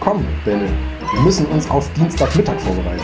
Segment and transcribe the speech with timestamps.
[0.00, 0.68] Komm, Benne,
[1.12, 3.02] wir müssen uns auf Dienstagmittag vorbereiten.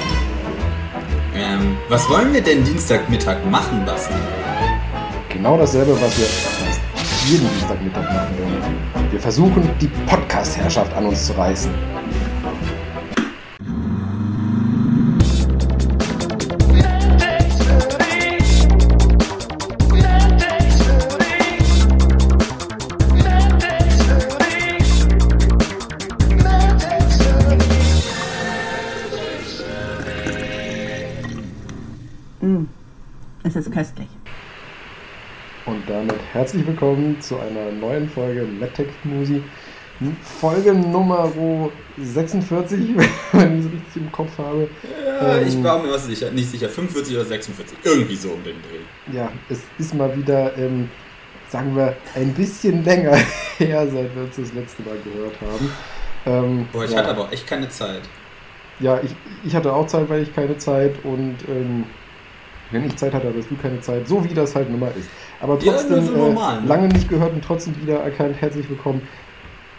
[1.35, 4.15] Ähm, was wollen wir denn Dienstagmittag machen, Basti?
[5.29, 6.27] Genau dasselbe, was wir
[7.31, 9.11] jeden Dienstagmittag machen wollen.
[9.11, 11.71] Wir versuchen, die Podcast-Herrschaft an uns zu reißen.
[36.59, 39.41] Herzlich willkommen zu einer neuen Folge MedTech Musi.
[40.41, 41.31] Folge Nummer
[41.97, 42.97] 46,
[43.33, 44.69] wenn ich es richtig im Kopf habe.
[45.07, 48.43] Ja, ich Ähm, war mir was sicher, nicht sicher, 45 oder 46, irgendwie so um
[48.43, 49.17] den Dreh.
[49.17, 50.91] Ja, es ist mal wieder, ähm,
[51.49, 53.15] sagen wir, ein bisschen länger
[53.59, 55.71] her, seit wir uns das letzte Mal gehört haben.
[56.27, 56.99] Ähm, Boah, ich ja.
[56.99, 58.03] hatte aber auch echt keine Zeit.
[58.81, 59.15] Ja, ich,
[59.45, 61.85] ich hatte auch Zeit, weil ich keine Zeit und ähm,
[62.71, 65.09] wenn ich Zeit hatte, hattest du keine Zeit, so wie das halt nun mal ist.
[65.41, 66.67] Aber trotzdem, so normal, äh, ne?
[66.67, 68.37] lange nicht gehört und trotzdem wieder erkannt.
[68.41, 69.03] Herzlich willkommen.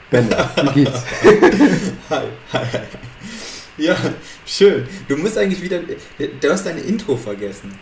[0.10, 0.30] Benne,
[0.64, 1.04] wie geht's?
[2.10, 2.80] Hi, hi, hi.
[3.78, 3.96] Ja,
[4.46, 4.88] schön.
[5.08, 7.78] Du musst eigentlich wieder, du hast deine Intro vergessen.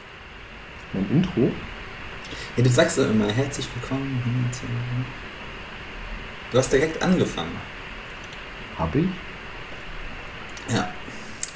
[0.94, 1.52] mein Intro?
[2.58, 4.22] Ja, du sagst doch immer, herzlich willkommen.
[6.52, 7.56] Du hast direkt angefangen.
[8.78, 9.06] Hab ich?
[10.70, 10.90] Ja.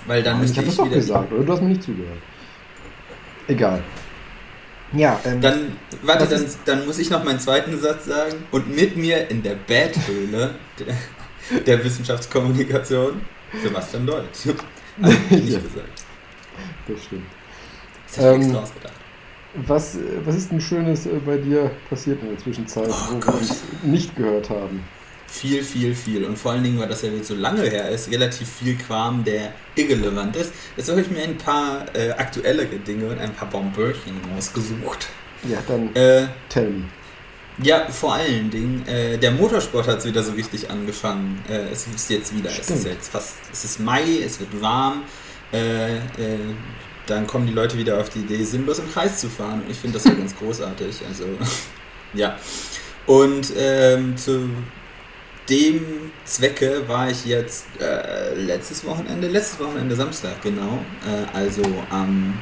[0.08, 0.96] Weil dann ich müsste habe ich das doch wieder...
[0.96, 2.18] gesagt, oder du hast mir nicht zugehört.
[3.48, 3.82] Egal.
[4.94, 8.44] Ja, ähm, Dann, warte, dann, dann muss ich noch meinen zweiten Satz sagen.
[8.52, 13.22] Und mit mir in der Bad-Höhle der, der Wissenschaftskommunikation
[13.64, 14.48] Sebastian Deutsch.
[15.02, 15.60] Also, nicht Ja.
[15.60, 16.04] gesagt.
[16.88, 17.24] das stimmt.
[18.08, 18.94] Das habe ich Ähm, extra ausgedacht.
[19.68, 23.20] Was, was ist denn Schönes äh, bei dir passiert in der Zwischenzeit, Oh wo wir
[23.22, 23.36] Gott.
[23.36, 24.82] uns nicht gehört haben?
[25.34, 26.26] Viel, viel, viel.
[26.26, 29.24] Und vor allen Dingen, weil das ja jetzt so lange her ist, relativ viel Kram,
[29.24, 30.52] der irrelevant ist.
[30.76, 35.08] Jetzt habe ich mir ein paar äh, aktuellere Dinge und ein paar Bombörchen rausgesucht.
[35.44, 36.84] Ja, dann Äh, tell me.
[37.64, 41.42] ja, vor allen Dingen, äh, der Motorsport hat wieder so richtig angefangen.
[41.50, 42.50] Äh, es ist jetzt wieder.
[42.50, 42.84] Es ist Stimmt.
[42.96, 45.04] jetzt fast, es ist Mai, es wird warm.
[45.54, 46.00] Äh, äh,
[47.08, 49.62] dann kommen die Leute wieder auf die Idee, sinnlos im Kreis zu fahren.
[49.64, 51.02] Und ich finde das ja ganz großartig.
[51.08, 51.24] Also,
[52.14, 52.38] ja.
[53.06, 54.50] Und ähm, zu
[55.50, 60.80] dem Zwecke war ich jetzt äh, letztes Wochenende, letztes Wochenende Samstag, genau.
[61.06, 62.40] Äh, also am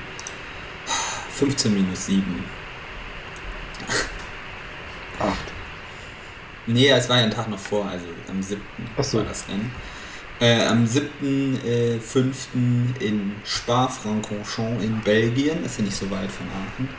[1.31, 2.23] 15 minus 7.
[5.19, 5.37] Acht.
[6.67, 8.61] Nee, es war ja ein Tag noch vor, also am 7.
[8.97, 9.19] Ach so.
[9.19, 9.71] war das Rennen.
[10.39, 11.66] Äh, am 7.5.
[11.66, 12.47] Äh, 5.
[12.99, 16.89] in Spa-Francorchamps in Belgien, ist ja nicht so weit von Aachen.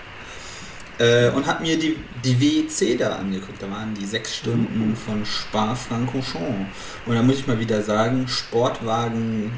[1.00, 3.62] Äh, und hab mir die, die WEC da angeguckt.
[3.62, 6.68] Da waren die sechs Stunden von Spa-Francorchamps.
[7.06, 9.50] Und da muss ich mal wieder sagen, Sportwagen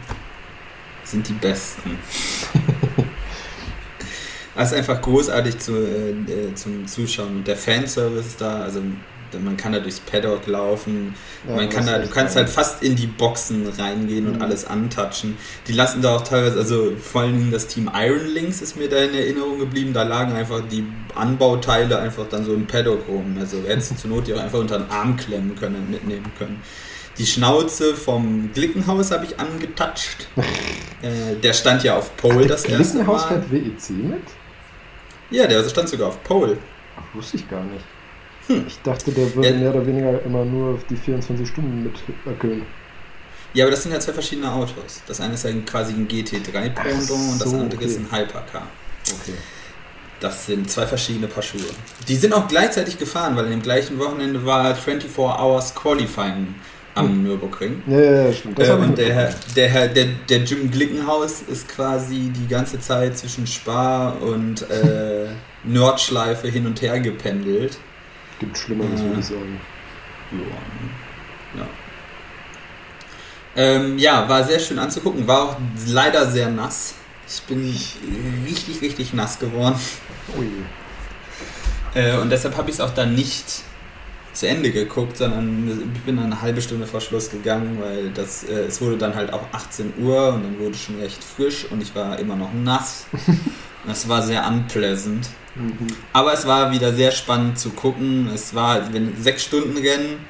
[1.05, 1.99] sind die besten.
[4.55, 7.37] Das ist einfach großartig zu, äh, äh, zum Zuschauen.
[7.39, 8.83] Und der Fanservice ist da, also
[9.41, 11.15] man kann da durchs Paddock laufen,
[11.49, 12.45] Ja, man kann da, du kannst geil.
[12.45, 14.43] halt fast in die Boxen reingehen und Mhm.
[14.43, 15.37] alles antatschen.
[15.67, 18.89] Die lassen da auch teilweise, also vor allen Dingen das Team Iron Links ist mir
[18.89, 20.85] da in Erinnerung geblieben, da lagen einfach die
[21.15, 23.37] Anbauteile einfach dann so im Paddock rum.
[23.41, 26.31] Also hättest du zur Not die auch einfach unter den Arm klemmen können und mitnehmen
[26.39, 26.61] können.
[27.19, 30.29] Die Schnauze vom Glickenhaus habe ich angetatscht.
[31.03, 33.29] äh, der stand ja auf Pole das erste Glickenhaus Mal.
[33.29, 34.23] fährt WEC mit?
[35.31, 36.57] Ja, der stand sogar auf Pole.
[36.97, 37.85] Ach, wusste ich gar nicht.
[38.49, 38.65] Hm.
[38.67, 39.55] Ich dachte, der würde Ja.
[39.57, 41.95] mehr oder weniger immer nur die 24 Stunden mit
[42.27, 42.63] erküllen.
[43.55, 45.03] Ja, aber das sind ja zwei verschiedene Autos.
[45.07, 48.07] Das eine ist ja quasi ein GT3 Ach Pendant und das so, andere ist okay.
[48.11, 48.67] ein Hypercar.
[49.07, 49.35] Okay.
[50.21, 51.61] Das sind zwei verschiedene Paar Schuhe.
[52.09, 56.55] Die sind auch gleichzeitig gefahren, weil in dem gleichen Wochenende war 24 Hours Qualifying
[56.95, 57.83] am Nürburgring.
[57.87, 58.59] Ja, ja, ja, stimmt.
[58.59, 63.19] Äh, und der, Herr- der, Herr- der, der Jim Glickenhaus ist quasi die ganze Zeit
[63.19, 65.27] zwischen Spa und äh,
[65.65, 67.79] Nordschleife hin und her gependelt.
[68.43, 69.07] Gibt Schlimmeres, Ja.
[69.07, 69.61] würde ich sagen.
[71.57, 71.67] Ja.
[73.55, 75.57] Ähm, ja, war sehr schön anzugucken, war auch
[75.87, 76.95] leider sehr nass.
[77.29, 77.61] Ich bin
[78.47, 79.77] richtig, richtig nass geworden.
[80.37, 80.49] Ui.
[81.95, 83.63] Äh, und deshalb habe ich es auch dann nicht
[84.33, 88.45] zu Ende geguckt, sondern ich bin dann eine halbe Stunde vor Schluss gegangen, weil das,
[88.45, 91.67] äh, es wurde dann halt auch 18 Uhr und dann wurde es schon recht frisch
[91.71, 93.07] und ich war immer noch nass.
[93.87, 95.29] Das war sehr unpleasant.
[95.55, 95.89] Mhm.
[96.13, 98.31] Aber es war wieder sehr spannend zu gucken.
[98.35, 100.21] Es war wenn sechs Stunden Rennen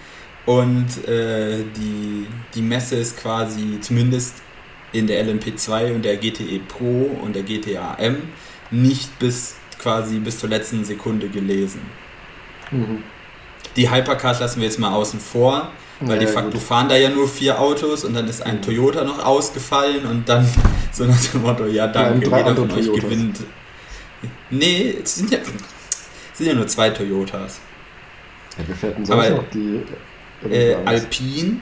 [0.47, 4.37] und äh, die, die Messe ist quasi zumindest
[4.93, 8.23] in der LMP2 und der GTE Pro und der GTA M
[8.71, 11.81] nicht bis quasi bis zur letzten Sekunde gelesen.
[12.71, 13.03] Mhm.
[13.77, 15.71] Die Hypercars lassen wir jetzt mal außen vor.
[16.09, 16.63] Weil Ja, de facto gut.
[16.63, 20.47] fahren da ja nur vier Autos und dann ist ein Toyota noch ausgefallen und dann
[20.93, 23.03] so nach dem Motto, ja danke, drei jeder von euch Toyotas.
[23.05, 23.41] gewinnt.
[24.51, 27.61] Nee, es sind ja, es sind ja nur zwei Toyotas.
[28.59, 29.83] Ja, wir fährten Aber, sonst noch die
[30.51, 30.85] Äh, LMP1.
[30.87, 31.57] Alpine,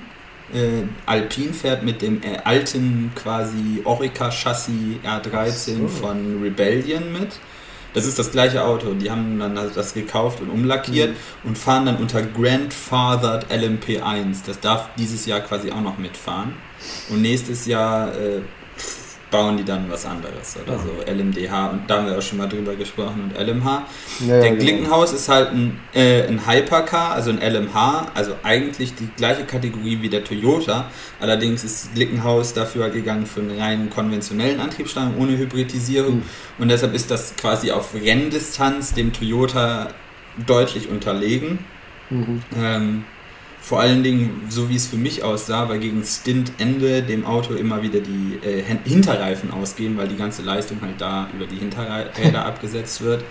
[0.55, 5.89] äh, Alpine fährt mit dem äh, alten quasi Orica-Chassis R13 Ach so.
[5.89, 7.29] von Rebellion mit.
[7.95, 8.95] Das ist das gleiche Auto.
[8.95, 11.49] Die haben dann das gekauft und umlackiert Mhm.
[11.49, 14.39] und fahren dann unter Grandfathered LMP1.
[14.47, 16.55] Das darf dieses Jahr quasi auch noch mitfahren.
[17.11, 18.41] Und nächstes Jahr äh,
[19.31, 20.81] bauen die dann was anderes oder Ah.
[20.85, 21.11] so.
[21.11, 23.87] LMDH und da haben wir auch schon mal drüber gesprochen und LMH.
[24.21, 24.63] Ja, ja, Der genau.
[24.63, 29.99] Glickenhaus ist halt ein, äh, ein Hypercar, also ein LMH, also eigentlich die gleiche Kategorie
[30.03, 30.91] wie der Toyota.
[31.21, 36.17] Allerdings ist Glickenhaus dafür halt gegangen für einen reinen konventionellen Antriebsstrang ohne Hybridisierung.
[36.17, 36.23] Mhm.
[36.59, 39.89] Und deshalb ist das quasi auf Renndistanz dem Toyota
[40.47, 41.59] deutlich unterlegen.
[42.11, 42.43] Mhm.
[42.61, 43.05] Ähm,
[43.61, 47.83] vor allen Dingen, so wie es für mich aussah, weil gegen Stintende dem Auto immer
[47.83, 53.03] wieder die äh, Hinterreifen ausgehen, weil die ganze Leistung halt da über die Hinterräder abgesetzt
[53.03, 53.23] wird.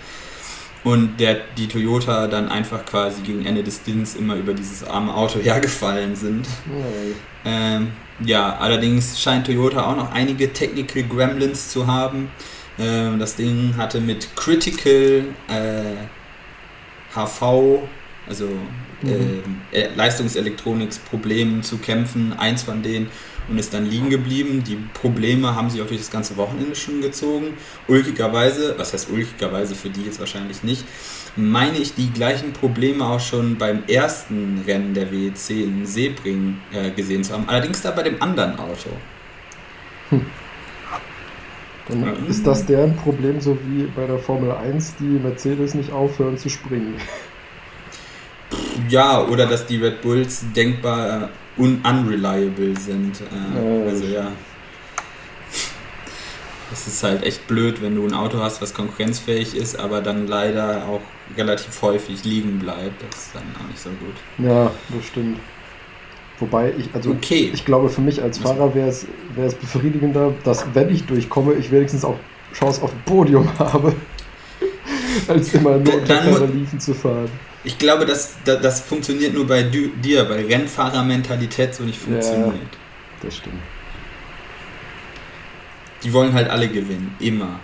[0.82, 5.14] Und der, die Toyota dann einfach quasi gegen Ende des Stints immer über dieses arme
[5.14, 6.46] Auto hergefallen sind.
[6.46, 6.84] Ja,
[7.52, 7.88] Ähm,
[8.24, 12.30] ja, allerdings scheint Toyota auch noch einige Technical Gremlins zu haben.
[12.78, 15.96] Ähm, das Ding hatte mit Critical äh,
[17.14, 17.82] HV,
[18.28, 18.48] also
[19.02, 19.42] Mhm.
[19.72, 23.08] äh, Leistungselektronik-Problemen zu kämpfen, eins von denen,
[23.48, 24.62] und ist dann liegen geblieben.
[24.64, 27.54] Die Probleme haben sich auch durch das ganze Wochenende schon gezogen.
[27.88, 30.84] Ulkigerweise, was heißt ulkigerweise für die jetzt wahrscheinlich nicht,
[31.36, 36.90] meine ich die gleichen Probleme auch schon beim ersten Rennen der WEC in Sebring äh,
[36.90, 37.44] gesehen zu haben.
[37.48, 38.90] Allerdings da bei dem anderen Auto.
[41.88, 42.12] Dann Ja.
[42.28, 46.48] ist das deren Problem, so wie bei der Formel 1, die Mercedes nicht aufhören zu
[46.48, 46.94] springen.
[48.88, 51.22] Ja, oder dass die Red Bulls denkbar
[51.58, 53.20] äh, un unreliable sind.
[53.20, 53.88] Äh, Äh.
[53.88, 54.28] Also ja.
[56.72, 60.28] Es ist halt echt blöd, wenn du ein Auto hast, was konkurrenzfähig ist, aber dann
[60.28, 61.00] leider auch
[61.36, 63.02] relativ häufig liegen bleibt.
[63.10, 64.14] Das ist dann auch nicht so gut.
[64.38, 65.38] Ja, das stimmt.
[66.38, 67.50] Wobei ich, also Okay.
[67.52, 71.54] ich glaube, für mich als Fahrer wäre es, wäre es befriedigender, dass wenn ich durchkomme,
[71.54, 72.16] ich wenigstens auch
[72.54, 73.92] Chance auf ein Podium habe,
[75.28, 77.30] als immer nur unter Dann mu- ferner Liefen zu fahren.
[77.62, 82.54] Ich glaube, das, das, das funktioniert nur bei dir, weil Rennfahrermentalität so nicht funktioniert.
[83.22, 83.56] Das stimmt.
[86.02, 87.60] Die wollen halt alle gewinnen, immer.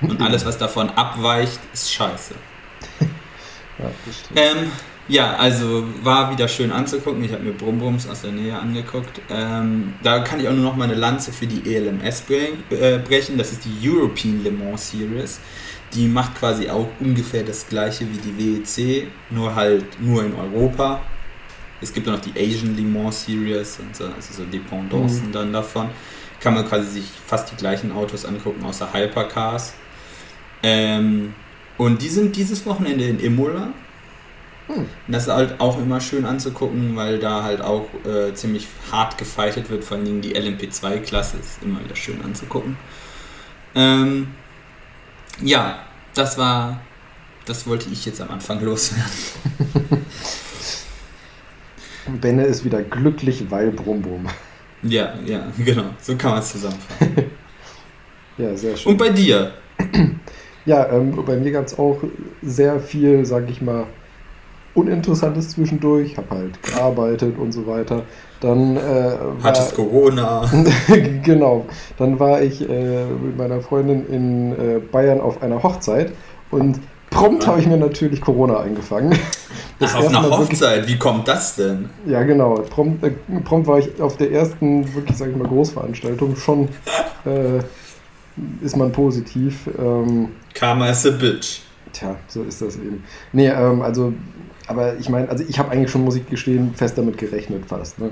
[0.00, 2.34] Und alles, was davon abweicht, ist scheiße.
[3.78, 4.38] Ja, das stimmt.
[4.38, 4.70] Ähm,
[5.08, 7.24] ja, also war wieder schön anzugucken.
[7.24, 9.20] Ich habe mir Brumbrums aus der Nähe angeguckt.
[9.30, 13.38] Ähm, da kann ich auch nur noch mal eine Lanze für die ELMS äh, brechen.
[13.38, 15.40] Das ist die European Le Mans Series.
[15.94, 21.02] Die macht quasi auch ungefähr das gleiche wie die WEC, nur halt nur in Europa.
[21.80, 25.32] Es gibt auch noch die Asian Le Mans Series und so, also so Dependancen Mhm.
[25.32, 25.88] dann davon.
[26.40, 29.74] Kann man quasi sich fast die gleichen Autos angucken, außer Hypercars.
[30.62, 31.34] Ähm,
[31.78, 33.68] und die sind dieses Wochenende in Imola.
[34.68, 34.86] Hm.
[35.08, 39.68] Das ist halt auch immer schön anzugucken, weil da halt auch äh, ziemlich hart gefightet
[39.70, 42.76] wird, vor allen Dingen die LMP2-Klasse ist immer wieder schön anzugucken.
[43.74, 44.28] Ähm,
[45.40, 45.78] ja,
[46.14, 46.80] das war,
[47.46, 49.10] das wollte ich jetzt am Anfang loswerden.
[52.20, 54.26] Benne ist wieder glücklich, weil Brumm Brumm.
[54.82, 57.30] Ja, ja, genau, so kann man es zusammenfassen.
[58.38, 58.92] Ja, sehr schön.
[58.92, 59.52] Und bei dir?
[60.64, 62.00] Ja, ähm, bei mir gab es auch
[62.40, 63.86] sehr viel, sag ich mal,
[64.74, 66.16] Uninteressantes zwischendurch.
[66.16, 68.04] Habe halt gearbeitet und so weiter.
[68.42, 70.50] Dann äh, war, Hattest Corona?
[71.22, 71.64] genau.
[71.96, 76.12] Dann war ich äh, mit meiner Freundin in äh, Bayern auf einer Hochzeit
[76.50, 76.80] und
[77.10, 79.16] prompt habe ich mir natürlich Corona eingefangen.
[79.78, 81.88] Das Ach, auf einer Mal wirklich- Hochzeit, wie kommt das denn?
[82.06, 82.54] Ja, genau.
[82.54, 83.10] Prompt, äh,
[83.44, 86.36] prompt war ich auf der ersten, wirklich, sag ich mal, Großveranstaltung.
[86.36, 86.68] Schon
[87.24, 87.58] äh,
[88.64, 89.68] ist man positiv.
[89.76, 91.62] Ähm, Karma is a bitch.
[91.92, 93.02] Tja, so ist das eben.
[93.32, 94.12] Nee, ähm, also,
[94.72, 97.98] aber ich meine, also ich habe eigentlich schon, muss ich gestehen, fest damit gerechnet fast.
[97.98, 98.10] Ne?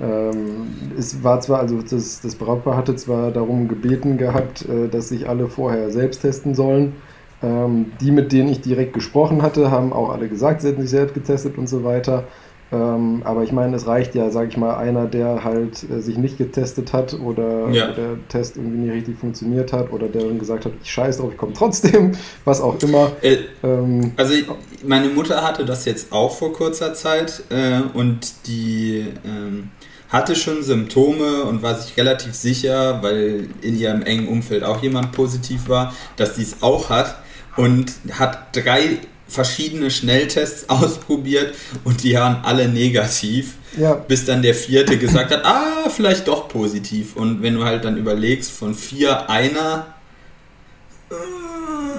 [0.00, 5.08] Ähm, es war zwar, also das, das Brautpaar hatte zwar darum gebeten gehabt, äh, dass
[5.08, 6.94] sich alle vorher selbst testen sollen.
[7.42, 10.90] Ähm, die, mit denen ich direkt gesprochen hatte, haben auch alle gesagt, sie hätten sich
[10.90, 12.24] selbst getestet und so weiter.
[12.72, 16.16] Ähm, aber ich meine, es reicht ja, sage ich mal, einer, der halt äh, sich
[16.16, 17.92] nicht getestet hat oder Ja.
[17.92, 21.30] der Test irgendwie nicht richtig funktioniert hat oder der dann gesagt hat, ich scheiß drauf,
[21.32, 22.12] ich komme trotzdem,
[22.44, 23.12] was auch immer.
[23.20, 24.46] Äh, Ähm, Also ich-
[24.84, 29.68] meine Mutter hatte das jetzt auch vor kurzer Zeit äh, und die ähm,
[30.08, 35.12] hatte schon Symptome und war sich relativ sicher, weil in ihrem engen Umfeld auch jemand
[35.12, 37.16] positiv war, dass sie es auch hat
[37.56, 38.98] und hat drei
[39.28, 43.54] verschiedene Schnelltests ausprobiert und die waren alle negativ.
[43.74, 43.94] Ja.
[43.94, 47.16] bis dann der vierte gesagt hat, ah, vielleicht doch positiv.
[47.16, 49.86] Und wenn du halt dann überlegst, von vier einer,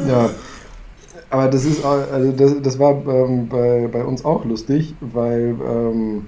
[0.08, 0.30] Ja,
[1.30, 5.56] aber das ist auch- also das, das war ähm, bei, bei uns auch lustig, weil
[5.68, 6.26] ähm,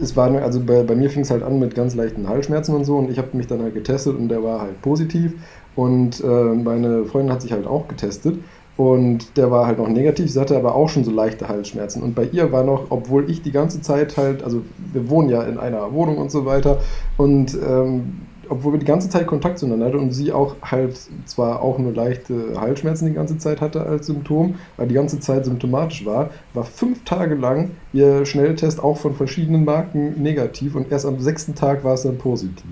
[0.00, 2.84] es war also bei, bei mir fing es halt an mit ganz leichten Halsschmerzen und
[2.84, 5.32] so und ich habe mich dann halt getestet und der war halt positiv
[5.76, 8.36] und äh, meine Freundin hat sich halt auch getestet
[8.76, 12.14] und der war halt noch negativ, sie hatte aber auch schon so leichte Halsschmerzen und
[12.14, 14.62] bei ihr war noch, obwohl ich die ganze Zeit halt, also
[14.92, 16.80] wir wohnen ja in einer Wohnung und so weiter
[17.16, 21.62] und ähm, obwohl wir die ganze Zeit Kontakt zueinander hatten und sie auch halt zwar
[21.62, 26.04] auch nur leichte Halsschmerzen die ganze Zeit hatte als Symptom, weil die ganze Zeit symptomatisch
[26.04, 31.20] war, war fünf Tage lang ihr Schnelltest auch von verschiedenen Marken negativ und erst am
[31.20, 32.64] sechsten Tag war es dann positiv.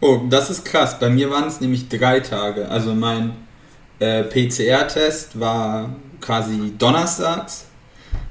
[0.00, 0.98] Oh, das ist krass.
[0.98, 2.68] Bei mir waren es nämlich drei Tage.
[2.68, 3.32] Also mein
[3.98, 7.66] äh, PCR-Test war quasi donnerstags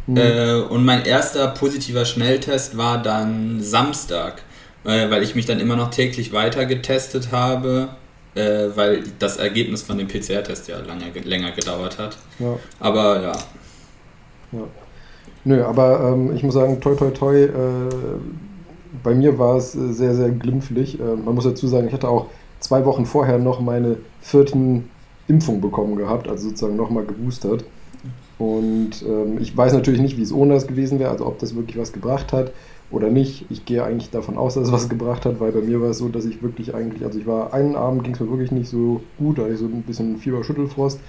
[0.08, 0.18] Hm.
[0.18, 4.44] äh, und mein erster positiver Schnelltest war dann Samstag,
[4.84, 7.90] äh, weil ich mich dann immer noch täglich weiter getestet habe,
[8.36, 12.18] äh, weil das Ergebnis von dem PCR-Test ja lange, länger gedauert hat.
[12.40, 13.32] Ja, Aber ja,
[14.52, 14.68] ja.
[15.44, 17.50] Nö, aber ähm, ich muss sagen, toi toi toi, äh,
[19.04, 21.00] bei mir war es äh, sehr, sehr glimpflich.
[21.00, 22.28] Man muss dazu sagen, ich hatte auch
[22.60, 24.90] zwei Wochen vorher noch meine vierten
[25.28, 27.66] Impfung bekommen gehabt, also sozusagen nochmal geboostert.
[28.38, 31.56] Und ähm, ich weiß natürlich nicht, wie es ohne das gewesen wäre, also ob das
[31.56, 32.52] wirklich was gebracht hat
[32.92, 33.46] oder nicht.
[33.50, 36.00] Ich gehe eigentlich davon aus, dass es was gebracht hat, weil bei mir war es
[36.00, 38.70] so, dass ich wirklich eigentlich, also ich war einen Abend ging es mir wirklich nicht
[38.70, 41.00] so gut, da hatte ich so ein bisschen Fieber, Schüttelfrost.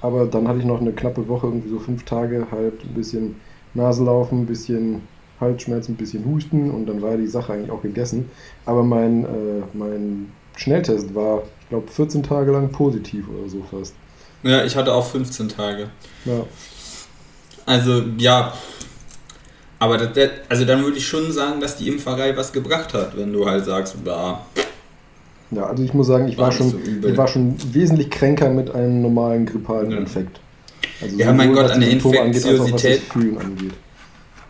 [0.00, 3.36] Aber dann hatte ich noch eine knappe Woche, irgendwie so fünf Tage, halt ein bisschen
[3.74, 5.02] Naselaufen, ein bisschen
[5.40, 8.30] Halsschmerzen, ein bisschen Husten und dann war die Sache eigentlich auch gegessen.
[8.64, 13.94] Aber mein, äh, mein Schnelltest war, ich glaube, 14 Tage lang positiv oder so fast.
[14.42, 15.90] ja, ich hatte auch 15 Tage.
[16.24, 16.44] Ja,
[17.66, 18.54] Also ja,
[19.78, 23.16] aber das, das, also dann würde ich schon sagen, dass die Impferei was gebracht hat,
[23.18, 24.40] wenn du halt sagst, ja,
[25.50, 28.48] ja also ich muss sagen, ich War war, schon, so ich war schon wesentlich kränker
[28.48, 29.98] mit einem normalen grippalen Ja.
[29.98, 30.40] Infekt.
[31.02, 33.74] Also Ja, mein Gott, an der Symptome angeht, als auch was das Infektiosität- Fühlen angeht.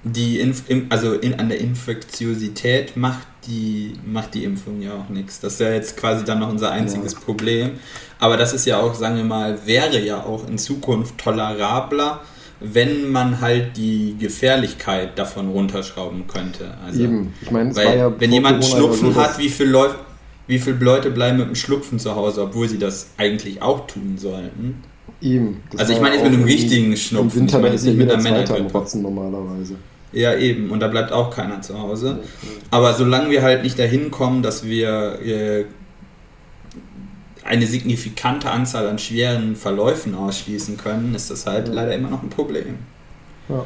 [0.04, 5.40] Die Inf also in, an der Infektiosität macht die, macht die Impfung ja auch nichts.
[5.40, 7.18] Das ist ja jetzt quasi dann noch unser einziges Ja.
[7.20, 7.70] Problem.
[8.18, 12.20] Aber das ist ja auch, sagen wir mal, wäre ja auch in Zukunft tolerabler,
[12.60, 16.74] wenn man halt die Gefährlichkeit davon runterschrauben könnte.
[16.84, 19.94] Also, Eben, ich meine, ja wenn jemand Schnupfen hat, wie viele Leute
[20.48, 24.16] wie viele Leute bleiben mit dem Schnupfen zu Hause, obwohl sie das eigentlich auch tun
[24.16, 24.82] sollten?
[25.20, 25.62] Eben.
[25.76, 28.10] Also ich meine jetzt mit einem richtigen Schnupfen, Im Winter ich meine ist nicht mit
[28.10, 28.98] einer Männergrippe.
[28.98, 29.76] Normalerweise.
[30.12, 30.70] Ja, eben.
[30.70, 32.20] Und da bleibt auch keiner zu Hause.
[32.70, 35.64] Aber solange wir halt nicht dahin kommen, dass wir äh,
[37.44, 41.74] eine signifikante Anzahl an schweren Verläufen ausschließen können, ist das halt Ja.
[41.74, 42.76] leider immer noch ein Problem.
[43.48, 43.64] Ja.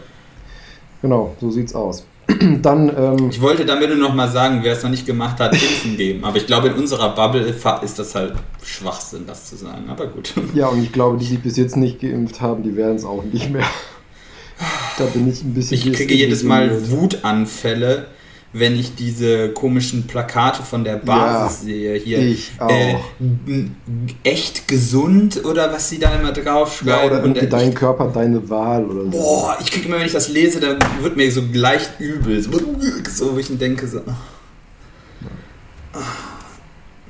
[1.03, 2.07] Genau, so sieht's aus.
[2.63, 5.53] Dann, ähm, Ich wollte damit nur noch mal sagen, wer es noch nicht gemacht hat,
[5.53, 6.25] Impfen geben.
[6.25, 8.35] Aber ich glaube, in unserer Bubble ist das halt
[8.65, 9.85] Schwachsinn, das zu sagen.
[9.89, 10.33] Aber gut.
[10.55, 13.25] ja, und ich glaube, die, die bis jetzt nicht geimpft haben, die werden es auch
[13.25, 13.67] nicht mehr.
[14.99, 15.77] Da bin ich ein bisschen.
[15.77, 17.15] Ich kriege jedes Mal desillusioniert.
[17.25, 18.07] Wutanfälle,
[18.55, 21.95] wenn ich diese komischen Plakate von der Basis Ja, sehe.
[21.95, 22.71] Hier, ich auch.
[22.71, 22.97] Äh,
[24.25, 27.07] echt gesund oder was sie da immer Ja, draufschreiben.
[27.07, 29.11] oder irgendwie Und, äh, dein ich, Körper, deine Wahl oder so.
[29.11, 32.43] boah, ich kriege immer, wenn ich das lese, dann wird mir so leicht übel.
[32.43, 32.51] So,
[33.11, 34.01] so wo ich denke, so.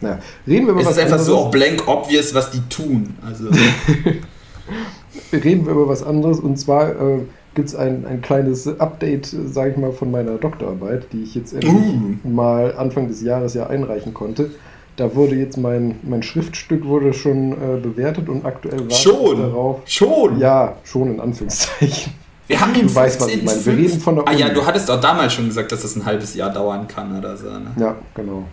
[0.01, 1.47] Naja, reden wir über Es was ist einfach so anderes.
[1.47, 3.15] auch blank obvious, was die tun.
[3.25, 3.45] Also,
[5.33, 6.41] reden wir über was anderes.
[6.41, 7.21] Und zwar äh,
[7.55, 11.53] gibt es ein, ein kleines Update, sage ich mal, von meiner Doktorarbeit, die ich jetzt
[11.53, 12.29] endlich Uh.
[12.29, 14.51] mal Anfang des Jahres ja einreichen konnte.
[14.97, 19.39] Da wurde jetzt mein, mein Schriftstück wurde schon äh, bewertet und aktuell ich schon!
[19.39, 19.81] darauf.
[19.87, 20.39] Schon!
[20.39, 22.13] Ja, schon in Anführungszeichen.
[22.47, 23.65] Wir haben den Du weißt, was ich meine.
[23.65, 23.77] Wir 15.05..
[23.79, 24.55] reden von der Ah ja, Uni.
[24.55, 27.47] du hattest auch damals schon gesagt, dass das ein halbes Jahr dauern kann oder so.
[27.47, 27.71] Ne?
[27.79, 28.45] Ja, genau.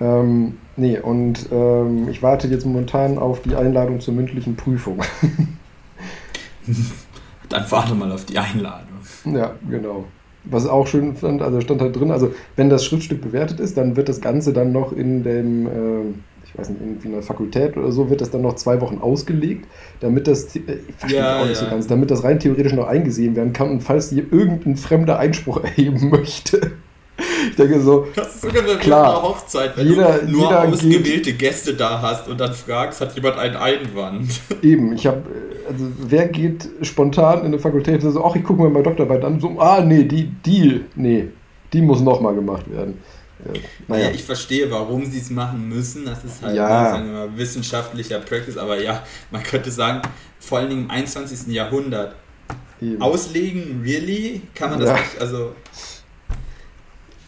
[0.00, 5.00] Ähm, nee, und ähm, ich warte jetzt momentan auf die Einladung zur mündlichen Prüfung.
[7.52, 8.88] Dann warte mal auf die Einladung.
[9.24, 10.04] Ja, genau.
[10.44, 13.94] Was auch schön fand, also stand halt drin, also wenn das Schriftstück bewertet ist, dann
[13.94, 17.76] wird das Ganze dann noch in dem, ähm, ich weiß nicht, irgendwie in der Fakultät
[17.76, 19.66] oder so, wird das dann noch zwei Wochen ausgelegt,
[20.00, 21.70] damit das, äh, ich verstehe Ja, auch nicht so ja.
[21.70, 25.58] ganz, damit das rein theoretisch noch eingesehen werden kann und falls hier irgendein Fremder Einspruch
[25.62, 26.72] erheben möchte.
[27.18, 29.10] Ich denke so, Das ist sogar eine Klar.
[29.18, 33.14] eine Hochzeit, wenn Jeder- du nur jeder ausgewählte Gäste da hast und dann fragst, hat
[33.14, 34.28] jemand einen Einwand?
[34.62, 35.22] eben, ich habe,
[35.68, 39.24] also wer geht spontan in eine Fakultät und so, ach, ich gucke mir mal Doktorarbeit
[39.24, 41.28] an, so, ah, nee, die, die, nee,
[41.72, 42.98] die muss nochmal gemacht werden.
[43.44, 46.04] Ja, Naja, ich verstehe, warum sie es machen müssen.
[46.04, 46.96] Das ist halt, Ja.
[47.04, 48.56] mal, wissenschaftlicher Practice.
[48.56, 49.02] Aber ja,
[49.32, 50.00] man könnte sagen,
[50.38, 51.52] vor allen Dingen im 21.
[51.52, 52.14] Jahrhundert.
[52.80, 53.00] eben.
[53.02, 54.42] Auslegen, really?
[54.54, 54.94] Kann man das Ja.
[54.94, 55.20] nicht?
[55.20, 55.52] Also,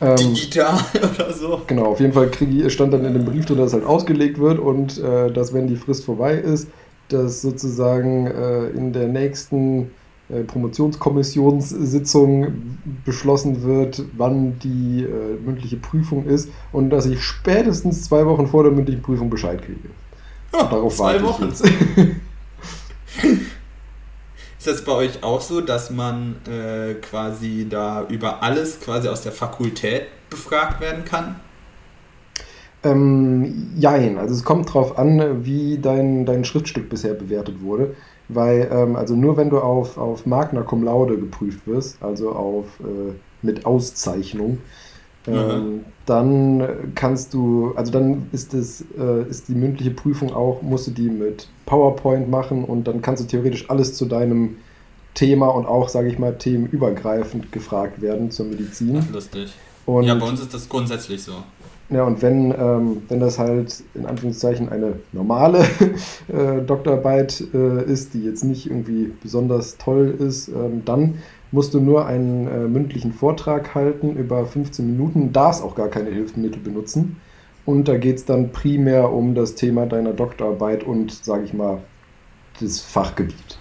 [0.04, 0.78] Ähm, Digital
[1.14, 1.60] oder so.
[1.66, 4.58] Genau, auf jeden Fall krieg, stand dann in dem Brief drin, dass halt ausgelegt wird
[4.58, 6.68] und äh, dass, wenn die Frist vorbei ist,
[7.08, 9.90] dass sozusagen äh, in der nächsten
[10.28, 18.26] äh, Promotionskommissionssitzung beschlossen wird, wann die äh, mündliche Prüfung ist und dass ich spätestens zwei
[18.26, 19.88] Wochen vor der mündlichen Prüfung Bescheid kriege.
[20.52, 21.44] Ja, Darauf zwei warte ich Wochen.
[21.44, 21.64] jetzt.
[24.64, 29.20] Ist das bei euch auch so, dass man äh, quasi da über alles quasi aus
[29.20, 31.36] der Fakultät befragt werden kann?
[32.82, 37.94] Ähm, jein, also es kommt drauf an, wie dein, dein Schriftstück bisher bewertet wurde.
[38.28, 42.64] Weil, ähm, also nur wenn du auf, auf Magna Cum Laude geprüft wirst, also auf
[42.80, 44.60] äh, mit Auszeichnung,
[45.26, 45.84] Mhm.
[46.06, 50.90] dann kannst du, also dann ist es, äh, ist die mündliche Prüfung auch, musst du
[50.90, 54.56] die mit PowerPoint machen und dann kannst du theoretisch alles zu deinem
[55.14, 59.00] Thema und auch, sage ich mal, themenübergreifend gefragt werden zur Medizin.
[59.00, 59.52] Ach, lustig.
[59.86, 61.32] Und ja, bei uns ist das grundsätzlich so.
[61.90, 65.60] ja, und wenn, ähm, wenn das halt in Anführungszeichen eine normale
[66.28, 71.18] äh, Doktorarbeit äh, ist, die jetzt nicht irgendwie besonders toll ist, ähm, dann
[71.54, 76.10] musst du nur einen äh, mündlichen Vortrag halten über 15 Minuten, darfst auch gar keine
[76.10, 77.20] Hilfsmittel benutzen.
[77.64, 81.78] Und da geht es dann primär um das Thema deiner Doktorarbeit und, sage ich mal,
[82.60, 83.58] das Fachgebiet.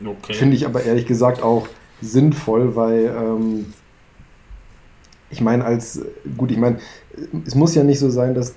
[0.00, 0.32] Okay.
[0.32, 1.66] Finde ich aber ehrlich gesagt auch
[2.00, 3.72] sinnvoll, weil ähm,
[5.28, 6.02] ich meine, als
[6.36, 6.78] gut, ich meine,
[7.46, 8.54] es muss ja nicht so sein, dass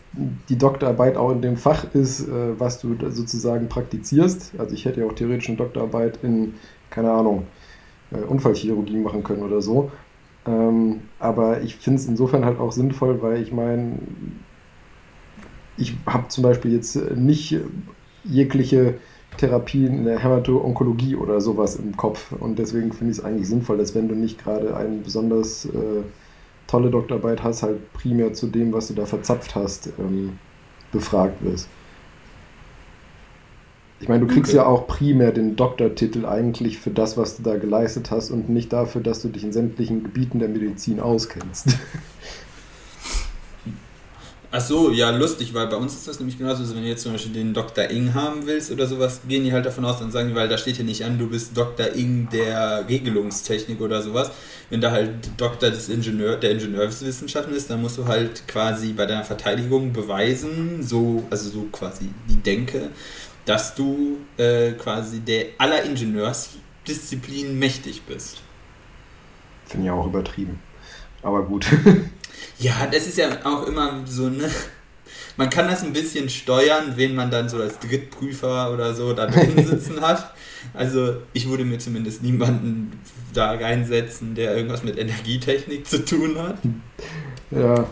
[0.50, 4.54] die Doktorarbeit auch in dem Fach ist, äh, was du sozusagen praktizierst.
[4.58, 6.54] Also ich hätte ja auch theoretisch eine Doktorarbeit in,
[6.90, 7.44] keine Ahnung,
[8.12, 9.92] äh, Unfallchirurgie machen können oder so.
[10.48, 14.00] Ähm, aber ich finde es insofern halt auch sinnvoll, weil ich meine,
[15.78, 17.58] ich habe zum Beispiel jetzt nicht
[18.24, 18.96] jegliche
[19.38, 22.32] Therapien in der Hämato-Onkologie oder sowas im Kopf.
[22.32, 26.04] Und deswegen finde ich es eigentlich sinnvoll, dass wenn du nicht gerade eine besonders äh,
[26.68, 30.40] tolle Doktorarbeit hast, halt primär zu dem, was du da verzapft hast, ähm,
[30.92, 31.70] befragt wirst.
[34.00, 34.58] Ich meine, du kriegst Okay.
[34.58, 38.74] ja auch primär den Doktortitel eigentlich für das, was du da geleistet hast und nicht
[38.74, 41.78] dafür, dass du dich in sämtlichen Gebieten der Medizin auskennst.
[44.58, 47.04] Ach so, ja, lustig, weil bei uns ist das nämlich genauso, also wenn du jetzt
[47.04, 47.90] zum Beispiel den Dr.
[47.90, 50.58] Ing haben willst oder sowas, gehen die halt davon aus, dann sagen die, weil da
[50.58, 51.94] steht ja nicht an, du bist Dr.
[51.94, 54.32] Ing der Regelungstechnik oder sowas.
[54.70, 59.06] Wenn da halt Doktor des Ingenieur, der Ingenieurswissenschaften ist, dann musst du halt quasi bei
[59.06, 62.92] deiner Verteidigung beweisen, so, also so quasi die Denke,
[63.44, 68.38] dass du äh, quasi der aller Ingenieursdisziplinen mächtig bist.
[69.66, 70.62] Finde ich auch übertrieben.
[71.24, 71.66] Aber gut.
[72.60, 74.50] Ja, das ist ja auch immer so, ne?
[75.38, 79.28] Man kann das ein bisschen steuern, wen man dann so als Drittprüfer oder so da
[79.28, 80.34] drin sitzen hat.
[80.74, 83.00] Also ich würde mir zumindest niemanden
[83.34, 86.58] da reinsetzen, der irgendwas mit Energietechnik zu tun hat.
[87.52, 87.86] ja,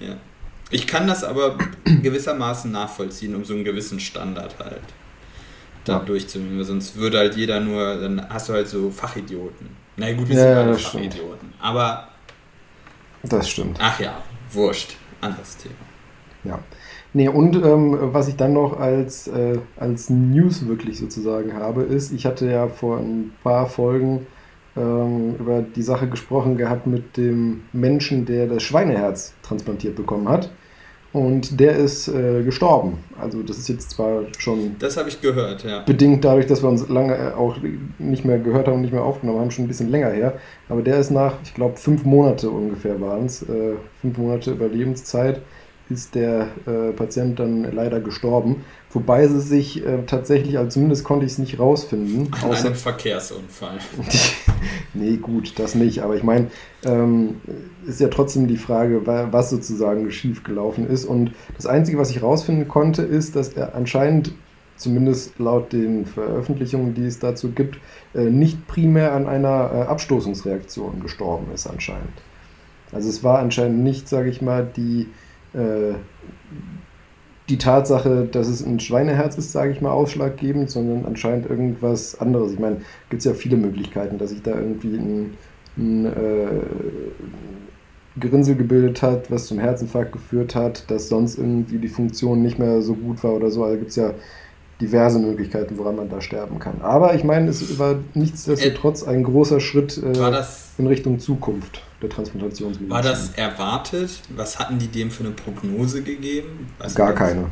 [0.00, 0.16] Ja.
[0.70, 4.80] Ich kann das aber gewissermaßen nachvollziehen, um so einen gewissen Standard halt
[5.84, 5.98] da Ja.
[5.98, 6.62] durchzunehmen.
[6.64, 9.68] Sonst würde halt jeder nur, dann hast du halt so Fachidioten.
[9.96, 11.04] Na gut, wir Ja, sind ja, alle das stimmt.
[11.12, 11.52] Fachidioten.
[11.60, 12.08] Aber,
[13.22, 13.78] das stimmt.
[13.80, 14.96] ach ja, wurscht.
[15.20, 15.74] Anderes Thema.
[16.44, 16.58] Ja.
[17.14, 22.10] Nee, und ähm, was ich dann noch als, äh, als News wirklich sozusagen habe, ist,
[22.12, 24.26] ich hatte ja vor ein paar Folgen
[24.76, 30.50] ähm, über die Sache gesprochen gehabt mit dem Menschen, der das Schweineherz transplantiert bekommen hat.
[31.12, 32.98] Und der ist äh, gestorben.
[33.20, 35.80] Also das ist jetzt zwar schon Das habe ich gehört, ja.
[35.80, 37.56] bedingt dadurch, dass wir uns lange äh, auch
[37.98, 40.38] nicht mehr gehört haben und nicht mehr aufgenommen haben, schon ein bisschen länger her.
[40.70, 45.42] Aber der ist nach, ich glaube, fünf Monate ungefähr waren es, äh, fünf Monate Überlebenszeit,
[45.90, 48.64] ist der äh, Patient dann leider gestorben.
[48.94, 52.28] Wobei sie sich äh, tatsächlich, also zumindest konnte ich es nicht rausfinden.
[52.42, 53.78] An Außer, einem Verkehrsunfall.
[54.94, 56.02] nee, gut, das nicht.
[56.02, 56.48] Aber ich meine,
[56.84, 57.40] ähm,
[57.86, 61.06] ist ja trotzdem die Frage, wa- was sozusagen schief gelaufen ist.
[61.06, 64.34] Und das Einzige, was ich rausfinden konnte, ist, dass er anscheinend,
[64.76, 67.78] zumindest laut den Veröffentlichungen, die es dazu gibt,
[68.14, 72.12] äh, nicht primär an einer äh, Abstoßungsreaktion gestorben ist anscheinend.
[72.90, 75.08] Also es war anscheinend nicht, sage ich mal, die,
[75.54, 75.94] äh,
[77.48, 82.52] die Tatsache, dass es ein Schweineherz ist, sage ich mal, ausschlaggebend, sondern anscheinend irgendwas anderes.
[82.52, 82.76] Ich meine,
[83.10, 85.34] gibt es ja viele Möglichkeiten, dass sich da irgendwie ein,
[85.76, 86.60] ein äh,
[88.16, 92.82] Gerinnsel gebildet hat, was zum Herzinfarkt geführt hat, dass sonst irgendwie die Funktion nicht mehr
[92.82, 93.64] so gut war oder so.
[93.64, 94.14] Also gibt es ja
[94.82, 96.82] diverse Möglichkeiten, woran man da sterben kann.
[96.82, 102.10] Aber ich meine, es war nichtsdestotrotz ein großer Schritt äh, das, in Richtung Zukunft der
[102.10, 102.90] Transplantationsmedizin.
[102.90, 104.10] war das erwartet?
[104.36, 106.68] Was hatten die dem für eine Prognose gegeben?
[106.78, 107.46] Weiß Gar keine.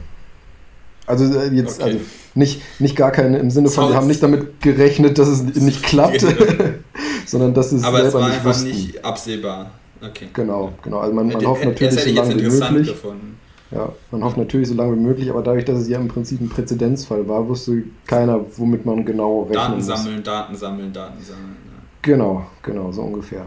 [1.06, 1.92] Also äh, jetzt, Okay.
[1.92, 5.42] also nicht, nicht gar keine im Sinne von, wir haben nicht damit gerechnet, dass es
[5.54, 6.64] nicht klappt, Genau.
[7.26, 9.70] sondern dass es Aber es selber war nicht nicht absehbar.
[10.02, 10.28] Okay.
[10.32, 10.98] Genau, genau.
[10.98, 12.88] Also man, man hofft natürlich so lange wie möglich.
[12.88, 13.38] gefunden.
[13.70, 16.40] Ja, man hofft natürlich so lange wie möglich, aber dadurch, dass es ja im Prinzip
[16.40, 19.86] ein Präzedenzfall war, wusste keiner, womit man genau rechnen Daten muss.
[19.86, 21.56] sammeln, Daten sammeln, Daten sammeln.
[21.66, 21.82] Ja.
[22.02, 23.46] Genau, genau, so ungefähr.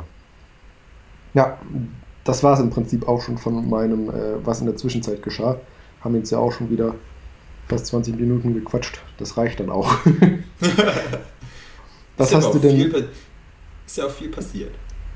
[1.34, 1.58] Ja,
[2.24, 5.58] das war es im Prinzip auch schon von meinem, äh, was in der Zwischenzeit geschah.
[6.02, 6.96] Haben jetzt ja auch schon wieder
[7.68, 9.02] fast 20 Minuten gequatscht.
[9.18, 9.94] Das reicht dann auch.
[12.18, 12.78] was Ist hast du denn?
[12.78, 13.08] Viel,
[13.86, 14.72] ist ja auch viel passiert.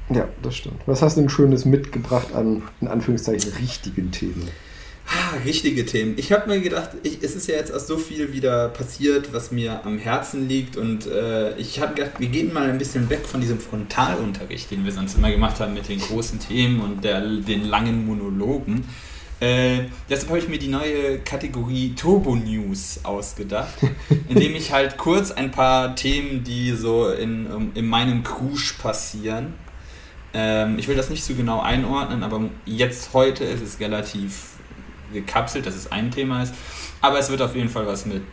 [0.10, 0.82] Ja, das stimmt.
[0.86, 4.48] Was hast du denn Schönes mitgebracht an, in Anführungszeichen, richtigen Themen?
[5.10, 6.16] Ah, richtige Themen.
[6.18, 9.52] Ich habe mir gedacht, ich, es ist ja jetzt auch so viel wieder passiert, was
[9.52, 13.26] mir am Herzen liegt und äh, ich habe gedacht, wir gehen mal ein bisschen weg
[13.26, 17.22] von diesem Frontalunterricht, den wir sonst immer gemacht haben mit den großen Themen und der,
[17.22, 18.84] den langen Monologen.
[19.40, 23.76] Äh, deshalb habe ich mir die neue Kategorie Turbo News ausgedacht,
[24.28, 29.54] indem ich halt kurz ein paar Themen, die so in, in meinem Krusch passieren,
[30.34, 34.57] ähm, ich will das nicht so genau einordnen, aber jetzt heute ist es relativ
[35.14, 36.54] gekapselt, dass es ein Thema ist.
[37.02, 38.24] Aber es wird auf jeden Fall was mit,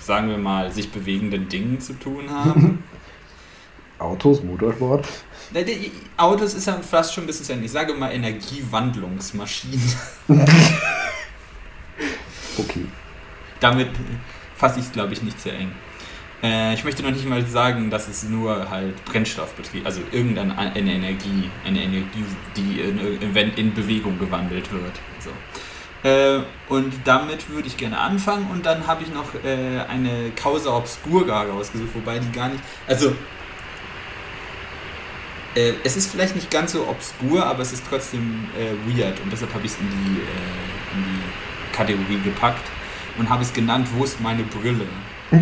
[0.00, 2.84] sagen wir mal, sich bewegenden Dingen zu tun haben.
[3.98, 5.06] Autos, Motorsport.
[6.16, 9.80] Autos ist ja fast schon ein bisschen, ich sage mal Energiewandlungsmaschinen.
[12.58, 12.86] Okay.
[13.60, 13.88] Damit
[14.56, 15.72] fasse ich es, glaube ich, nicht sehr eng.
[16.42, 20.92] Äh, ich möchte noch nicht mal sagen, dass es nur halt Brennstoffbetrieb, also irgendeine eine
[20.92, 22.24] Energie, eine Energie,
[22.56, 24.92] die in, in, Bewegung gewandelt wird.
[25.20, 25.30] So.
[26.08, 30.76] Äh, und damit würde ich gerne anfangen und dann habe ich noch äh, eine Causa
[30.76, 33.14] Obscura rausgesucht, wobei die gar nicht, also
[35.54, 39.32] äh, es ist vielleicht nicht ganz so obskur, aber es ist trotzdem äh, weird und
[39.32, 42.68] deshalb habe ich es in, äh, in die Kategorie gepackt
[43.16, 44.86] und habe es genannt, wo ist meine Brille?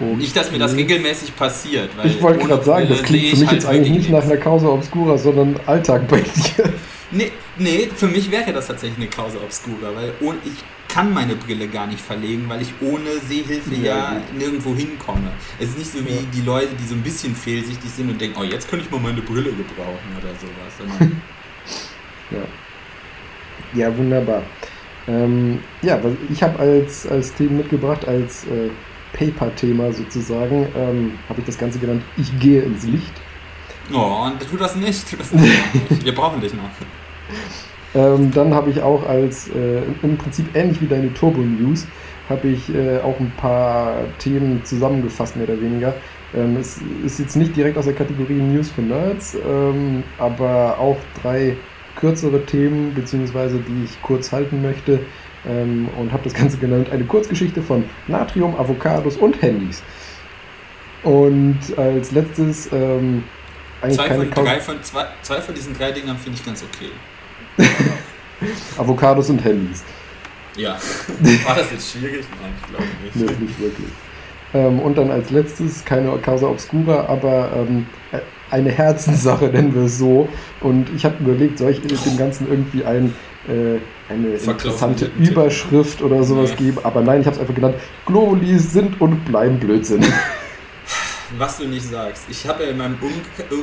[0.00, 0.16] Okay.
[0.16, 1.90] Nicht, dass mir das regelmäßig passiert.
[2.02, 4.36] Ich wollte gerade sagen, das klingt für ich mich halt jetzt eigentlich nicht nach einer
[4.36, 6.72] Causa Obscura, sondern Alltag bei dir.
[7.12, 10.52] Nee, nee, für mich wäre das tatsächlich eine Causa Obscura, weil ohne, ich
[10.92, 15.30] kann meine Brille gar nicht verlegen, weil ich ohne Sehhilfe Ja, ja, nirgendwo hinkomme.
[15.60, 16.20] Es ist nicht so wie Ja.
[16.34, 19.00] die Leute, die so ein bisschen fehlsichtig sind und denken, oh, jetzt könnte ich mal
[19.00, 21.10] meine Brille gebrauchen oder sowas.
[22.30, 22.38] Ja,
[23.74, 24.42] ja wunderbar.
[25.06, 26.00] Ähm, ja,
[26.32, 28.70] ich habe als, als Thema mitgebracht, als äh,
[29.14, 33.12] Paper-Thema sozusagen, ähm, habe ich das Ganze genannt, ich gehe ins Licht.
[33.92, 35.52] oh, und tu das nicht, tu das nicht.
[36.04, 36.70] Wir brauchen dich noch.
[37.94, 41.86] Ähm, dann habe ich auch als, äh, im Prinzip ähnlich wie deine Turbo News,
[42.28, 45.94] habe ich äh, auch ein paar Themen zusammengefasst, mehr oder weniger.
[46.34, 50.96] Ähm, es ist jetzt nicht direkt aus der Kategorie News für Nerds, ähm, aber auch
[51.22, 51.56] drei
[51.96, 55.00] kürzere Themen, beziehungsweise die ich kurz halten möchte.
[55.46, 59.82] Ähm, und habe das Ganze genannt, eine Kurzgeschichte von Natrium, Avocados und Handys.
[61.02, 63.24] Und als letztes ähm,
[63.90, 66.90] Zwei von, drei von, zwei, zwei von diesen drei Dingern finde ich ganz okay.
[68.78, 69.84] Avocados und Handys.
[70.56, 70.72] Ja.
[71.44, 72.24] War das jetzt schwierig?
[72.40, 73.16] Nein, ich glaube nicht.
[73.16, 73.88] Nee, nicht wirklich.
[74.54, 77.86] Ähm, und dann als letztes, keine Causa Obscura, aber ähm,
[78.50, 80.28] eine Herzenssache, nennen wir es so.
[80.60, 83.14] Und ich habe überlegt, soll ich dem Ganzen irgendwie ein,
[83.48, 85.10] äh, eine interessante.
[85.18, 86.66] Überschrift oder sowas Nee.
[86.66, 86.78] geben?
[86.82, 90.04] Aber nein, ich habe es einfach genannt, Globulis sind und bleiben Blödsinn.
[91.38, 92.24] Was du nicht sagst.
[92.28, 93.10] Ich habe ja in meinem, um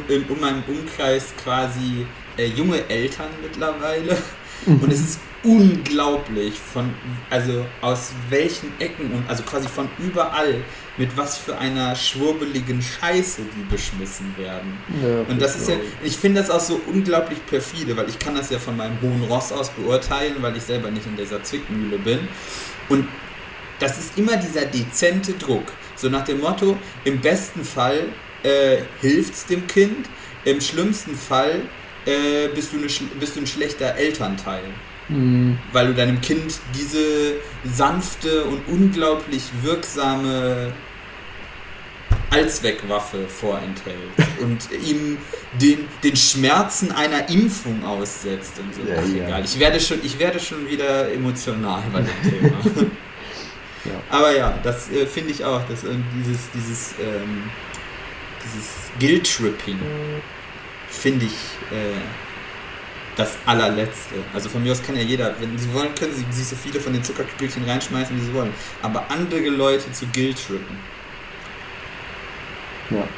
[0.09, 2.05] in, in meinem Umkreis quasi
[2.37, 4.17] äh, junge Eltern mittlerweile.
[4.65, 6.93] Und es ist unglaublich, von,
[7.29, 10.55] also aus welchen Ecken und also quasi von überall,
[10.97, 14.77] mit was für einer schwurbeligen Scheiße die beschmissen werden.
[15.01, 18.35] Ja, Und das ist ja, ich finde das auch so unglaublich perfide, weil ich kann
[18.35, 21.97] das ja von meinem hohen Ross aus beurteilen, weil ich selber nicht in dieser Zwickmühle
[21.97, 22.19] bin.
[22.89, 23.07] Und
[23.79, 25.71] das ist immer dieser dezente Druck.
[25.95, 28.09] So nach dem Motto, im besten Fall
[28.43, 30.07] äh, hilft es dem Kind,
[30.45, 31.61] im schlimmsten Fall
[32.05, 32.87] äh, bist, du eine,
[33.19, 34.91] bist du ein schlechter Elternteil ich.
[35.15, 37.33] Hm, weil du deinem Kind diese
[37.63, 40.73] sanfte und unglaublich wirksame
[42.29, 45.17] Allzweckwaffe vorenthältst und ihm
[45.59, 48.89] den, den Schmerzen einer Impfung aussetzt und so.
[48.89, 49.25] Ja, Ach, ja.
[49.25, 49.43] egal.
[49.43, 52.57] Ich werde, schon, ich werde schon wieder emotional bei dem Thema.
[53.83, 53.93] Ja.
[54.15, 57.49] Aber ja, das äh, finde ich auch, dass irgendwie dieses, dieses, ähm,
[58.43, 59.79] dieses Guilt-Tripping
[60.91, 62.11] finde ich äh,
[63.15, 64.27] das allerletzte.
[64.33, 66.79] Also von mir aus kann ja jeder, wenn sie wollen, können sie sich so viele
[66.79, 68.55] von den Zuckerkügelchen reinschmeißen, wie sie wollen.
[68.81, 70.89] Aber andere Leute zu Guilt-Trippen.
[72.89, 73.15] ja.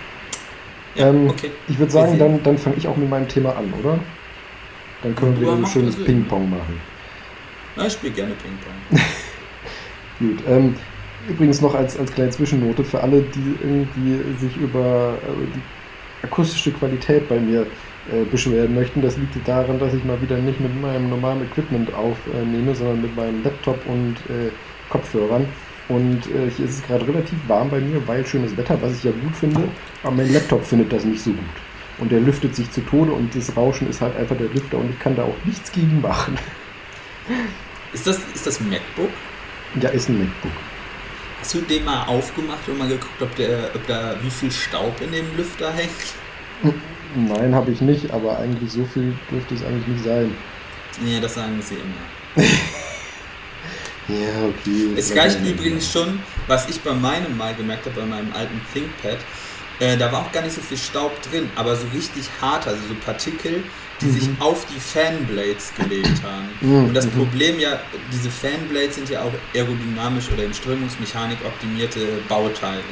[0.96, 1.52] Ja, Ähm, okay.
[1.68, 4.06] Ich würde sagen, dann, dann fange ich auch mit meinem Thema an, oder?
[5.02, 6.04] Dann können wir ein schönes.
[6.04, 6.82] Ping-Pong machen.
[7.76, 8.84] Na, ich spiele gerne Ping-Pong.
[10.20, 10.44] Gut.
[10.48, 10.78] Ähm,
[11.28, 15.62] übrigens noch als, als kleine Zwischennote für alle, die irgendwie sich über äh, die
[16.24, 17.62] akustische Qualität bei mir
[18.12, 19.02] äh, beschweren möchten.
[19.02, 23.16] Das liegt daran, dass ich mal wieder nicht mit meinem normalen Equipment aufnehme, sondern mit
[23.16, 24.50] meinem Laptop und äh,
[24.90, 25.46] Kopfhörern.
[25.90, 29.04] Und äh, hier ist es gerade relativ warm bei mir, weil schönes Wetter, was ich
[29.04, 29.64] ja gut finde.
[30.04, 31.40] Aber mein Laptop findet das nicht so gut.
[32.00, 34.90] Und der lüftet sich zu Tode und das Rauschen ist halt einfach der Lüfter und
[34.90, 36.38] ich kann da auch nichts gegen machen.
[37.94, 39.10] Ist das, ist das ein MacBook?
[39.80, 40.52] Ja, ist ein MacBook.
[41.44, 45.02] Hast du den mal aufgemacht und mal geguckt, ob, der, ob da wie viel Staub
[45.02, 45.92] in dem Lüfter hängt?
[47.18, 50.34] Nein, habe ich nicht, aber eigentlich so viel dürfte es eigentlich nicht sein.
[51.02, 52.48] Nee, das sagen sie immer.
[54.10, 54.90] Ja, okay.
[54.98, 59.18] Es reicht übrigens schon, was ich bei meinem mal gemerkt habe, bei meinem alten ThinkPad,
[59.80, 62.80] äh, da war auch gar nicht so viel Staub drin, aber so richtig hart, also
[62.88, 63.64] so Partikel,
[64.02, 64.36] die sich Mhm.
[64.42, 66.50] auf die Fanblades gelegt haben.
[66.62, 67.12] Mhm, Und das mhm.
[67.12, 67.80] Problem ja,
[68.12, 72.84] diese Fanblades sind ja auch aerodynamisch oder in Strömungsmechanik optimierte Bauteile.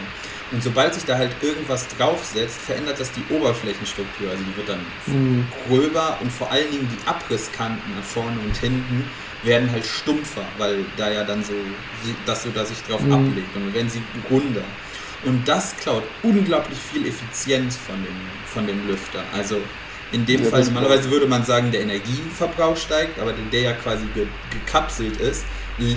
[0.52, 4.30] Und sobald sich da halt irgendwas draufsetzt, verändert das die Oberflächenstruktur.
[4.32, 5.46] Also die wird dann Mhm.
[5.68, 9.06] gröber und vor allen Dingen die Abrisskanten nach vorne und hinten
[9.44, 11.54] werden halt stumpfer, weil da ja dann so
[12.26, 13.14] das so da sich drauf Mhm.
[13.14, 14.64] ablegt und dann werden sie runder.
[15.24, 19.24] Und das klaut unglaublich viel Effizienz von dem, von dem Lüfter.
[19.34, 19.58] Also
[20.12, 23.74] in dem Ja, Fall, normalerweise würde man sagen, der Energieverbrauch steigt, aber der- der ja
[23.74, 25.44] quasi ge gekapselt ist,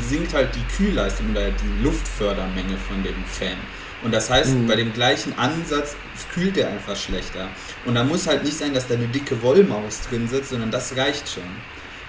[0.08, 3.56] sinkt halt die Kühlleistung oder die Luftfördermenge von dem Fan.
[4.02, 4.66] Und das heißt, Mhm.
[4.66, 5.96] bei dem gleichen Ansatz
[6.32, 7.48] kühlt der einfach schlechter.
[7.86, 10.96] Und da muss halt nicht sein, dass da eine dicke Wollmaus drin sitzt, sondern das
[10.96, 11.42] reicht schon.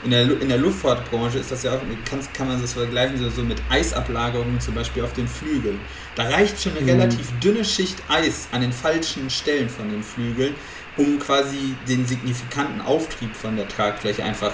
[0.04, 3.30] In der, in der Luftfahrtbranche ist das ja auch, kann, kann man das vergleichen, so,
[3.30, 5.80] so mit Eisablagerungen zum Beispiel auf den Flügeln.
[6.16, 6.90] Da reicht schon eine Mhm.
[6.90, 10.54] relativ dünne Schicht Eis an den falschen Stellen von den Flügeln,
[10.98, 14.52] um quasi den signifikanten Auftrieb von der Tragfläche einfach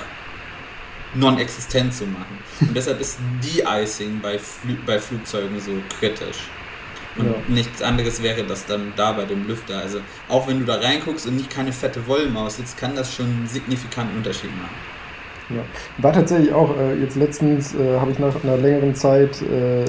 [1.14, 2.38] non-existent zu machen.
[2.62, 6.38] Und deshalb ist De-Icing bei, Flü bei Flugzeugen so kritisch.
[7.18, 7.34] Und Ja.
[7.50, 9.80] nichts anderes wäre das dann da bei dem Lüfter.
[9.80, 10.00] Also
[10.30, 13.48] auch wenn du da reinguckst und nicht keine fette Wollmaus sitzt, kann das schon einen
[13.48, 14.76] signifikanten Unterschied machen.
[15.56, 15.64] Ja.
[16.04, 19.86] War tatsächlich auch, äh, jetzt letztens äh, habe ich nach einer längeren Zeit äh,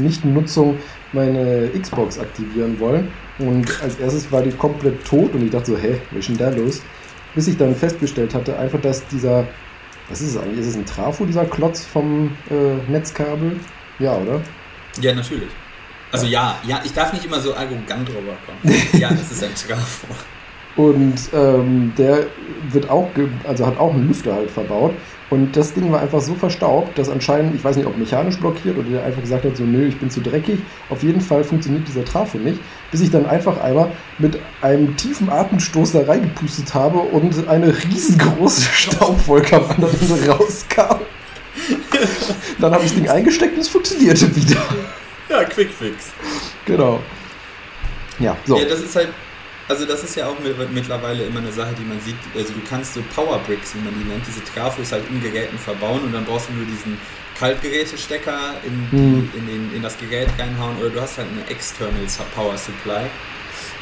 [0.00, 0.78] Nicht-Nutzung
[1.12, 3.08] meine Xbox aktivieren wollen.
[3.38, 6.38] Und als erstes war die komplett tot und ich dachte so, hä, was ist denn
[6.38, 6.82] da los?
[7.34, 9.46] Bis ich dann festgestellt hatte, einfach, dass dieser,
[10.08, 10.60] was ist es eigentlich?
[10.60, 13.56] Ist es ein Trafo, dieser Klotz vom äh, Netzkabel?
[13.98, 14.40] Ja, oder?
[15.00, 15.50] Ja, natürlich.
[16.10, 18.82] Also ja, ja, ich darf nicht immer so arrogant rüberkommen.
[18.98, 20.06] ja, das ist ein Trafo.
[20.78, 22.26] Und ähm, der
[22.70, 24.92] wird auch, ge- also hat auch einen Lüfter halt verbaut.
[25.28, 28.78] Und das Ding war einfach so verstaubt, dass anscheinend, ich weiß nicht, ob mechanisch blockiert
[28.78, 30.60] oder der einfach gesagt hat, so, nö, ich bin zu dreckig.
[30.88, 32.60] Auf jeden Fall funktioniert dieser Trafo nicht,
[32.90, 38.62] bis ich dann einfach einmal mit einem tiefen Atemstoß da reingepustet habe und eine riesengroße
[38.72, 41.00] Staubwolke am anderen Ende rauskam.
[42.60, 44.62] Dann habe ich das Ding eingesteckt und es funktionierte wieder.
[45.28, 46.12] Ja, Quickfix.
[46.64, 47.00] Genau.
[48.18, 48.56] Ja, so.
[48.58, 49.08] Ja, das ist halt,
[49.68, 52.16] also das ist ja auch mit, mittlerweile immer eine Sache, die man sieht.
[52.34, 56.00] Also du kannst so Powerbricks, wie man die nennt, diese Trafos halt in Geräten verbauen
[56.02, 56.98] und dann brauchst du nur diesen
[57.38, 59.30] Kaltgerätestecker in, Mhm.
[59.34, 63.06] in, den, in das Gerät reinhauen oder du hast halt eine External Power Supply.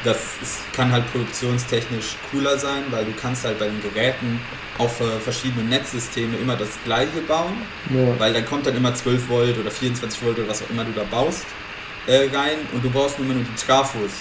[0.03, 4.39] Das ist, kann halt produktionstechnisch cooler sein, weil du kannst halt bei den Geräten
[4.77, 7.55] auf äh, verschiedene Netzsysteme immer das gleiche bauen
[7.89, 8.19] ja.
[8.19, 10.91] weil dann kommt dann immer 12 Volt oder 24 Volt oder was auch immer du
[10.91, 11.45] da baust
[12.05, 14.11] äh, rein und du brauchst nur immer nur die Trafos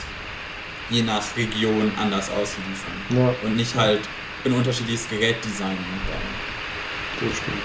[0.90, 4.00] je nach Region anders ausliefern ja, und nicht halt
[4.44, 7.28] ein unterschiedliches Gerätdesign bauen.
[7.28, 7.62] das stimmt.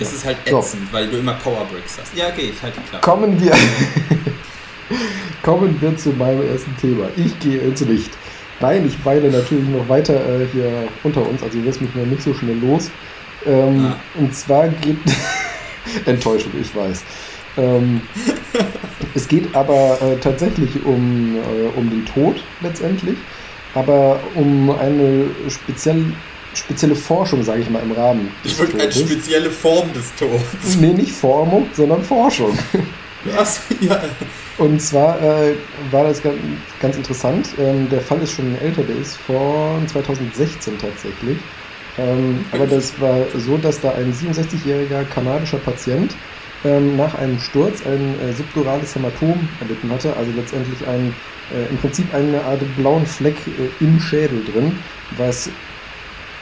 [0.00, 0.58] Es ist halt So.
[0.58, 2.16] ätzend, weil du immer Powerbricks hast.
[2.16, 3.04] Ja, okay, ich halte die Klappe.
[3.04, 3.52] Kommen wir,
[5.42, 7.06] kommen wir zu meinem ersten Thema.
[7.16, 8.10] Ich gehe ins Licht.
[8.60, 12.22] Nein, ich weile natürlich noch weiter äh, hier unter uns, also lässt mich noch nicht
[12.22, 12.90] so schnell los.
[13.44, 13.96] Ähm, Ah.
[14.18, 14.98] Und zwar geht.
[16.06, 17.02] Enttäuschung, ich weiß.
[17.56, 18.00] Ähm,
[19.14, 23.16] es geht aber äh, tatsächlich um, äh, um den Tod letztendlich,
[23.74, 26.04] aber um eine speziell,
[26.54, 30.76] spezielle Forschung, sage ich mal, im Rahmen Ich wollte eine spezielle Form des Todes.
[30.80, 32.58] Nee, nicht Formung, sondern Forschung.
[33.24, 33.60] Was?
[33.80, 34.02] Ja.
[34.58, 35.54] Und zwar äh,
[35.90, 36.36] war das ganz,
[36.80, 37.48] ganz interessant.
[37.58, 41.38] Ähm, der Fall ist schon älter, der ist von 2016 tatsächlich.
[41.98, 46.14] Ähm, aber das war so, dass da ein 67-jähriger kanadischer Patient
[46.64, 51.14] ähm, nach einem Sturz ein äh, subdurales Hämatom erlitten hatte, also letztendlich ein,
[51.52, 54.78] äh, im Prinzip eine Art blauen Fleck äh, im Schädel drin,
[55.16, 55.50] was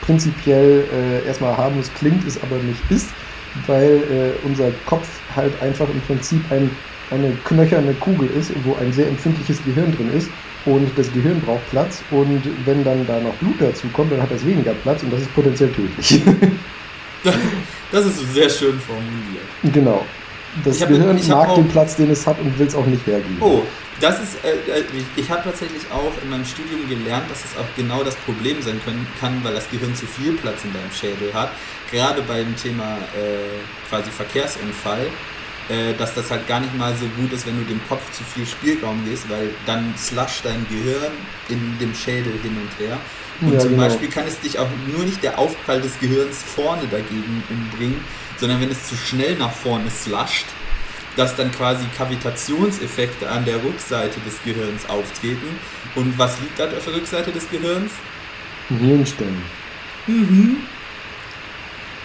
[0.02, 3.09] prinzipiell äh, erstmal harmlos klingt, es aber nicht ist,
[3.66, 6.70] weil äh, unser Kopf halt einfach im Prinzip ein,
[7.11, 10.30] eine knöcherne Kugel ist, wo ein sehr empfindliches Gehirn drin ist
[10.64, 14.30] und das Gehirn braucht Platz und wenn dann da noch Blut dazu kommt, dann hat
[14.30, 16.22] das weniger Platz und das ist potenziell tödlich.
[17.92, 19.74] Das ist sehr schön formuliert.
[19.74, 20.06] genau.
[20.64, 23.04] das Gehirn hab mag auch- den Platz, den es hat und will es auch nicht
[23.06, 23.37] hergeben.
[23.40, 23.62] Oh,
[24.00, 27.56] das ist, äh, äh, ich, ich habe tatsächlich auch in meinem Studium gelernt, dass es
[27.59, 30.90] auch genau das Problem sein können, kann, weil das Gehirn zu viel Platz in deinem
[30.92, 31.50] Schädel hat.
[31.90, 35.06] Gerade beim Thema äh, quasi Verkehrsunfall,
[35.68, 38.22] äh, dass das halt gar nicht mal so gut ist, wenn du dem Kopf zu
[38.24, 41.12] viel Spielraum gehst, weil dann slusht dein Gehirn
[41.48, 42.96] in dem Schädel hin und her.
[43.40, 43.83] Und Ja, zum genau.
[43.85, 48.00] Beispiel kann es dich auch nur nicht der Aufprall des Gehirns vorne dagegen umbringen,
[48.37, 50.46] sondern wenn es zu schnell nach vorne slusht,
[51.16, 55.59] dass dann quasi Kavitationseffekte an der Rückseite des Gehirns auftreten.
[55.94, 57.90] Und was liegt da auf der Rückseite des Gehirns?
[58.70, 59.42] Ein Hirnstamm.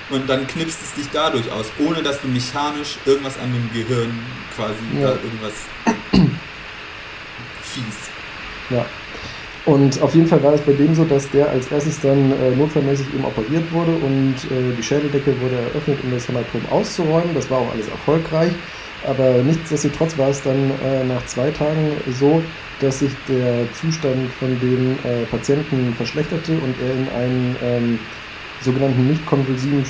[0.10, 4.18] Und dann knipst es dich dadurch aus, ohne dass du mechanisch irgendwas an dem Gehirn
[4.56, 5.08] quasi Ja.
[5.10, 5.54] da irgendwas
[7.64, 7.96] fies.
[8.70, 8.86] Ja.
[9.66, 12.56] Und auf jeden Fall war es bei dem so, dass der als erstes dann äh,
[12.56, 17.34] notfallmäßig eben operiert wurde und äh, die Schädeldecke wurde eröffnet, um das Hämatom auszuräumen.
[17.34, 18.52] Das war auch alles erfolgreich.
[19.08, 22.44] Aber nichtsdestotrotz war es dann äh, nach zwei Tagen so,
[22.80, 28.00] dass sich der Zustand von dem äh, Patienten verschlechterte und er in einen ähm,
[28.62, 29.84] sogenannten nicht-konvulsiven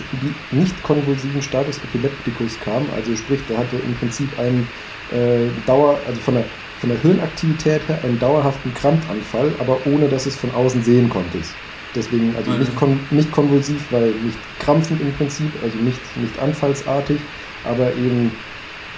[0.51, 2.85] nicht -konvulsiven Status Epilepticus kam.
[2.95, 4.67] Also sprich, der hatte im Prinzip einen
[5.11, 6.45] äh, Dauer, also von der,
[6.79, 11.53] von der Hirnaktivität her einen dauerhaften Krampfanfall, aber ohne dass es von außen sehen konntest.
[11.95, 12.59] Deswegen also Mhm.
[12.59, 17.19] nicht, kon nicht konvulsiv, weil nicht krampfend im Prinzip, also nicht, nicht anfallsartig,
[17.63, 18.31] aber eben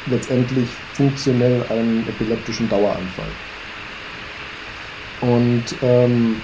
[0.08, 3.28] letztendlich funktionell einen epileptischen Daueranfall.
[5.22, 6.38] Und ähm,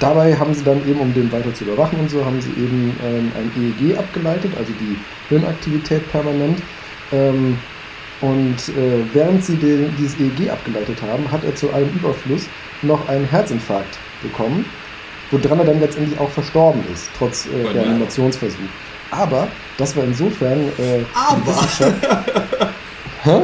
[0.00, 2.96] dabei haben sie dann eben, um den weiter zu überwachen und so, haben sie eben
[3.04, 4.96] ähm, ein EEG abgeleitet, also die
[5.28, 6.60] Hirnaktivität permanent.
[7.12, 7.58] Ähm,
[8.20, 12.48] und äh, während sie den, dieses EEG abgeleitet haben, hat er zu allem Überfluss
[12.82, 14.64] noch einen Herzinfarkt bekommen,
[15.30, 17.76] woran er dann letztendlich auch verstorben ist, trotz äh, Oh nein.
[17.76, 18.58] Reanimationsversuch.
[19.10, 21.46] Aber das war insofern äh, Aber.
[21.46, 21.94] Wissenschaft.
[23.22, 23.40] Hä?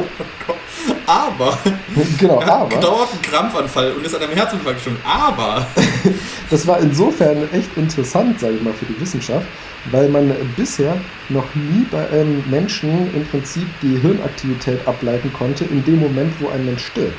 [1.11, 1.57] Aber,
[2.19, 3.01] Genau, er hat aber.
[3.11, 4.99] einen Krampfanfall und ist an einem Herzinfarkt gestorben.
[5.03, 5.67] Aber,
[6.49, 9.45] Das war insofern echt interessant, sage ich mal, für die Wissenschaft,
[9.91, 10.97] weil man bisher
[11.29, 16.49] noch nie bei einem Menschen im Prinzip die Hirnaktivität ableiten konnte in dem Moment, wo
[16.49, 17.15] ein Mensch stirbt.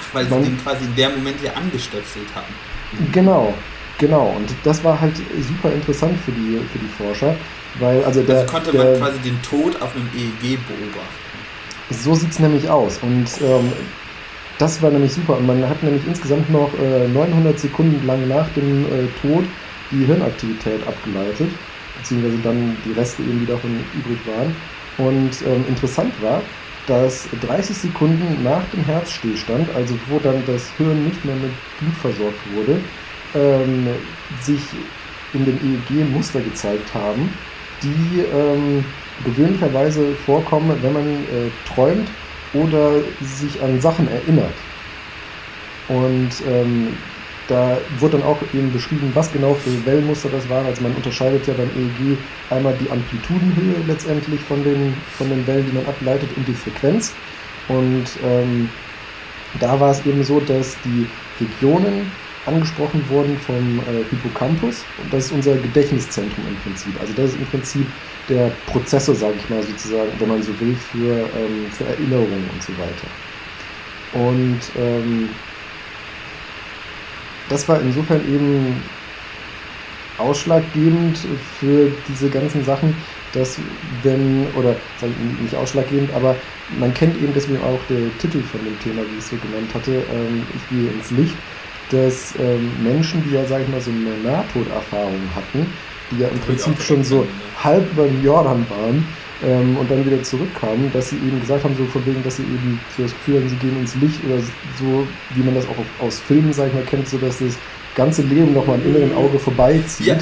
[0.00, 2.52] ach, weil sie Man- den quasi in der Moment hier angestöpselt hatten.
[3.12, 3.52] Genau,
[3.98, 4.34] genau.
[4.36, 5.14] Und das war halt
[5.48, 7.34] super interessant für die, für die Forscher,
[7.80, 11.21] weil also der, Also konnte der man quasi den Tod auf einem EEG beobachten.
[11.90, 12.98] So sieht es nämlich aus.
[13.02, 13.72] Und ähm,
[14.58, 15.36] das war nämlich super.
[15.38, 19.44] Und man hat nämlich insgesamt noch äh, 900 Sekunden lang nach dem äh, Tod
[19.90, 21.50] die Hirnaktivität abgeleitet,
[21.98, 24.56] beziehungsweise dann die Reste eben, die davon übrig waren.
[24.98, 26.42] Und ähm, interessant war,
[26.86, 31.94] dass 30 Sekunden nach dem Herzstillstand, also wo dann das Hirn nicht mehr mit Blut
[32.00, 32.80] versorgt wurde,
[33.34, 33.88] ähm,
[34.40, 34.60] sich
[35.32, 37.32] in dem EEG Muster gezeigt haben,
[37.82, 38.84] die ähm,
[39.24, 42.08] gewöhnlicherweise vorkommen, wenn man äh, träumt
[42.54, 44.54] oder sich an Sachen erinnert.
[45.88, 46.88] Und ähm,
[47.48, 50.66] da wurde dann auch eben beschrieben, was genau für Wellenmuster das waren.
[50.66, 52.16] Also man unterscheidet ja beim EEG
[52.50, 57.12] einmal die Amplitudenhöhe letztendlich von den, von den Wellen, die man ableitet und die Frequenz.
[57.68, 58.68] Und ähm,
[59.60, 61.06] da war es eben so, dass die
[61.40, 62.10] Regionen
[62.46, 66.92] angesprochen wurden vom äh, Hippocampus und das ist unser Gedächtniszentrum im Prinzip.
[67.00, 67.86] Also das ist im Prinzip
[68.28, 72.62] der Prozessor, sage ich mal sozusagen, wenn man so will, für, ähm, für Erinnerungen und
[72.62, 73.08] so weiter.
[74.12, 75.28] Und ähm,
[77.48, 78.82] das war insofern eben
[80.18, 81.18] ausschlaggebend
[81.58, 82.94] für diese ganzen Sachen,
[83.32, 83.58] dass
[84.02, 84.76] wenn, oder
[85.40, 86.36] nicht ausschlaggebend, aber
[86.78, 89.72] man kennt eben deswegen auch der Titel von dem Thema, wie ich es so genannt
[89.74, 91.36] hatte, ähm, ich gehe ins Licht,
[91.92, 95.66] dass ähm, Menschen, die ja, sag ich mal, so eine Nahtoderfahrung hatten,
[96.10, 97.28] die ja im Prinzip schon so sein,
[97.62, 99.06] halb über den Jordan waren
[99.44, 102.42] ähm, und dann wieder zurückkamen, dass sie eben gesagt haben, so von wegen, dass sie
[102.42, 104.40] eben so das Gefühl haben, sie gehen ins Licht oder
[104.78, 107.54] so, wie man das auch aus Filmen, sag ich mal, kennt, so dass das
[107.94, 110.06] ganze Leben nochmal am inneren Auge vorbeizieht.
[110.06, 110.16] Ja.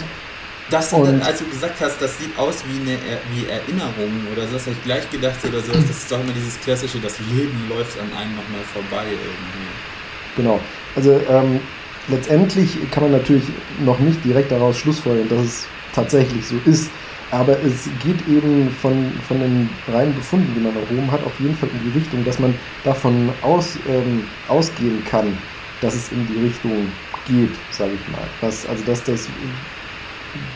[0.70, 2.96] Das, Und- als du gesagt hast, das sieht aus wie eine
[3.34, 5.72] wie Erinnerung oder so, das habe ich gleich gedacht oder so.
[5.72, 9.66] Das ist doch immer dieses klassische, das Leben läuft an einem nochmal vorbei irgendwie.
[10.36, 10.60] Genau.
[10.96, 11.60] Also ähm,
[12.08, 13.44] letztendlich kann man natürlich
[13.84, 16.90] noch nicht direkt daraus schlussfolgern, dass es tatsächlich so ist.
[17.32, 21.54] Aber es geht eben von, von den reinen Befunden, die man erhoben hat, auf jeden
[21.54, 25.38] Fall in die Richtung, dass man davon aus, ähm, ausgehen kann,
[25.80, 26.88] dass es in die Richtung
[27.28, 28.26] geht, sage ich mal.
[28.40, 29.28] Dass, also dass das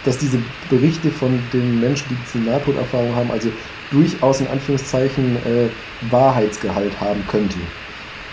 [0.05, 0.39] dass diese
[0.71, 3.51] Berichte von den Menschen, die diese Nahtoderfahrung haben, also
[3.91, 5.69] durchaus in Anführungszeichen äh,
[6.11, 7.61] Wahrheitsgehalt haben könnten.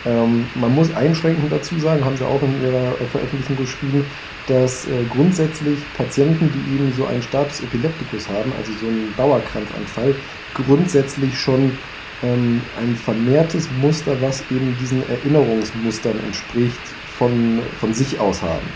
[0.05, 4.05] Ähm, man muss einschränkend dazu sagen, haben sie auch in ihrer Veröffentlichung geschrieben,
[4.47, 10.15] dass äh, grundsätzlich Patienten, die eben so einen Status epilepticus haben, also so einen Dauerkrampfanfall,
[10.55, 11.77] grundsätzlich schon
[12.23, 16.79] ähm, ein vermehrtes Muster, was eben diesen Erinnerungsmustern entspricht,
[17.17, 18.67] von, von sich aus haben.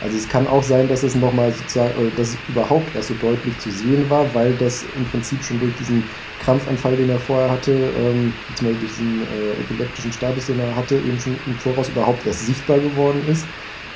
[0.00, 3.14] Also es kann auch sein, dass es nochmal sozusagen, äh, dass es überhaupt erst so
[3.14, 6.04] deutlich zu sehen war, weil das im Prinzip schon durch diesen
[6.44, 10.96] Krampfanfall, den er vorher hatte, ähm, beziehungsweise durch diesen äh, epileptischen Status, den er hatte,
[10.96, 13.44] eben schon im Voraus überhaupt erst sichtbar geworden ist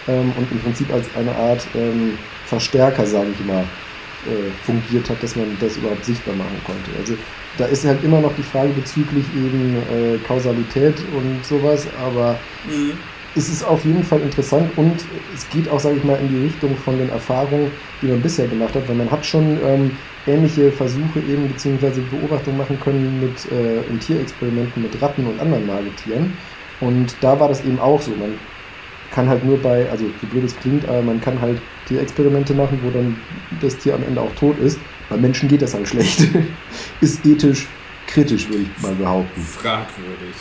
[0.08, 3.64] ähm, und im Prinzip als eine Art ähm, Verstärker, sage ich mal,
[4.26, 6.90] äh, fungiert hat, dass man das überhaupt sichtbar machen konnte.
[6.98, 7.14] Also
[7.58, 12.92] da ist halt immer noch die Frage bezüglich eben äh, Kausalität und sowas, aber mhm.
[13.34, 15.04] Es ist auf jeden Fall interessant und
[15.34, 17.70] es geht auch, sage ich mal, in die Richtung von den Erfahrungen,
[18.00, 19.90] die man bisher gemacht hat, weil man hat schon ähm,
[20.26, 25.66] ähnliche Versuche eben beziehungsweise Beobachtungen machen können mit äh, in Tierexperimenten mit Ratten und anderen
[25.66, 26.32] Nagetieren
[26.80, 28.10] und da war das eben auch so.
[28.10, 28.34] Man
[29.12, 32.80] kann halt nur bei, also wie blöd es klingt, aber man kann halt Tierexperimente machen,
[32.82, 33.16] wo dann
[33.60, 34.78] das Tier am Ende auch tot ist.
[35.08, 36.28] Bei Menschen geht das halt schlecht.
[37.00, 37.68] ist ethisch
[38.06, 39.40] kritisch, würde ich mal behaupten.
[39.40, 40.34] Fragwürdig.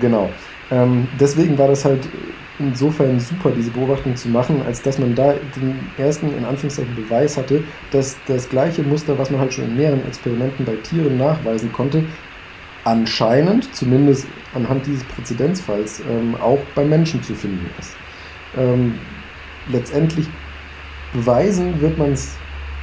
[0.00, 0.30] Genau.
[0.72, 2.08] Ähm, deswegen war das halt
[2.58, 7.36] insofern super, diese Beobachtung zu machen, als dass man da den ersten, in Anführungszeichen, Beweis
[7.36, 11.72] hatte, dass das gleiche Muster, was man halt schon in mehreren Experimenten bei Tieren nachweisen
[11.72, 12.04] konnte,
[12.84, 17.94] anscheinend, zumindest anhand dieses Präzedenzfalls, ähm, auch bei Menschen zu finden ist.
[18.56, 18.94] Ähm,
[19.68, 20.26] letztendlich
[21.12, 22.36] beweisen wird man es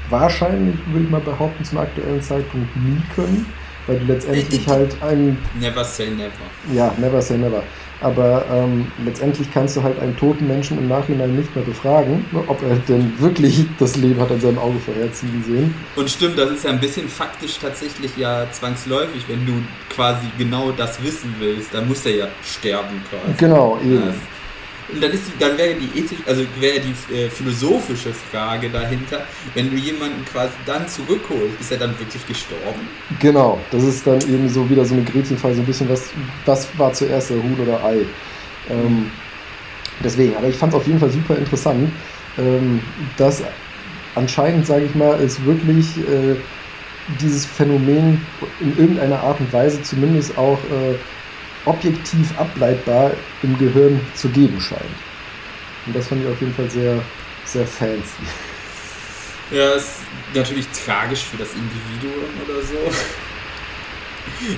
[0.09, 3.45] wahrscheinlich, würde ich mal behaupten, zum aktuellen Zeitpunkt nie können,
[3.89, 5.37] weil du letztendlich halt ein.
[5.59, 6.31] Never say never.
[6.73, 7.63] Ja, never say never.
[8.01, 12.41] Aber ähm, letztendlich kannst du halt einen toten Menschen im Nachhinein nicht mehr befragen, ne,
[12.47, 15.75] ob er denn wirklich das Leben hat an seinem Auge vorherziehen sehen.
[15.97, 19.53] Und stimmt, das ist ja ein bisschen faktisch tatsächlich ja zwangsläufig, wenn du
[19.93, 23.33] quasi genau das wissen willst, dann muss er ja sterben quasi.
[23.37, 23.95] Genau, eben.
[23.95, 24.13] Ja,
[24.93, 29.25] und dann, ist die, dann wäre die ethisch, also wäre die äh, philosophische Frage dahinter,
[29.53, 32.87] wenn du jemanden quasi dann zurückholst, ist er dann wirklich gestorben?
[33.19, 36.09] Genau, das ist dann eben so wieder so eine Gretchenfrage, so ein bisschen, was,
[36.45, 38.05] was war zuerst, der Huhn oder Ei?
[38.69, 39.11] Ähm,
[40.03, 41.91] deswegen, aber ich fand es auf jeden Fall super interessant,
[42.37, 42.81] ähm,
[43.17, 43.43] dass
[44.15, 46.35] anscheinend, sage ich mal, es wirklich äh,
[47.21, 48.21] dieses Phänomen
[48.59, 50.95] in irgendeiner Art und Weise zumindest auch äh,
[51.69, 53.11] objektiv ableitbar
[53.43, 54.81] im Gehirn zu geben scheint.
[55.85, 57.01] Und das fand ich auf jeden Fall sehr,
[57.45, 58.23] sehr fancy.
[59.51, 60.01] Ja, ist
[60.33, 62.77] natürlich tragisch für das Individuum oder so.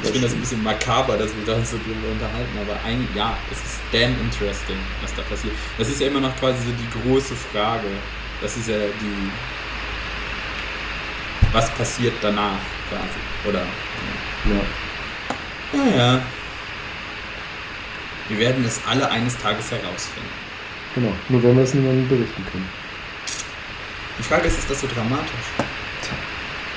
[0.03, 3.37] Ich finde das ein bisschen makaber, dass wir da so drüber unterhalten, aber eigentlich, ja,
[3.51, 5.53] es ist damn interesting, was da passiert.
[5.77, 7.87] Das ist ja immer noch quasi so die große Frage.
[8.41, 9.31] Das ist ja die.
[11.53, 12.59] Was passiert danach
[12.89, 13.19] quasi?
[13.47, 13.65] Oder.
[14.45, 14.61] Ja.
[15.73, 16.21] Naja.
[18.31, 20.29] Wir werden es alle eines Tages herausfinden.
[20.95, 22.69] Genau, nur wenn wir es niemandem berichten können.
[24.17, 25.47] Die Frage ist, ist das so dramatisch?
[26.01, 26.13] Tja,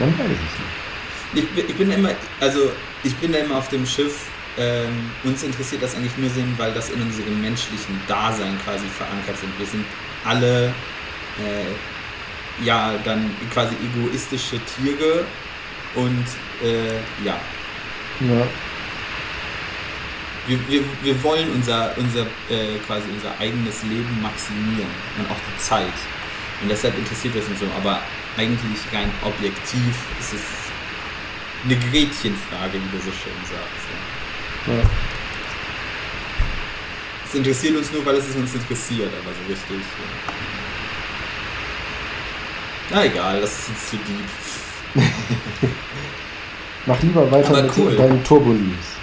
[0.00, 1.48] dann weiß ich nicht.
[1.56, 2.72] Ich, ich bin immer, also
[3.04, 4.26] ich bin da immer auf dem Schiff.
[4.58, 9.38] Ähm, uns interessiert das eigentlich nur Sinn, weil das in unserem menschlichen Dasein quasi verankert
[9.38, 9.56] sind.
[9.56, 9.84] Wir sind
[10.24, 15.24] alle äh, ja dann quasi egoistische Tiere
[15.94, 16.26] und
[16.64, 17.38] äh, ja.
[18.18, 18.46] Ja
[20.46, 25.62] wir, wir, wir wollen unser, unser, äh, quasi unser eigenes Leben maximieren und auch die
[25.62, 25.98] Zeit.
[26.62, 27.66] Und deshalb interessiert das uns so.
[27.76, 28.00] Aber
[28.36, 30.42] eigentlich rein objektiv ist es
[31.64, 33.86] eine Gretchenfrage, wie du so schön sagst.
[34.66, 34.74] Ja.
[34.74, 34.82] Ja.
[37.26, 39.78] Es interessiert uns nur, weil es uns interessiert, aber so richtig.
[39.78, 40.34] Ja.
[42.90, 45.04] Na egal, das ist jetzt zu deep.
[46.86, 47.96] Mach lieber weiter mit cool.
[47.96, 48.94] deinen Turbo-News.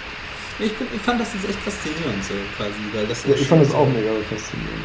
[0.58, 2.74] Ich, bin, ich fand das jetzt echt faszinierend, so quasi.
[2.92, 4.84] Weil das ja, ich fand das auch mega faszinierend.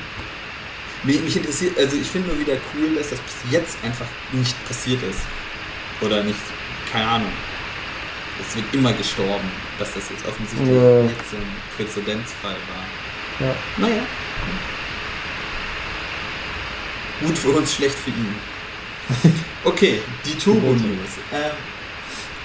[1.04, 4.56] Mich, mich interessiert, also ich finde nur wieder cool, dass das bis jetzt einfach nicht
[4.68, 5.22] passiert ist.
[6.02, 6.40] Oder nicht,
[6.92, 7.32] keine Ahnung.
[8.42, 9.50] Es wird immer gestorben,
[9.80, 11.02] dass das jetzt offensichtlich ja.
[11.04, 13.48] jetzt so ein Präzedenzfall war.
[13.48, 13.56] Ja.
[13.78, 14.02] Naja.
[17.22, 18.36] Gut für uns, schlecht für ihn.
[19.64, 21.20] Okay, die Turbo News.
[21.34, 21.52] Ähm,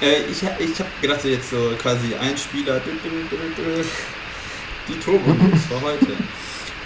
[0.02, 2.80] äh, ich ich habe gedacht, jetzt so quasi ein Spieler,
[4.88, 6.12] die Turbo-News für heute.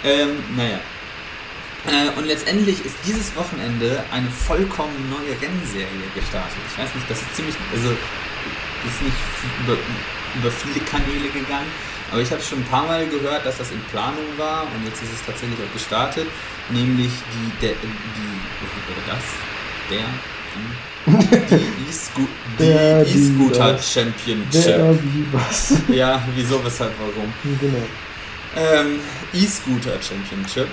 [0.03, 0.79] Ähm, naja.
[1.87, 6.57] Äh, und letztendlich ist dieses Wochenende eine vollkommen neue Rennserie gestartet.
[6.71, 9.17] Ich weiß nicht, das ist ziemlich, also ist nicht
[9.63, 9.77] über,
[10.35, 11.71] über viele Kanäle gegangen,
[12.11, 15.01] aber ich habe schon ein paar Mal gehört, dass das in Planung war und jetzt
[15.01, 16.27] ist es tatsächlich auch gestartet,
[16.69, 18.37] nämlich die, der, die,
[18.91, 19.23] oder das,
[19.89, 20.05] der,
[20.55, 20.96] die,
[22.59, 22.63] die
[23.17, 24.51] E-Scooter Championship.
[24.65, 25.73] Der, wie was?
[25.89, 27.31] Ja, wieso, weshalb, warum?
[27.59, 27.85] Genau.
[28.55, 28.99] ähm,
[29.33, 30.67] E-Scooter Championship.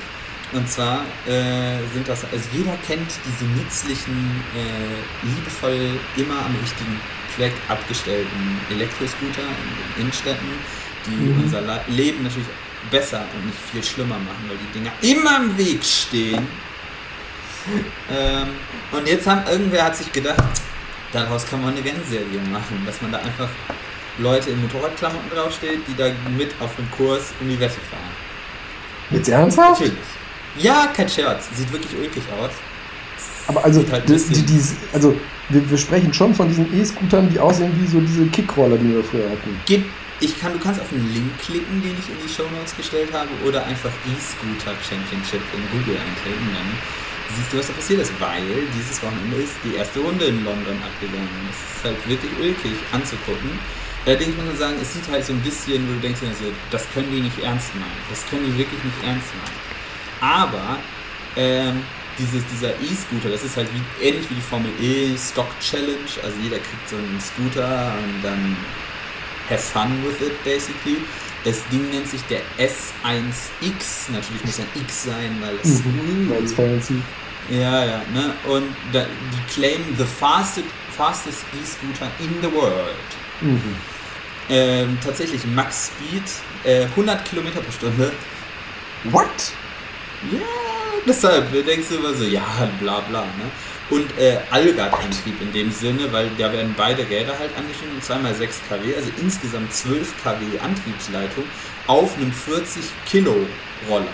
[0.53, 7.01] Und zwar äh, sind das, also jeder kennt diese nützlichen, äh, liebevoll immer am richtigen
[7.35, 9.43] Fleck abgestellten Elektroscooter
[9.97, 10.47] in Innenstädten,
[11.07, 11.43] die Mhm.
[11.43, 12.47] unser Leben natürlich
[12.91, 16.47] besser und nicht viel schlimmer machen, weil die Dinger immer im Weg stehen.
[18.11, 18.49] Ähm,
[18.93, 20.43] und jetzt haben irgendwer hat sich gedacht,
[21.13, 23.49] daraus kann man eine Rennserie machen, dass man da einfach
[24.19, 28.11] Leute in Motorradklamotten draufsteht, die da mit auf dem Kurs um die Wette fahren.
[29.11, 29.81] Jetzt ernsthaft?
[29.81, 29.99] Natürlich.
[30.59, 31.49] Ja, kein Scherz.
[31.55, 32.51] Sieht wirklich ulkig aus.
[33.47, 34.63] Aber also, halt die, die, die,
[34.93, 35.15] also
[35.49, 39.05] wir, wir sprechen schon von diesen E-Scootern, die aussehen wie so diese Kickroller, die wir
[39.05, 39.61] früher hatten.
[39.67, 39.85] Geht,
[40.21, 43.29] ich kann, du kannst auf einen Link klicken, den ich in die Shownotes gestellt habe,
[43.45, 46.49] oder einfach E-Scooter Championship in Google eintreten.
[46.55, 46.71] Dann
[47.37, 50.77] siehst du, was da passiert ist, weil dieses Wochenende ist die erste Runde in London
[50.83, 51.29] abgegangen.
[51.49, 53.59] Das ist halt wirklich ulkig anzugucken.
[54.07, 56.85] Allerdings muss man sagen, es sieht halt so ein bisschen, wo du denkst, also, das
[56.93, 58.01] können die nicht ernst meinen.
[58.11, 59.61] Das können die wirklich nicht ernst meinen.
[60.21, 60.79] Aber
[61.37, 61.83] ähm,
[62.19, 66.11] dieses, dieser E-Scooter, das ist halt wie, ähnlich wie die Formel E Stock Challenge.
[66.23, 68.57] Also jeder kriegt so einen Scooter und dann
[69.49, 70.99] have fun with it basically.
[71.45, 74.11] Das Ding nennt sich der S1X.
[74.13, 76.95] Natürlich muss ein X sein, weil es Mhm, Weil es fancy.
[77.51, 78.33] ja, ja, ne?
[78.47, 80.67] Und da, die claim the fastest,
[80.97, 82.97] fastest E-Scooter in the world.
[83.41, 83.61] Mhm.
[84.49, 86.23] Ähm, tatsächlich Max Speed,
[86.65, 88.13] äh, 100 Kilometer pro Stunde.
[89.05, 89.53] What?
[90.33, 90.39] Ja,
[91.07, 92.43] deshalb denkst du immer so, ja,
[92.81, 93.51] bla bla, ne?
[93.95, 98.97] Und äh, Allradantrieb in dem Sinne, weil da werden beide Räder halt angeschnitten, 2x6 kW,
[98.97, 101.45] also insgesamt 12 kW Antriebsleitung
[101.87, 103.37] auf einem 40 Kilo
[103.89, 104.09] Roller.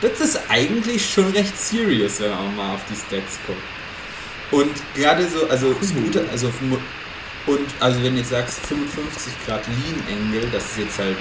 [0.00, 3.60] Das ist eigentlich schon recht serious, wenn man mal auf die Stats guckt.
[4.52, 6.50] Und gerade so, also Scooter, also
[7.46, 11.18] und also wenn du jetzt sagst 55 Grad Lean Angle, das ist jetzt halt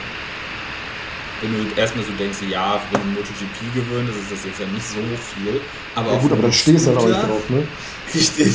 [1.42, 4.68] wenn du erstmal so denkst, ja, wenn du MotoGP gewöhnt ist, ist das jetzt ja
[4.68, 4.96] nicht so
[5.36, 5.60] viel.
[5.96, 7.68] Aber Ja gut, aber einem da stehst du halt nicht Scooter- drauf, ne?
[8.14, 8.54] Richtig.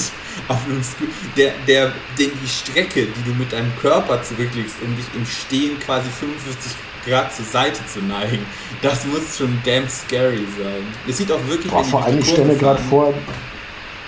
[0.48, 1.12] Auf einem Scooter.
[1.36, 5.78] Der, der, den, die Strecke, die du mit deinem Körper zurücklegst, um dich im Stehen
[5.80, 6.72] quasi 55
[7.06, 8.44] Grad zur Seite zu neigen,
[8.82, 10.82] das muss schon damn scary sein.
[11.08, 13.14] Es sieht auch wirklich Boah, vor allem, ich stelle mir gerade vor,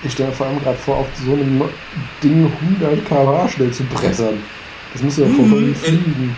[0.02, 1.62] ich stelle mir vor allem gerade vor, auf so einem
[2.22, 4.38] Ding 100 km schnell zu brettern.
[4.92, 6.36] Das muss ja Mhm, voll in- fliegen.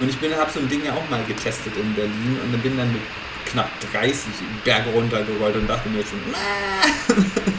[0.00, 2.76] Und ich bin, habe so ein Ding ja auch mal getestet in Berlin und bin
[2.76, 3.02] dann mit
[3.46, 4.16] knapp 30
[4.64, 6.20] Berge runtergerollt und dachte mir schon,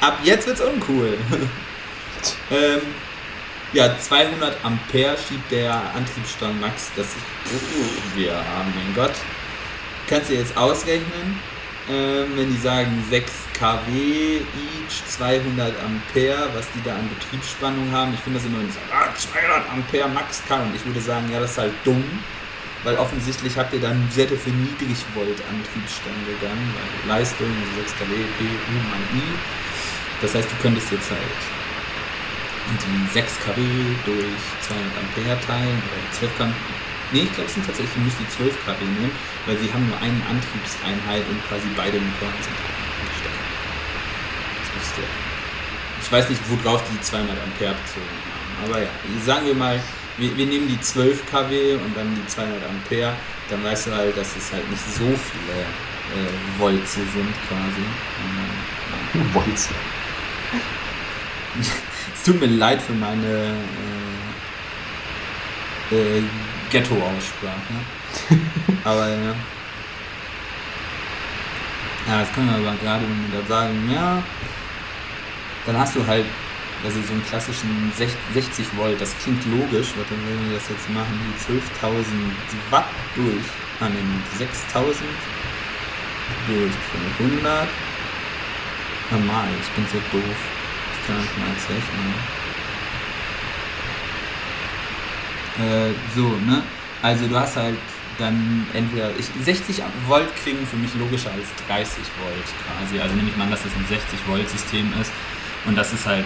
[0.00, 1.16] ab jetzt wird's uncool.
[2.50, 2.80] ähm,
[3.72, 9.14] ja, 200 Ampere schiebt der Antriebsstrang Max, das ist, wir haben, mein Gott.
[10.08, 11.38] Kannst du jetzt ausrechnen,
[11.88, 18.12] wenn die sagen 6 kW each, 200 Ampere, was die da an Betriebsspannung haben.
[18.14, 20.74] Ich finde das immer, sagen, ah, 200 Ampere Max Current.
[20.76, 22.04] Ich würde sagen, ja, das ist halt dumm,
[22.84, 28.14] weil offensichtlich habt ihr dann sehr für Niedrigvolt Antriebsstrang gegangen, weil Leistung, also 6 kW,
[28.38, 29.22] P, U mal I.
[30.20, 31.40] Das heißt, du könntest jetzt halt
[32.68, 33.60] die 6 kW
[34.04, 36.52] durch 200 Ampere teilen oder 12 kW.
[37.12, 39.12] Nee, ich glaube, es sind tatsächlich, du musst die 12 kW nehmen,
[39.46, 43.40] weil sie haben nur eine Antriebseinheit und quasi beide Motoren sind angesteckt.
[44.60, 45.00] Das müsste.
[46.02, 48.68] Ich weiß nicht, worauf die 200 Ampere bezogen haben.
[48.68, 48.88] Aber ja,
[49.24, 49.80] sagen wir mal,
[50.18, 53.14] wir, wir nehmen die 12 kW und dann die 200 Ampere,
[53.48, 55.58] dann weißt du halt, dass es halt nicht so viele
[56.12, 57.84] äh, Volts sind quasi.
[59.14, 59.70] Ähm, Wolz.
[62.14, 63.56] es tut mir leid für meine
[65.90, 66.22] äh, äh,
[66.70, 67.74] Ghetto-Aussprache.
[68.84, 69.34] aber ja.
[72.08, 74.22] Ja, das können wir aber gerade, da sagen, ja,
[75.66, 76.24] dann hast du halt
[76.84, 80.88] also so einen klassischen sech- 60 Volt, das klingt logisch, warte, wenn wir das jetzt
[80.90, 81.60] machen, die 12.000
[82.70, 83.44] Watt durch
[83.80, 84.94] an den 6.000
[86.46, 86.72] durch
[87.18, 87.68] 500
[89.10, 90.36] normal, ich bin so doof.
[91.00, 92.14] Ich kann nicht mal jetzt rechnen.
[95.58, 96.62] Äh, so, ne?
[97.02, 97.76] Also du hast halt
[98.18, 103.00] dann entweder ich, 60 Volt klingen für mich logischer als 30 Volt quasi.
[103.00, 105.12] Also nehme ich mal an, dass das ein 60 Volt System ist
[105.66, 106.24] und das ist halt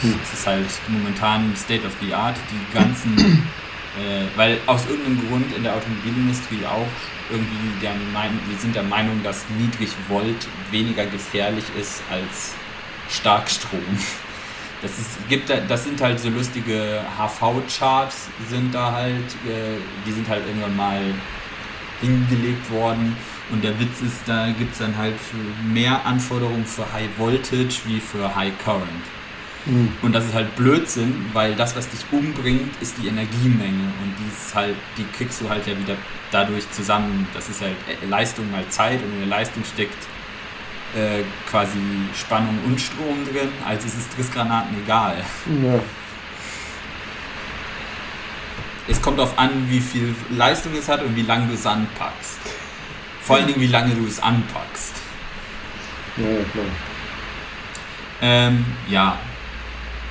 [0.00, 0.02] nicht.
[0.02, 0.20] Hm.
[0.22, 2.36] Es ist halt momentan State of the Art.
[2.50, 3.18] Die ganzen,
[3.98, 6.88] äh, weil aus irgendeinem Grund in der Automobilindustrie auch
[7.30, 12.54] irgendwie der Meinung, wir sind der Meinung, dass Niedrigvolt weniger gefährlich ist als
[13.08, 13.80] Starkstrom.
[14.82, 20.12] Das, ist, gibt da, das sind halt so lustige HV-Charts, sind da halt, äh, die
[20.12, 21.00] sind halt irgendwann mal
[22.00, 23.16] hingelegt worden.
[23.50, 25.16] Und der Witz ist, da gibt es dann halt
[25.64, 29.04] mehr Anforderungen für High Voltage wie für High Current.
[29.66, 29.92] Mhm.
[30.02, 33.92] Und das ist halt Blödsinn, weil das, was dich umbringt, ist die Energiemenge.
[34.02, 35.96] Und die ist halt, die kriegst du halt ja wieder
[36.30, 37.26] dadurch zusammen.
[37.34, 37.76] Das ist halt
[38.08, 39.98] Leistung mal Zeit und in der Leistung steckt
[40.96, 41.78] äh, quasi
[42.14, 45.16] Spannung und Strom drin, also ist es Trissgranaten egal.
[45.62, 45.80] Ja.
[48.88, 52.38] Es kommt darauf an, wie viel Leistung es hat und wie lange du es anpackst.
[53.22, 54.94] Vor allen Dingen, wie lange du es anpackst.
[56.16, 56.64] Ja, ja klar.
[58.22, 59.18] Ähm, ja.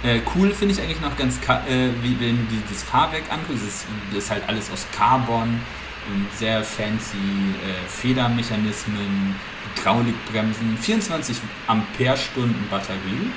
[0.02, 3.64] Äh, cool finde ich eigentlich noch ganz, äh, wie wenn du das Fahrwerk anguckst.
[3.66, 5.60] Das ist, das ist halt alles aus Carbon
[6.08, 9.36] und sehr fancy äh, Federmechanismen,
[9.76, 11.38] Hydraulikbremsen, 24
[11.68, 13.32] Ampere-Stunden Batterie.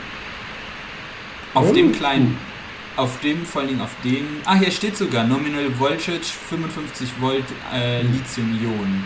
[1.55, 1.73] Auf oh.
[1.73, 2.39] dem kleinen,
[2.97, 7.45] auf dem, vor allen Dingen auf dem, ah, hier steht sogar Nominal Voltage 55 Volt
[7.73, 9.05] äh, Lithium-Ionen.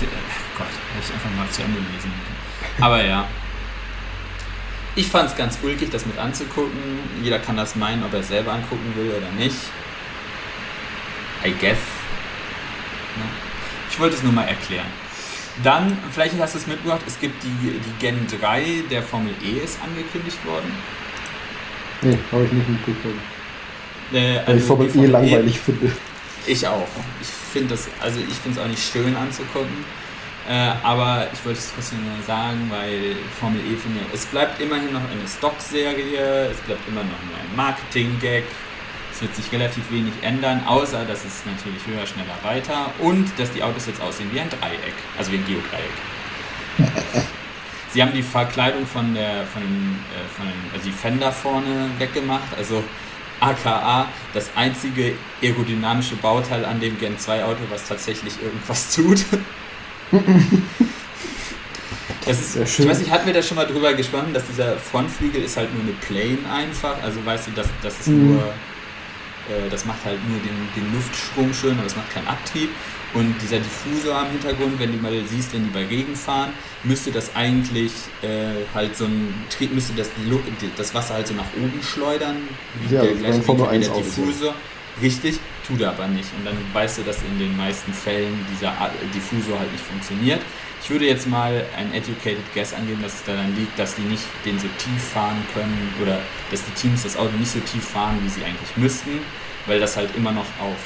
[0.00, 0.06] Äh,
[0.56, 2.12] Gott, hätte ich einfach mal zu Ende lesen
[2.80, 3.28] Aber ja.
[4.96, 6.98] Ich fand es ganz ulkig, das mit anzugucken.
[7.22, 9.56] Jeder kann das meinen, ob er es selber angucken will oder nicht.
[11.44, 11.78] I guess.
[13.90, 14.86] Ich wollte es nur mal erklären.
[15.62, 19.64] Dann, vielleicht hast du es mitgebracht, es gibt die, die Gen 3 der Formel E
[19.64, 20.72] ist angekündigt worden.
[22.02, 23.20] Nee, habe ich nicht mitbekommen.
[24.12, 25.92] Äh, also Weil ich Formel, Formel E langweilig e, finde.
[26.46, 26.86] Ich auch.
[27.20, 29.84] Ich finde es also ich finde es auch nicht schön anzugucken.
[30.48, 34.60] Äh, aber ich wollte es trotzdem nur sagen, weil Formel E finde ich, es bleibt
[34.60, 38.44] immerhin noch eine Stock-Serie, es bleibt immer noch nur ein Marketing-Gag,
[39.20, 43.52] es wird sich relativ wenig ändern, außer dass es natürlich höher, schneller, weiter und dass
[43.52, 45.92] die Autos jetzt aussehen wie ein Dreieck, also wie ein Geodreieck.
[47.92, 52.82] Sie haben die Verkleidung von der, von äh, von also die Fender vorne weggemacht, also
[53.40, 55.12] aka das einzige
[55.42, 59.24] aerodynamische Bauteil an dem Gen 2 Auto, was tatsächlich irgendwas tut.
[62.26, 62.84] Das ist, Sehr schön.
[62.84, 65.72] ich weiß nicht, hatten wir da schon mal drüber gesprochen, dass dieser Frontflügel ist halt
[65.72, 68.34] nur eine Plane einfach, also weißt du, dass das ist mhm.
[68.34, 68.52] nur
[69.70, 72.70] das macht halt nur den, den Luftstrom schön, aber es macht keinen Abtrieb.
[73.12, 76.52] Und dieser Diffusor am Hintergrund, wenn du mal siehst, wenn die bei Regen fahren,
[76.84, 77.92] müsste das eigentlich
[78.22, 80.10] äh, halt so ein Trieb, müsste das,
[80.76, 82.36] das Wasser halt so nach oben schleudern,
[82.80, 84.54] wie ja, der gleiche wie der Diffusor.
[85.02, 86.28] Richtig, tut er aber nicht.
[86.38, 88.72] Und dann weißt du, dass in den meisten Fällen dieser
[89.14, 90.40] Diffusor halt nicht funktioniert.
[90.90, 94.24] Ich würde jetzt mal ein educated guess angeben, dass es daran liegt, dass die nicht
[94.44, 96.18] den so tief fahren können oder
[96.50, 99.20] dass die Teams das Auto nicht so tief fahren, wie sie eigentlich müssten,
[99.66, 100.78] weil das halt immer noch auf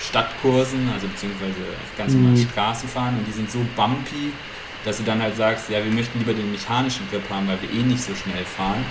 [0.00, 2.48] Stadtkursen, also beziehungsweise auf ganz normalen mhm.
[2.48, 4.30] Straßen fahren und die sind so bumpy,
[4.84, 7.72] dass du dann halt sagst, ja, wir möchten lieber den mechanischen Grip haben, weil wir
[7.72, 8.84] eh nicht so schnell fahren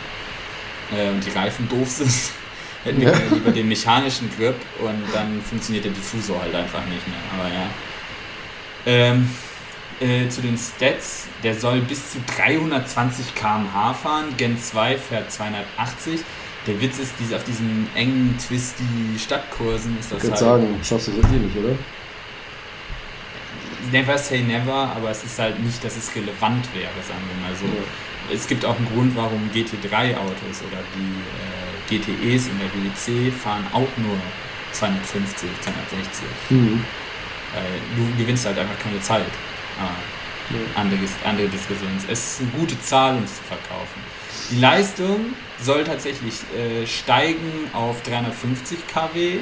[0.91, 2.11] äh, und die Reifen doof sind.
[2.83, 3.17] Hätten wir ja.
[3.31, 7.39] lieber den mechanischen Grip und dann funktioniert der Diffusor halt einfach nicht mehr.
[7.39, 7.69] Aber ja.
[8.85, 9.29] Ähm,
[9.99, 16.21] äh, zu den Stats, der soll bis zu 320 km/h fahren, Gen 2 fährt 280.
[16.67, 18.83] Der Witz ist, diese, auf diesen engen, twisty
[19.17, 20.39] Stadtkursen ist das ich halt...
[20.39, 21.75] sagen, schaffst du das eh nicht, oder?
[23.91, 27.55] Never say never, aber es ist halt nicht, dass es relevant wäre, sagen wir mal
[27.55, 27.65] so.
[27.65, 28.35] Ja.
[28.35, 33.65] Es gibt auch einen Grund, warum GT3-Autos oder die äh, GTEs in der WEC fahren
[33.71, 34.17] auch nur
[34.73, 36.25] 250, 260.
[36.49, 36.83] Mhm.
[37.53, 37.63] Weil
[37.95, 39.23] du gewinnst halt einfach keine Zeit.
[39.79, 41.89] Ah, andere, andere Diskussion.
[42.09, 44.01] Es ist eine gute Zahl, um es zu verkaufen.
[44.51, 49.39] Die Leistung soll tatsächlich äh, steigen auf 350 kW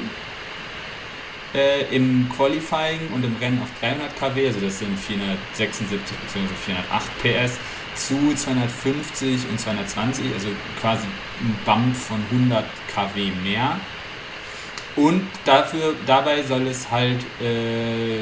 [1.54, 6.54] äh, im Qualifying und im Rennen auf 300 kW, also das sind 476 bzw.
[6.64, 7.58] 408 PS
[7.94, 10.48] zu 250 und 220, also
[10.80, 11.06] quasi
[11.40, 12.64] ein Bump von 100
[12.94, 13.80] kW mehr.
[14.96, 18.18] Und dafür, dabei soll es halt äh,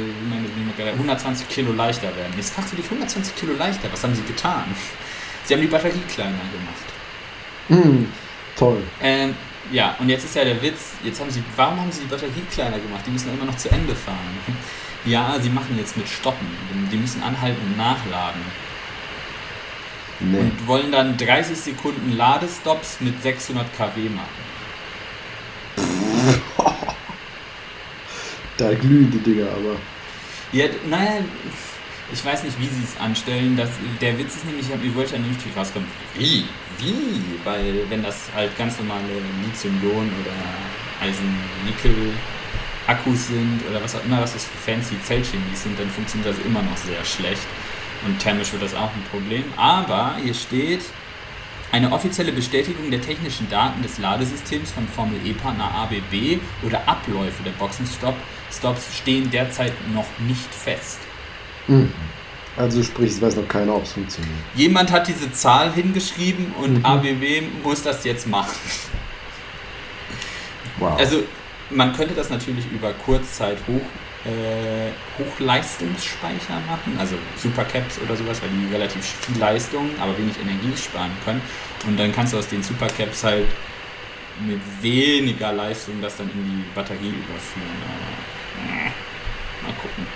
[0.93, 2.35] 120 Kilo leichter werden.
[2.37, 4.65] Jetzt fragst du dich, 120 Kilo leichter, was haben sie getan?
[5.45, 7.87] Sie haben die Batterie kleiner gemacht.
[7.87, 8.07] Mm,
[8.57, 8.83] toll.
[9.01, 9.37] Ähm,
[9.71, 12.43] ja, und jetzt ist ja der Witz, jetzt haben sie, warum haben sie die Batterie
[12.51, 13.03] kleiner gemacht?
[13.07, 14.39] Die müssen immer noch zu Ende fahren.
[15.07, 16.47] Ja, sie machen jetzt mit Stoppen.
[16.91, 18.41] Die müssen anhalten und nachladen.
[20.19, 20.39] Nee.
[20.39, 24.54] Und wollen dann 30 Sekunden Ladestops mit 600 kW machen.
[28.57, 29.75] Da glühen die Dinger aber.
[30.53, 31.25] Ja, naja,
[32.13, 33.57] ich weiß nicht, wie sie es anstellen.
[33.57, 35.89] Das, der Witz ist nämlich, ich wollte ja nicht viel rauskommen.
[36.17, 36.45] Wie?
[36.79, 37.21] Wie?
[37.43, 39.09] Weil, wenn das halt ganz normale
[39.45, 40.35] Lithium-Ionen oder
[41.01, 46.45] Eisen-Nickel-Akkus sind oder was auch immer, was das für fancy Zellchemie sind, dann funktioniert das
[46.45, 47.47] immer noch sehr schlecht.
[48.07, 49.45] Und thermisch wird das auch ein Problem.
[49.57, 50.83] Aber hier steht,
[51.75, 57.51] eine offizielle Bestätigung der technischen Daten des Ladesystems von Formel E-Partner ABB oder Abläufe der
[57.51, 61.01] Boxenstops stehen derzeit noch nicht fest.
[61.67, 61.93] Mhm.
[62.57, 64.37] Also sprich, es weiß noch keiner, ob es funktioniert.
[64.55, 66.85] Jemand hat diese Zahl hingeschrieben und Mhm.
[66.85, 68.55] ABW muss das jetzt machen.
[70.79, 70.97] Wow.
[70.97, 71.25] Also
[71.71, 73.83] man könnte das natürlich über Kurzzeit hoch,
[74.25, 80.77] äh, Hochleistungsspeicher machen, also Supercaps oder sowas, weil die relativ viel Leistung, aber wenig Energie
[80.77, 81.43] sparen können.
[81.87, 83.47] Und dann kannst du aus den Supercaps halt
[84.47, 87.77] mit weniger Leistung das dann in die Batterie überführen.
[87.85, 88.91] Aber, äh,
[89.63, 90.07] mal gucken.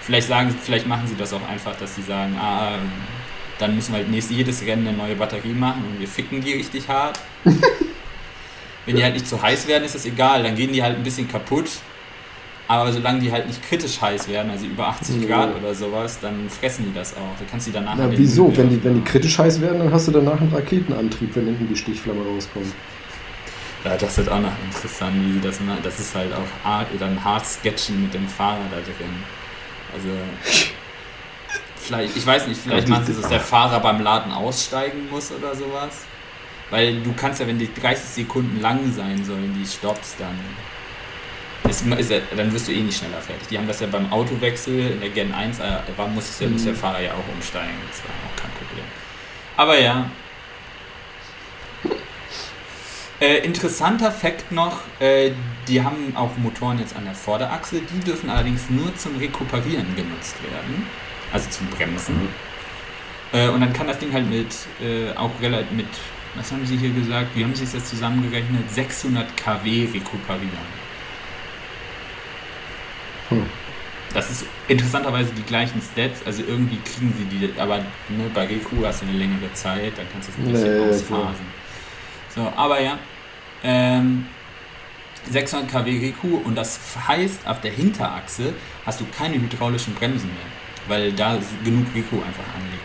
[0.00, 2.90] Vielleicht sagen, vielleicht machen sie das auch einfach, dass sie sagen, ah, ähm,
[3.58, 6.54] dann müssen wir halt nächstes, jedes Rennen eine neue Batterie machen und wir ficken die
[6.54, 7.20] richtig hart.
[8.86, 10.42] Wenn die halt nicht zu heiß werden, ist das egal.
[10.42, 11.70] Dann gehen die halt ein bisschen kaputt.
[12.68, 15.28] Aber solange die halt nicht kritisch heiß werden, also über 80 Ja.
[15.28, 17.38] Grad oder sowas, dann fressen die das auch.
[17.38, 18.56] Du kannst die danach Na, halt wieso?
[18.56, 21.68] Wenn die, wenn die kritisch heiß werden, dann hast du danach einen Raketenantrieb, wenn hinten
[21.68, 22.72] die Stichflamme rauskommt.
[23.84, 25.80] Ja, das wird auch noch interessant, wie sie das machen.
[25.82, 29.12] Das ist halt auch hart, dann hart sketchen mit dem Fahrer da drin.
[29.92, 30.08] Also,
[31.76, 35.54] vielleicht, ich weiß nicht, vielleicht machen sie, dass der Fahrer beim Laden aussteigen muss oder
[35.54, 36.04] sowas.
[36.70, 40.38] Weil du kannst ja, wenn die 30 Sekunden lang sein sollen, die Stops, dann,
[41.68, 43.48] ist, ist ja, dann wirst du eh nicht schneller fertig.
[43.48, 45.62] Die haben das ja beim Autowechsel in der Gen 1, äh,
[45.96, 47.74] war, muss, ja, muss der Fahrer ja auch umsteigen.
[47.88, 48.84] Das war auch kein Problem.
[49.56, 50.10] Aber ja,
[53.22, 55.30] Äh, interessanter Fakt noch, äh,
[55.68, 60.34] die haben auch Motoren jetzt an der Vorderachse, die dürfen allerdings nur zum Rekuperieren genutzt
[60.42, 60.88] werden,
[61.32, 62.16] also zum Bremsen.
[63.32, 64.48] Äh, und dann kann das Ding halt mit,
[64.82, 65.86] äh, auch relativ mit,
[66.34, 70.81] was haben sie hier gesagt, wie haben sie es jetzt zusammengerechnet, 600 kW rekuperieren.
[73.32, 73.46] Hm.
[74.14, 78.84] Das ist interessanterweise die gleichen Stats, also irgendwie kriegen sie die, aber ne, bei Reku
[78.84, 81.46] hast du eine längere Zeit, dann kannst du es ein bisschen ja, ausphasen.
[82.34, 82.98] So, aber ja,
[83.64, 84.26] ähm,
[85.30, 86.78] 600 kW Reku und das
[87.08, 88.52] heißt, auf der Hinterachse
[88.84, 92.82] hast du keine hydraulischen Bremsen mehr, weil da genug Reku einfach anliegt.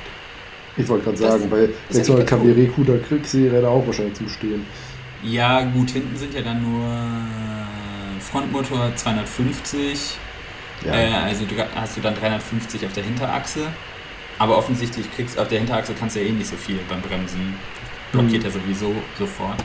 [0.78, 3.70] Ich wollte gerade sagen, bei ist 600 echt kW Reku, da kriegst du die Räder
[3.70, 4.66] auch wahrscheinlich zum Stehen.
[5.24, 6.86] Ja, gut, hinten sind ja dann nur
[8.20, 10.18] Frontmotor 250,
[10.88, 10.94] Ja.
[10.94, 13.68] äh, also du hast du dann 350 auf der Hinterachse,
[14.40, 17.56] aber offensichtlich kriegst auf der Hinterachse kannst du ja eh nicht so viel beim Bremsen,
[18.12, 19.64] blockiert ja sowieso sofort.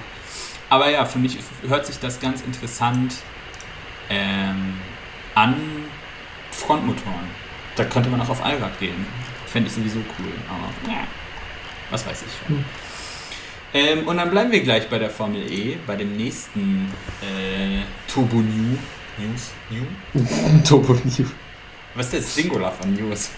[0.69, 3.15] Aber ja, für mich hört sich das ganz interessant
[4.09, 4.75] ähm,
[5.35, 5.55] an
[6.51, 7.43] Frontmotoren.
[7.77, 9.07] Da könnte man auch auf Allrad gehen.
[9.47, 11.05] Fände ich sowieso cool, aber ja,
[11.91, 12.57] was weiß ich schon.
[12.57, 12.65] Hm.
[13.75, 16.93] Ähm, und dann bleiben wir gleich bei der Formel E, bei dem nächsten
[17.23, 18.77] äh, Turbo New.
[19.19, 19.51] News?
[19.71, 20.63] New?
[20.65, 21.27] Turbo New.
[21.95, 23.31] Was ist das Singular von News?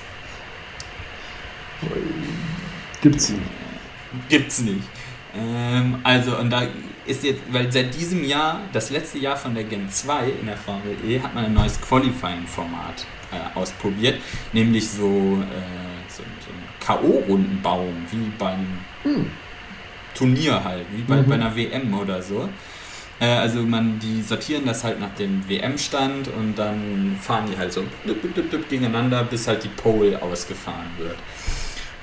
[3.02, 3.42] Gibt's nicht.
[4.28, 4.82] Gibt's nicht.
[5.36, 6.62] Ähm, also, und da
[7.06, 10.56] ist jetzt, weil seit diesem Jahr, das letzte Jahr von der Gen 2 in der
[10.56, 14.20] Formel E, hat man ein neues Qualifying-Format äh, ausprobiert,
[14.52, 18.66] nämlich so, äh, so, so ein K.O.-Rundenbaum, wie beim
[19.02, 19.30] Hm.
[20.14, 21.26] Turnier halt, wie bei, Mhm.
[21.28, 22.48] bei einer WM oder so.
[23.20, 27.72] Äh, also man, die sortieren das halt nach dem WM-Stand und dann fahren die halt
[27.72, 27.84] so
[28.68, 31.16] gegeneinander, bis halt die Pole ausgefahren wird.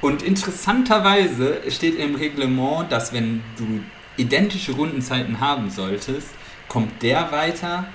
[0.01, 3.81] Und interessanterweise steht im Reglement, dass wenn du
[4.17, 6.29] identische Rundenzeiten haben solltest,
[6.67, 7.85] kommt der weiter,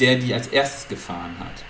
[0.00, 1.64] der die als erstes gefahren hat.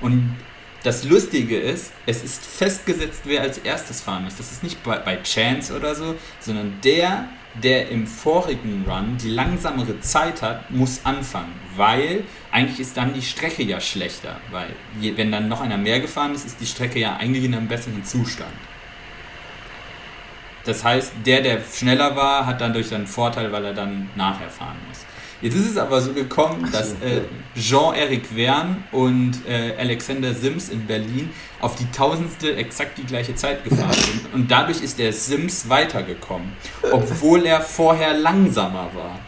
[0.00, 0.36] Und
[0.84, 4.36] das Lustige ist, es ist festgesetzt, wer als erstes fahren muss.
[4.36, 7.28] Das ist nicht bei, bei Chance oder so, sondern der,
[7.62, 11.52] der im vorigen Run die langsamere Zeit hat, muss anfangen.
[11.76, 14.36] Weil eigentlich ist dann die Strecke ja schlechter.
[14.50, 17.54] Weil je, wenn dann noch einer mehr gefahren ist, ist die Strecke ja eigentlich in
[17.54, 18.52] einem besseren Zustand.
[20.64, 24.48] Das heißt, der, der schneller war, hat dann durch seinen Vorteil, weil er dann nachher
[24.48, 25.04] fahren muss.
[25.40, 27.22] Jetzt ist es aber so gekommen, dass äh,
[27.56, 31.30] Jean-Eric Verne und äh, Alexander Sims in Berlin
[31.60, 34.32] auf die Tausendstel exakt die gleiche Zeit gefahren sind.
[34.34, 36.52] Und dadurch ist der Sims weitergekommen,
[36.90, 39.18] obwohl er vorher langsamer war.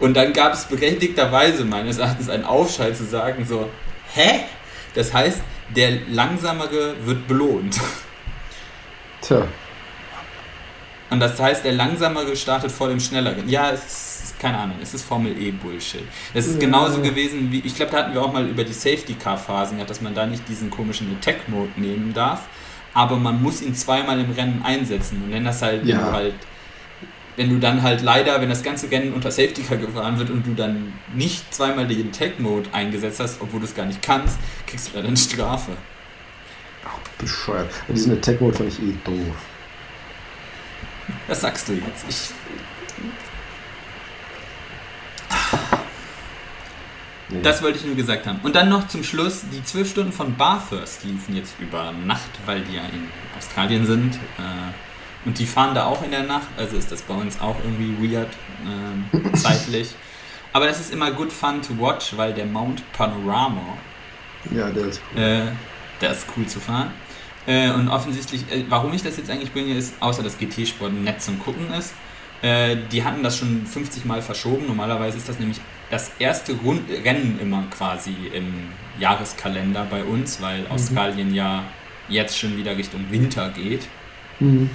[0.00, 3.68] Und dann gab es berechtigterweise meines Erachtens einen Aufschrei zu sagen so,
[4.14, 4.44] hä?
[4.94, 5.40] Das heißt,
[5.76, 7.78] der Langsamere wird belohnt.
[9.20, 9.46] Tja,
[11.10, 13.48] Und das heißt, der Langsamere startet vor dem Schnelleren.
[13.48, 14.09] Ja, es ist,
[14.40, 16.02] keine Ahnung, es ist Formel E Bullshit.
[16.34, 16.60] Es ist Ja.
[16.60, 19.76] genauso gewesen wie, ich glaube, da hatten wir auch mal über die Safety Car Phasen
[19.76, 22.48] gehabt, dass man da nicht diesen komischen Attack Mode nehmen darf,
[22.94, 25.22] aber man muss ihn zweimal im Rennen einsetzen.
[25.24, 26.06] Und wenn das halt, wenn Ja.
[26.06, 26.34] du halt,
[27.36, 30.46] wenn du dann halt leider, wenn das ganze Rennen unter Safety Car gefahren wird und
[30.46, 34.38] du dann nicht zweimal den Attack Mode eingesetzt hast, obwohl du es gar nicht kannst,
[34.66, 35.72] kriegst du dann eine Strafe.
[37.18, 37.70] bescheuert.
[37.84, 39.36] Aber diesen Attack-Mode fand ich eh doof.
[41.28, 42.04] Was sagst du jetzt?
[42.08, 42.30] Ich.
[47.28, 47.42] Nee.
[47.42, 48.40] Das wollte ich nur gesagt haben.
[48.42, 52.62] Und dann noch zum Schluss, die zwölf Stunden von Bathurst liefen jetzt über Nacht, weil
[52.62, 53.08] die ja in
[53.38, 54.16] Australien sind.
[54.16, 54.72] Äh,
[55.24, 58.14] und die fahren da auch in der Nacht, also ist das bei uns auch irgendwie
[58.14, 58.30] weird
[58.66, 59.04] ähm,
[59.34, 59.94] zeitlich.
[60.52, 63.76] Aber das ist immer good fun to watch, weil der Mount Panorama,
[64.50, 65.22] Ja, der ist cool.
[65.22, 65.42] äh,
[66.00, 66.90] der ist cool zu fahren.
[67.46, 71.22] Äh, und offensichtlich, äh, warum ich das jetzt eigentlich bringe, ist, außer dass GT-Sport nett
[71.22, 71.94] zum Gucken ist,
[72.42, 74.66] äh, die hatten das schon 50 Mal verschoben.
[74.66, 75.60] Normalerweise ist das nämlich
[75.90, 78.68] das erste Rund Rennen immer quasi im
[78.98, 81.64] Jahreskalender bei uns, weil Australien ja
[82.08, 83.86] jetzt schon wieder Richtung Winter geht.
[84.40, 84.70] Mhm.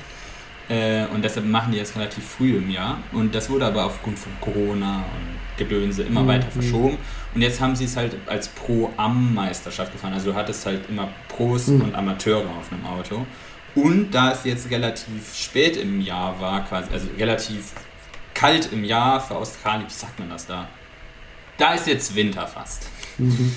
[0.68, 2.97] Äh, und deshalb machen die das relativ früh im Jahr.
[3.11, 6.28] Und das wurde aber aufgrund von Corona und Gedönse immer Mhm.
[6.28, 6.97] weiter verschoben.
[7.34, 10.13] Und jetzt haben sie es halt als Pro-Am-Meisterschaft gefahren.
[10.13, 11.82] Also du hattest halt immer Pros Mhm.
[11.82, 13.26] und Amateure auf einem Auto.
[13.76, 17.74] Und da es jetzt relativ spät im Jahr war, quasi, also relativ
[18.34, 20.68] kalt im Jahr für Australien, wie sagt man das da?
[21.58, 23.56] Da ist jetzt Winter fast Mhm.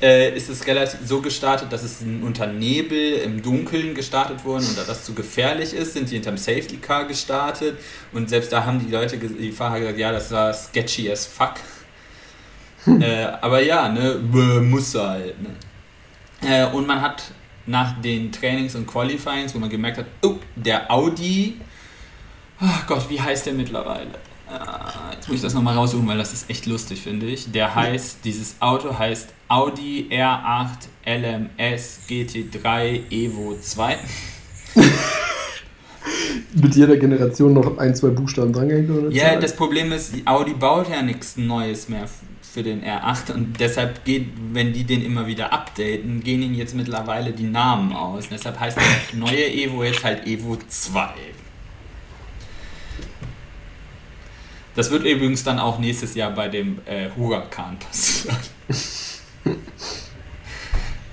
[0.00, 4.78] äh, ist es relativ so gestartet, dass es unter Nebel im Dunkeln gestartet wurde und
[4.78, 7.76] da das zu gefährlich ist, sind die hinterm Safety Car gestartet
[8.12, 11.54] und selbst da haben die Leute, die Fahrer gesagt, ja, das war sketchy as fuck.
[12.86, 14.14] äh, aber ja, ne,
[14.62, 15.34] muss halt.
[15.42, 15.50] Ne?
[16.42, 17.24] Äh, und man hat
[17.66, 21.56] nach den Trainings und Qualifyings, wo man gemerkt hat, oh, der Audi,
[22.60, 24.10] ach Gott, wie heißt der mittlerweile?
[24.48, 27.50] Ah, Jetzt muss ich das nochmal raussuchen, weil das ist echt lustig, finde ich.
[27.50, 30.68] Der heißt, dieses Auto heißt Audi R8
[31.06, 33.96] LMS GT3 Evo 2.
[36.54, 40.88] Mit jeder Generation noch ein, zwei Buchstaben drangehängt oder Ja, das Problem ist, Audi baut
[40.90, 42.06] ja nichts Neues mehr
[42.54, 46.72] für den R8 und deshalb geht, wenn die den immer wieder updaten, gehen ihnen jetzt
[46.72, 48.26] mittlerweile die Namen aus.
[48.26, 51.08] Und deshalb heißt der neue Evo jetzt halt Evo 2.
[54.76, 58.36] Das wird übrigens dann auch nächstes Jahr bei dem äh, Huracan passieren.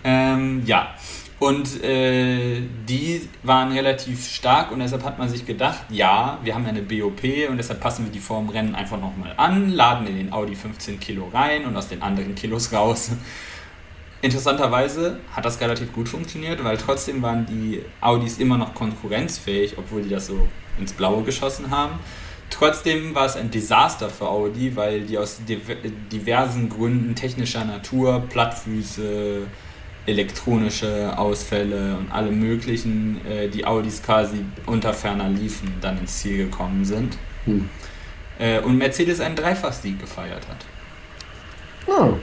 [0.03, 0.93] ähm, ja,
[1.41, 6.67] und äh, die waren relativ stark und deshalb hat man sich gedacht, ja, wir haben
[6.67, 10.17] eine BOP und deshalb passen wir die vor dem Rennen einfach nochmal an, laden in
[10.17, 13.13] den Audi 15 Kilo rein und aus den anderen Kilos raus.
[14.21, 20.03] Interessanterweise hat das relativ gut funktioniert, weil trotzdem waren die Audis immer noch konkurrenzfähig, obwohl
[20.03, 20.47] die das so
[20.79, 21.93] ins Blaue geschossen haben.
[22.51, 28.21] Trotzdem war es ein Desaster für Audi, weil die aus diver- diversen Gründen technischer Natur,
[28.29, 29.47] Plattfüße,
[30.05, 36.37] elektronische Ausfälle und alle möglichen, äh, die Audis quasi unter ferner liefen, dann ins Ziel
[36.37, 37.17] gekommen sind.
[37.45, 37.69] Hm.
[38.39, 40.65] Äh, und Mercedes einen Dreifachsieg gefeiert hat.
[41.87, 42.13] Ah,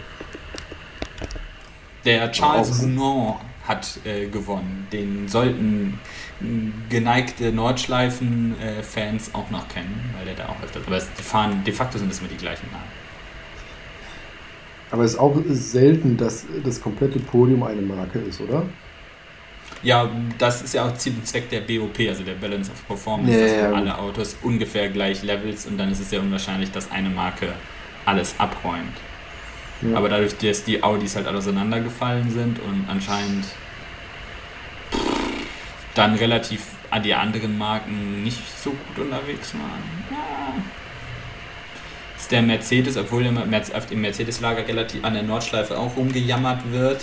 [2.04, 4.88] Der Charles Bounon hat äh, gewonnen.
[4.92, 6.00] Den sollten
[6.88, 10.80] geneigte Nordschleifen-Fans auch noch kennen, weil der da auch öfter.
[10.86, 12.97] Aber die fahren, de facto sind es immer die gleichen Namen.
[14.90, 18.64] Aber es ist auch selten, dass das komplette Podium eine Marke ist, oder?
[19.82, 23.38] Ja, das ist ja auch Ziel und Zweck der BOP, also der Balance of Performance,
[23.38, 23.76] Ja, dass ja, du gut.
[23.76, 27.54] alle Autos ungefähr gleich levels und dann ist es sehr unwahrscheinlich, dass eine Marke
[28.04, 28.96] alles abräumt.
[29.82, 29.96] Ja.
[29.96, 33.44] Aber dadurch, dass die Audis halt alle auseinandergefallen sind und anscheinend
[35.94, 39.82] dann relativ an die anderen Marken nicht so gut unterwegs waren.
[40.10, 40.54] Ja.
[42.30, 47.00] Der Mercedes, obwohl im Merz- auf dem Mercedes-Lager relativ an der Nordschleife auch rumgejammert wird,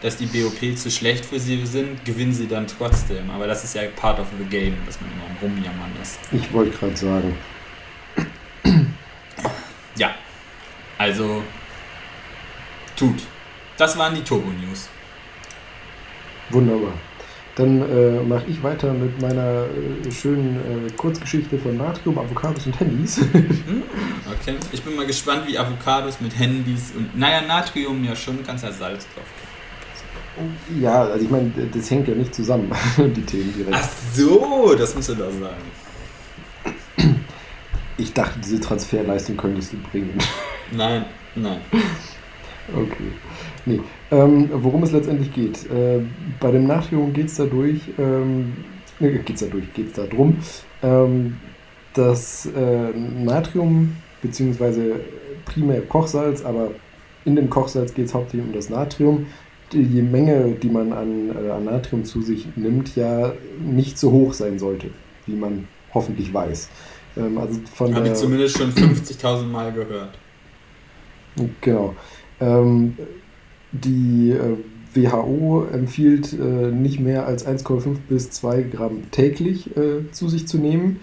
[0.00, 3.28] dass die BOP zu schlecht für sie sind, gewinnen sie dann trotzdem.
[3.30, 6.18] Aber das ist ja part of the game, dass man immer am Rumjammern ist.
[6.32, 7.36] Ich wollte gerade sagen.
[9.96, 10.14] Ja,
[10.98, 11.42] also
[12.96, 13.20] tut.
[13.76, 14.88] Das waren die Turbo-News.
[16.50, 16.92] Wunderbar.
[17.60, 22.80] Dann äh, mache ich weiter mit meiner äh, schönen äh, Kurzgeschichte von Natrium, Avocados und
[22.80, 23.18] Handys.
[23.18, 23.82] Hm,
[24.40, 28.64] Okay, ich bin mal gespannt, wie Avocados mit Handys und, naja, Natrium ja schon, kannst
[28.64, 29.24] ja Salz drauf.
[30.80, 33.76] ja, also ich meine, das hängt ja nicht zusammen, die Themen direkt.
[33.78, 37.16] Ach so, das musst du da sagen.
[37.98, 40.16] Ich dachte, diese Transferleistung könntest du bringen.
[40.72, 41.04] Nein,
[41.34, 41.60] nein.
[42.74, 43.12] Okay.
[43.66, 43.80] Nee.
[44.12, 45.70] Ähm, worum es letztendlich geht.
[45.70, 46.00] Äh,
[46.40, 48.54] bei dem Natrium geht es dadurch, ähm,
[48.98, 50.38] äh, geht's dadurch, geht es darum,
[50.82, 51.36] ähm,
[51.94, 54.96] dass äh, Natrium beziehungsweise
[55.44, 56.70] primär Kochsalz, aber
[57.24, 59.26] in dem Kochsalz geht es hauptsächlich um das Natrium.
[59.72, 64.10] Die, die Menge, die man an, äh, an Natrium zu sich nimmt, ja nicht so
[64.10, 64.88] hoch sein sollte,
[65.26, 66.68] wie man hoffentlich weiß.
[67.16, 70.18] Ähm, also von Habe ich zumindest schon 50.000 Mal gehört.
[71.60, 71.94] Genau.
[72.40, 72.96] Ähm,
[73.72, 74.56] die äh,
[74.94, 80.58] WHO empfiehlt, äh, nicht mehr als 1,5 bis 2 Gramm täglich äh, zu sich zu
[80.58, 81.00] nehmen.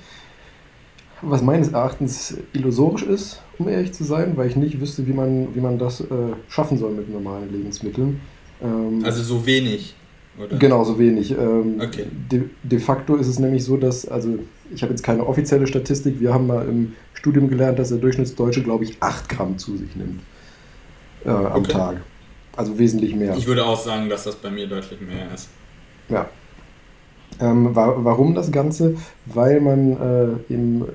[1.22, 5.56] was meines Erachtens illusorisch ist, um ehrlich zu sein, weil ich nicht wüsste, wie man,
[5.56, 6.04] wie man das
[6.48, 8.20] schaffen soll mit normalen Lebensmitteln.
[8.62, 9.96] Ähm, also so wenig.
[10.40, 10.58] Oder?
[10.58, 11.32] Genau, so wenig.
[11.32, 12.06] Ähm, okay.
[12.32, 14.38] de, de, facto ist es nämlich so, dass, also
[14.72, 18.62] ich habe jetzt keine offizielle Statistik, wir haben mal im Studium gelernt, dass der Durchschnittsdeutsche,
[18.62, 20.22] glaube ich, 8 Gramm zu sich nimmt
[21.26, 21.72] äh, am okay.
[21.72, 22.02] Tag.
[22.58, 23.36] Also wesentlich mehr.
[23.38, 25.50] Ich würde auch sagen, dass das bei mir deutlich mehr ist.
[26.10, 26.28] Ja,
[27.40, 28.96] ähm, wa warum das Ganze?
[29.26, 29.92] Weil man
[30.50, 30.86] äh, eben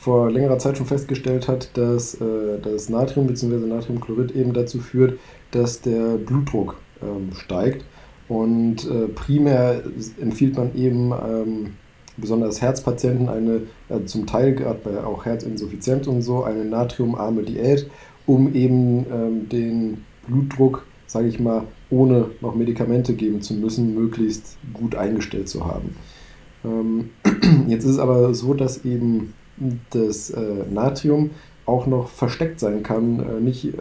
[0.00, 3.66] vor längerer Zeit schon festgestellt hat, dass äh, das Natrium bzw.
[3.66, 5.18] Natriumchlorid eben dazu führt,
[5.52, 7.84] dass der Blutdruck ähm, steigt.
[8.28, 9.84] Und äh, primär
[10.20, 11.74] empfiehlt man eben ähm,
[12.16, 17.88] besonders Herzpatienten eine, äh, zum Teil gerade bei auch Herzinsuffizienz und so, eine natriumarme Diät,
[18.26, 20.84] um eben ähm, den Blutdruck
[21.16, 25.96] sage ich mal, ohne noch Medikamente geben zu müssen, möglichst gut eingestellt zu haben.
[26.62, 27.08] Ähm,
[27.68, 29.32] jetzt ist es aber so, dass eben
[29.90, 31.30] das äh, Natrium
[31.64, 33.72] auch noch versteckt sein kann, äh, nicht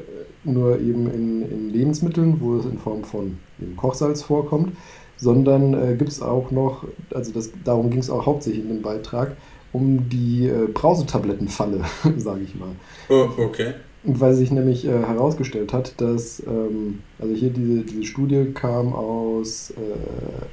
[0.46, 3.38] nur eben in, in, Lebensmitteln, wo es in Form von
[3.76, 4.72] Kochsalz vorkommt,
[5.18, 8.82] sondern äh, gibt es auch noch, also das, darum ging es auch hauptsächlich in dem
[8.82, 9.36] Beitrag,
[9.74, 11.82] um die äh, Brausetablettenfalle,
[12.18, 12.70] sage ich mal.
[13.10, 13.74] Oh, okay.
[14.08, 19.72] Weil sich nämlich äh, herausgestellt hat, dass, ähm, also hier diese, diese Studie kam aus,
[19.72, 20.46] äh,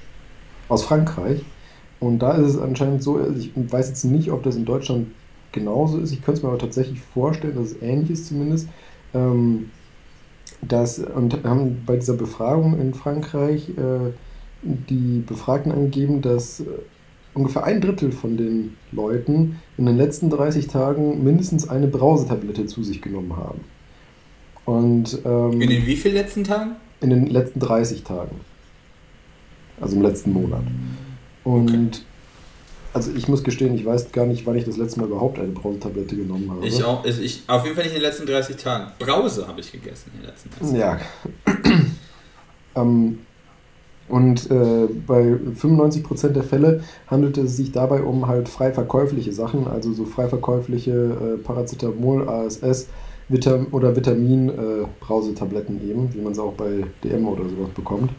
[0.68, 1.44] aus Frankreich.
[2.00, 5.08] Und da ist es anscheinend so, also ich weiß jetzt nicht, ob das in Deutschland
[5.52, 8.68] genauso ist, ich könnte es mir aber tatsächlich vorstellen, dass es ähnlich ist zumindest,
[9.14, 9.70] ähm,
[10.62, 14.12] dass, und haben bei dieser Befragung in Frankreich äh,
[14.62, 16.64] die Befragten angegeben, dass äh,
[17.34, 22.82] ungefähr ein Drittel von den Leuten in den letzten 30 Tagen mindestens eine Brausetablette zu
[22.82, 23.60] sich genommen haben.
[24.64, 26.76] Und, ähm, in den wie vielen letzten Tagen?
[27.00, 28.40] In den letzten 30 Tagen.
[29.80, 30.62] Also im letzten Monat.
[31.42, 31.90] Und okay.
[32.92, 35.48] also ich muss gestehen, ich weiß gar nicht, wann ich das letzte Mal überhaupt eine
[35.48, 36.66] Brausetablette genommen habe.
[36.66, 38.92] Ich auch, ich, auf jeden Fall nicht in den letzten 30 Tagen.
[38.98, 41.00] Brause habe ich gegessen in den letzten 30 Tagen.
[41.66, 41.80] Ja.
[42.80, 43.18] ähm,
[44.08, 49.66] und äh, bei 95% der Fälle handelt es sich dabei um halt frei verkäufliche Sachen,
[49.66, 52.88] also so frei verkäufliche äh, Paracetamol, ASS
[53.28, 58.12] Vitam oder Vitamin-Brausetabletten äh, eben, wie man es auch bei DM oder sowas bekommt.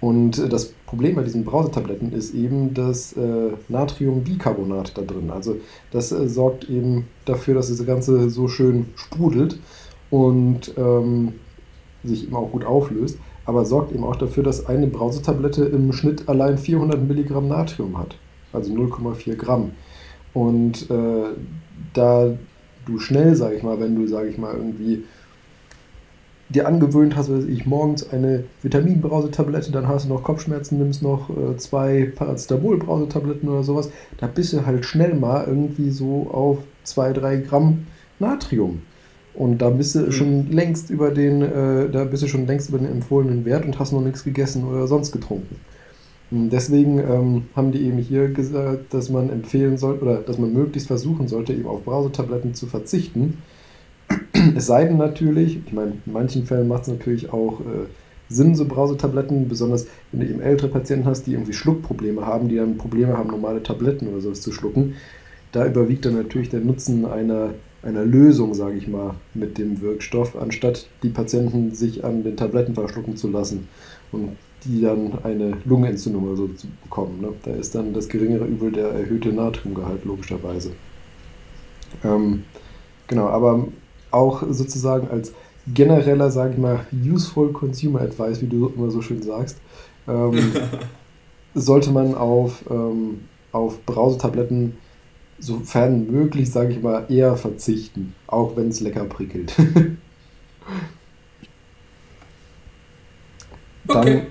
[0.00, 5.30] Und äh, das Problem bei diesen Brausetabletten ist eben das äh, Natriumbicarbonat da drin.
[5.30, 5.56] Also
[5.90, 9.58] das äh, sorgt eben dafür, dass das Ganze so schön sprudelt
[10.10, 11.34] und ähm,
[12.04, 16.28] sich eben auch gut auflöst aber sorgt eben auch dafür, dass eine Brausetablette im Schnitt
[16.28, 18.16] allein 400 Milligramm Natrium hat,
[18.52, 19.72] also 0,4 Gramm.
[20.34, 21.34] Und äh,
[21.92, 22.30] da
[22.86, 25.04] du schnell, sage ich mal, wenn du, sage ich mal, irgendwie
[26.48, 31.30] dir angewöhnt hast, weiß ich, morgens eine Vitaminbrausetablette, dann hast du noch Kopfschmerzen, nimmst noch
[31.30, 37.14] äh, zwei Paracetamol-Brausetabletten oder sowas, da bist du halt schnell mal irgendwie so auf 2,
[37.14, 37.86] 3 Gramm
[38.18, 38.82] Natrium.
[39.34, 40.12] Und da bist du mhm.
[40.12, 43.78] schon längst über den, äh, da bist du schon längst über den empfohlenen Wert und
[43.78, 45.56] hast noch nichts gegessen oder sonst getrunken.
[46.30, 50.52] Und deswegen ähm, haben die eben hier gesagt, dass man empfehlen sollte oder dass man
[50.52, 53.38] möglichst versuchen sollte, eben auf Brausetabletten zu verzichten.
[54.56, 57.86] Es sei denn natürlich, ich meine, in manchen Fällen macht es natürlich auch äh,
[58.28, 62.56] Sinn, so Brausetabletten, besonders wenn du eben ältere Patienten hast, die irgendwie Schluckprobleme haben, die
[62.56, 64.94] dann Probleme haben, normale Tabletten oder sowas zu schlucken.
[65.52, 67.50] Da überwiegt dann natürlich der Nutzen einer
[67.82, 72.74] einer Lösung, sage ich mal, mit dem Wirkstoff, anstatt die Patienten sich an den Tabletten
[72.74, 73.68] verschlucken zu lassen
[74.12, 77.20] und die dann eine Lungenentzündung oder so zu bekommen.
[77.20, 77.32] Ne?
[77.42, 80.72] Da ist dann das geringere Übel der erhöhte Natriumgehalt, logischerweise.
[82.04, 82.44] Ähm,
[83.08, 83.66] genau, aber
[84.12, 85.32] auch sozusagen als
[85.66, 89.58] genereller, sage ich mal, useful Consumer Advice, wie du immer so schön sagst,
[90.06, 90.38] ähm,
[91.54, 93.22] sollte man auf, ähm,
[93.52, 94.76] auf Brausetabletten
[95.42, 99.54] sofern möglich, sage ich mal, eher verzichten, auch wenn es lecker prickelt.
[103.84, 104.22] Dann okay.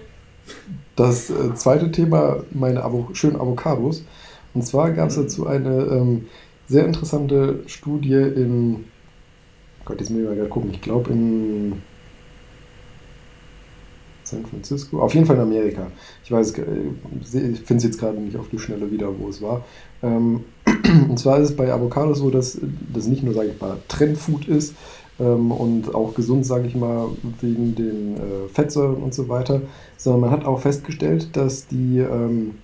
[0.96, 4.06] das äh, zweite Thema, meine Avo schönen Avocados.
[4.54, 6.28] Und zwar gab es dazu eine ähm,
[6.68, 8.86] sehr interessante Studie in,
[9.84, 11.82] Gott, jetzt muss ich mal gerade gucken, ich glaube in
[14.24, 15.92] San Francisco, auf jeden Fall in Amerika.
[16.24, 16.64] Ich weiß, äh,
[17.22, 19.66] ich finde es jetzt gerade nicht auf die Schnelle wieder, wo es war.
[20.02, 20.46] Ähm,
[21.10, 22.60] und zwar ist es bei Avocados so, dass
[22.94, 24.76] das nicht nur, sage ich mal, Trendfood ist
[25.20, 27.10] ähm, und auch gesund, sage ich mal,
[27.42, 29.62] wegen den äh, Fettsäuren und so weiter,
[29.98, 32.56] sondern man hat auch festgestellt, dass die ähm,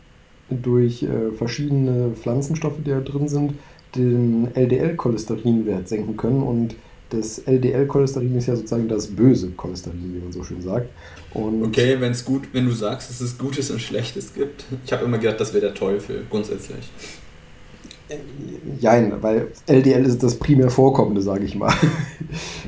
[0.49, 3.53] durch äh, verschiedene Pflanzenstoffe, die da drin sind,
[3.95, 6.75] den LDL-Cholesterinwert senken können und
[7.09, 10.89] das LDL-Cholesterin ist ja sozusagen das böse Cholesterin, wie man so schön sagt.
[11.33, 14.65] Und okay, wenn es gut, wenn du sagst, dass es Gutes und Schlechtes gibt.
[14.85, 16.89] Ich habe immer gedacht, das wäre der Teufel, grundsätzlich.
[18.79, 21.73] Jein, weil LDL ist das primär Vorkommende, sage ich mal.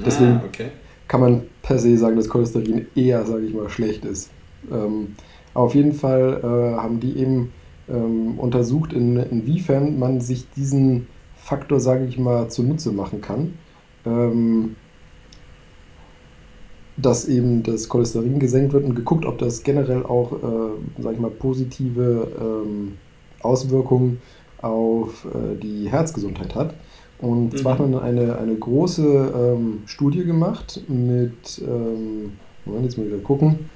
[0.05, 0.67] Deswegen ah, okay.
[1.07, 4.29] kann man per se sagen, dass Cholesterin eher, sage ich mal, schlecht ist.
[4.71, 5.15] Ähm,
[5.53, 7.51] auf jeden Fall äh, haben die eben
[7.89, 13.53] ähm, untersucht, in, inwiefern man sich diesen Faktor, sage ich mal, zunutze machen kann.
[14.05, 14.75] Ähm,
[17.01, 21.21] dass eben das Cholesterin gesenkt wird und geguckt, ob das generell auch, äh, sage ich
[21.21, 22.97] mal, positive ähm,
[23.41, 24.21] Auswirkungen
[24.61, 26.73] auf äh, die Herzgesundheit hat.
[27.19, 27.57] Und mhm.
[27.57, 32.31] zwar hat man eine, eine große ähm, Studie gemacht mit, ähm,
[32.65, 33.69] Moment, jetzt mal wieder gucken,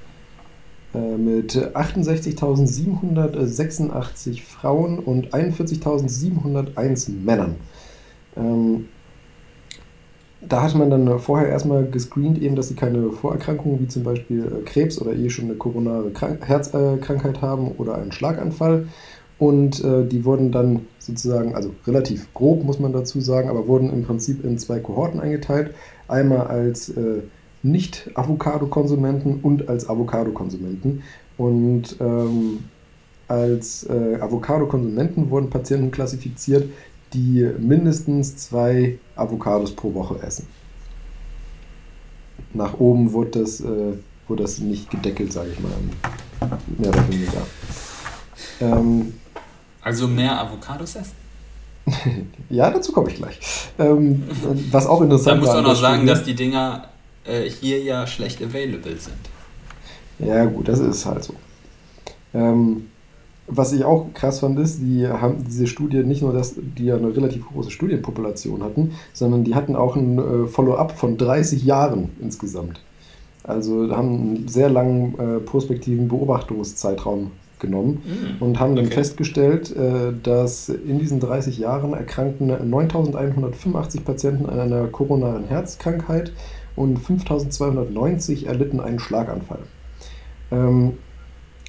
[0.94, 7.56] äh, mit 68.786 Frauen und 41.701 Männern.
[8.38, 8.86] Ähm,
[10.48, 14.46] da hat man dann vorher erstmal gescreent, eben, dass sie keine Vorerkrankungen wie zum Beispiel
[14.46, 18.88] äh, Krebs oder eh schon eine koronare Krank Herzkrankheit haben oder einen Schlaganfall.
[19.44, 23.91] Und äh, die wurden dann sozusagen, also relativ grob muss man dazu sagen, aber wurden
[23.91, 25.76] im Prinzip in zwei Kohorten eingeteilt.
[26.08, 27.24] Einmal als äh,
[27.62, 31.04] Nicht-Avocado-Konsumenten und als Avocado-Konsumenten.
[31.38, 32.60] Und ähm,
[33.28, 36.70] als äh, Avocado-Konsumenten wurden Patienten klassifiziert,
[37.14, 40.48] die mindestens zwei Avocados pro Woche essen.
[42.54, 43.98] Nach oben wurde das, äh,
[44.30, 45.74] wurde das nicht gedeckelt, sage ich mal,
[46.78, 47.41] mehr oder weniger.
[48.62, 49.14] Ähm,
[49.84, 51.24] also mehr Avocados essen?
[52.50, 53.40] ja, dazu komme ich gleich.
[53.78, 54.24] Ähm,
[54.72, 55.48] was auch interessant ist.
[55.48, 56.88] Da muss auch noch sagen, dass die Dinger
[57.26, 59.16] äh, hier ja schlecht available sind.
[60.20, 61.34] Ja, gut, das ist halt so.
[62.34, 62.88] Ähm,
[63.48, 66.96] was ich auch krass fand, ist, die haben diese Studie nicht nur, dass die ja
[66.96, 72.12] eine relativ große Studienpopulation hatten, sondern die hatten auch ein äh, Follow-up von 30 Jahren
[72.22, 72.82] insgesamt.
[73.44, 77.32] Also haben einen sehr langen äh, prospektiven Beobachtungszeitraum
[77.64, 84.45] genommen mm, und haben dann festgestellt, äh, dass in diesen 30 Jahren erkrankten 9185 Patienten
[84.45, 86.32] an einer koronaren Herzkrankheit
[86.76, 89.64] und 5290 erlitten einen Schlaganfall.
[90.51, 90.93] Ähm,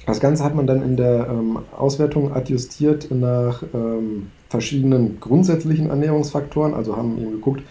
[0.05, 6.75] das Ganze hat man dann in der ähm, Auswertung adjustiert nach ähm, verschiedenen grundsätzlichen Ernährungsfaktoren.
[6.75, 7.63] Also haben eben geguckt,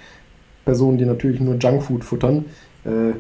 [0.64, 2.46] Personen, die natürlich nur Junkfood futtern,
[2.84, 3.12] äh,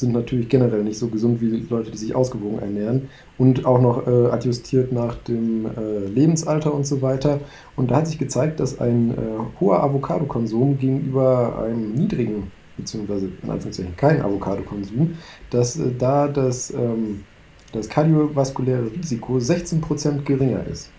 [0.00, 3.08] sind natürlich generell nicht so gesund wie Leute, die sich ausgewogen ernähren.
[3.38, 7.40] Und auch noch äh, adjustiert nach dem äh, Lebensalter und so weiter.
[7.76, 9.14] Und da hat sich gezeigt, dass ein äh,
[9.60, 15.16] hoher Avocado-Konsum gegenüber einem niedrigen, beziehungsweise in Anführungszeichen kein Avocado-Konsum,
[15.50, 17.24] dass äh, da das ähm,
[17.72, 20.90] das kardiovaskuläre Risiko 16% geringer ist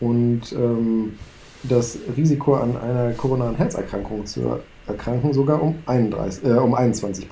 [0.00, 1.14] und ähm,
[1.62, 7.26] das Risiko an einer koronaren Herzerkrankung zu erkranken sogar um, 31, äh, um 21%.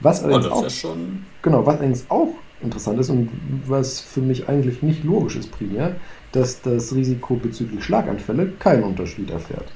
[0.00, 1.24] Was allerdings oh, auch, schon...
[1.42, 3.30] Genau, was allerdings auch interessant ist und
[3.66, 5.96] was für mich eigentlich nicht logisch ist primär,
[6.32, 9.70] dass das Risiko bezüglich Schlaganfälle keinen Unterschied erfährt.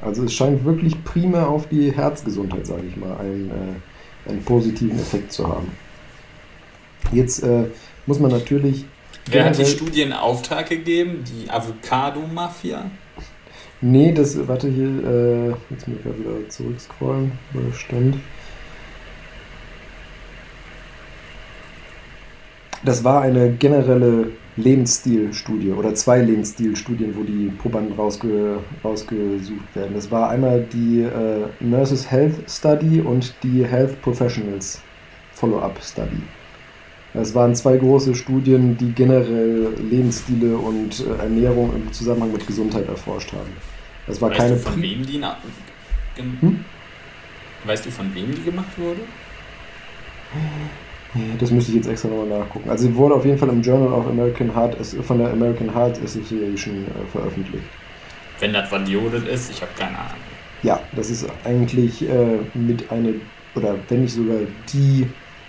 [0.00, 4.98] Also es scheint wirklich primär auf die Herzgesundheit, sage ich mal, einen, äh, einen positiven
[4.98, 5.72] Effekt zu haben.
[7.12, 7.64] Jetzt äh,
[8.06, 8.84] muss man natürlich.
[9.30, 11.24] Wer hat die Studie in Auftrag gegeben?
[11.24, 12.90] Die Avocado-Mafia?
[13.80, 18.16] Nee, das, warte hier, äh, jetzt muss ich gerade wieder zurückscrollen, wo das stand.
[22.84, 29.94] Das war eine generelle Lebensstilstudie oder zwei Lebensstilstudien, wo die Probanden rausge, rausgesucht werden.
[29.94, 34.80] Das war einmal die äh, Nurses Health Study und die Health Professionals
[35.32, 36.22] Follow-up Study.
[37.14, 42.88] Es waren zwei große Studien, die generell Lebensstile und äh, Ernährung im Zusammenhang mit Gesundheit
[42.88, 43.50] erforscht haben.
[44.06, 44.54] Das war weißt keine.
[44.54, 45.22] Du von wem die
[46.40, 46.64] hm?
[47.64, 49.00] Weißt du, von wem die gemacht wurde?
[51.40, 52.68] Das müsste ich jetzt extra nochmal nachgucken.
[52.68, 56.02] Also sie wurde auf jeden Fall im Journal of American Heart von der American Heart
[56.02, 57.64] Association äh, veröffentlicht.
[58.40, 60.28] Wenn das Vadiolet ist, ich habe keine Ahnung.
[60.62, 63.10] Ja, das ist eigentlich äh, mit einer,
[63.54, 64.38] oder wenn nicht sogar
[64.72, 65.06] die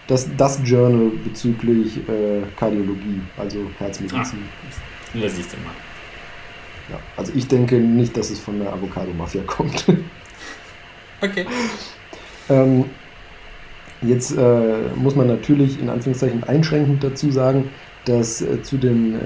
[0.07, 4.39] das, das Journal bezüglich äh, Kardiologie, also Herzmedizin.
[4.39, 5.73] Ah, das siehst du mal.
[6.89, 9.85] Ja, also ich denke nicht, dass es von der Avocado-Mafia kommt.
[11.21, 11.45] okay.
[12.51, 12.85] Ähm,
[14.01, 14.63] jetzt äh,
[14.95, 17.69] muss man natürlich in Anführungszeichen einschränkend dazu sagen,
[18.05, 19.17] dass äh, zu den äh,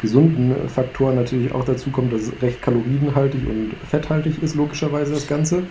[0.00, 5.26] gesunden Faktoren natürlich auch dazu kommt, dass es recht kalorienhaltig und fetthaltig ist, logischerweise das
[5.26, 5.62] Ganze.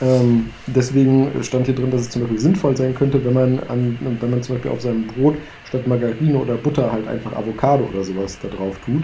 [0.00, 3.98] Ähm, deswegen stand hier drin, dass es zum Beispiel sinnvoll sein könnte, wenn man, an,
[4.00, 8.04] wenn man zum Beispiel auf seinem Brot statt Margarine oder Butter halt einfach Avocado oder
[8.04, 9.02] sowas da drauf tut.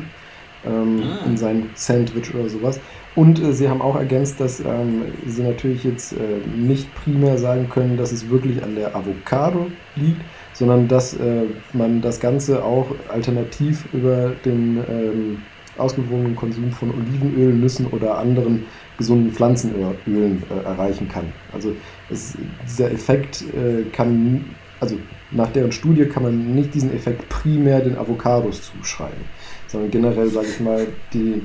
[0.64, 1.26] Ähm, ah.
[1.26, 2.80] In sein Sandwich oder sowas.
[3.16, 6.16] Und äh, sie haben auch ergänzt, dass ähm, sie natürlich jetzt äh,
[6.56, 10.20] nicht primär sagen können, dass es wirklich an der Avocado liegt,
[10.52, 15.42] sondern dass äh, man das Ganze auch alternativ über den ähm,
[15.76, 18.66] ausgewogenen Konsum von Olivenöl, Nüssen oder anderen
[18.96, 21.32] gesunden Pflanzenölen äh, erreichen kann.
[21.52, 21.72] Also
[22.10, 24.44] es, dieser Effekt äh, kann,
[24.80, 24.96] also
[25.30, 29.24] nach deren Studie kann man nicht diesen Effekt primär den Avocados zuschreiben,
[29.66, 31.42] sondern generell, sage ich mal, die,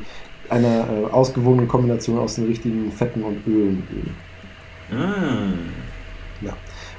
[0.49, 3.84] einer äh, ausgewogenen Kombination aus den richtigen Fetten und Ölen.
[4.91, 6.45] Mm.
[6.45, 6.53] Ja.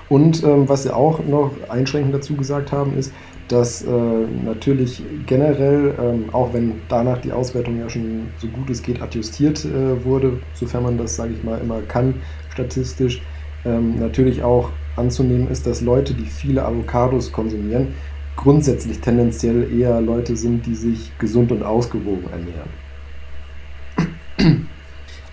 [0.08, 3.12] Und ähm, was sie auch noch einschränkend dazu gesagt haben, ist,
[3.48, 3.90] dass äh,
[4.44, 9.64] natürlich generell, ähm, auch wenn danach die Auswertung ja schon so gut es geht adjustiert
[9.64, 12.14] äh, wurde, sofern man das, sage ich mal, immer kann,
[12.50, 13.22] statistisch,
[13.64, 17.88] ähm, natürlich auch anzunehmen ist, dass Leute, die viele Avocados konsumieren,
[18.36, 22.70] grundsätzlich tendenziell eher Leute sind, die sich gesund und ausgewogen ernähren.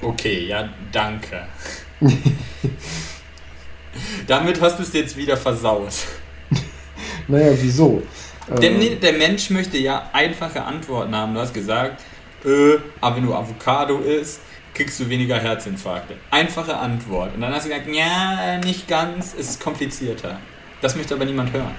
[0.02, 1.48] Okay, ja, danke.
[4.28, 5.94] Damit hast du es jetzt wieder versaut.
[7.30, 8.04] Naja, wieso?
[8.62, 11.34] Der, ähm, der, Mensch möchte ja einfache Antworten haben.
[11.34, 12.02] Du hast gesagt,
[12.46, 14.40] äh, aber wenn du Avocado isst,
[14.74, 16.16] kriegst du weniger Herzinfarkte.
[16.32, 17.36] Einfache Antwort.
[17.36, 20.40] Und dann hast du gesagt, ja, nicht ganz, es ist komplizierter.
[20.82, 21.76] Das möchte aber niemand hören.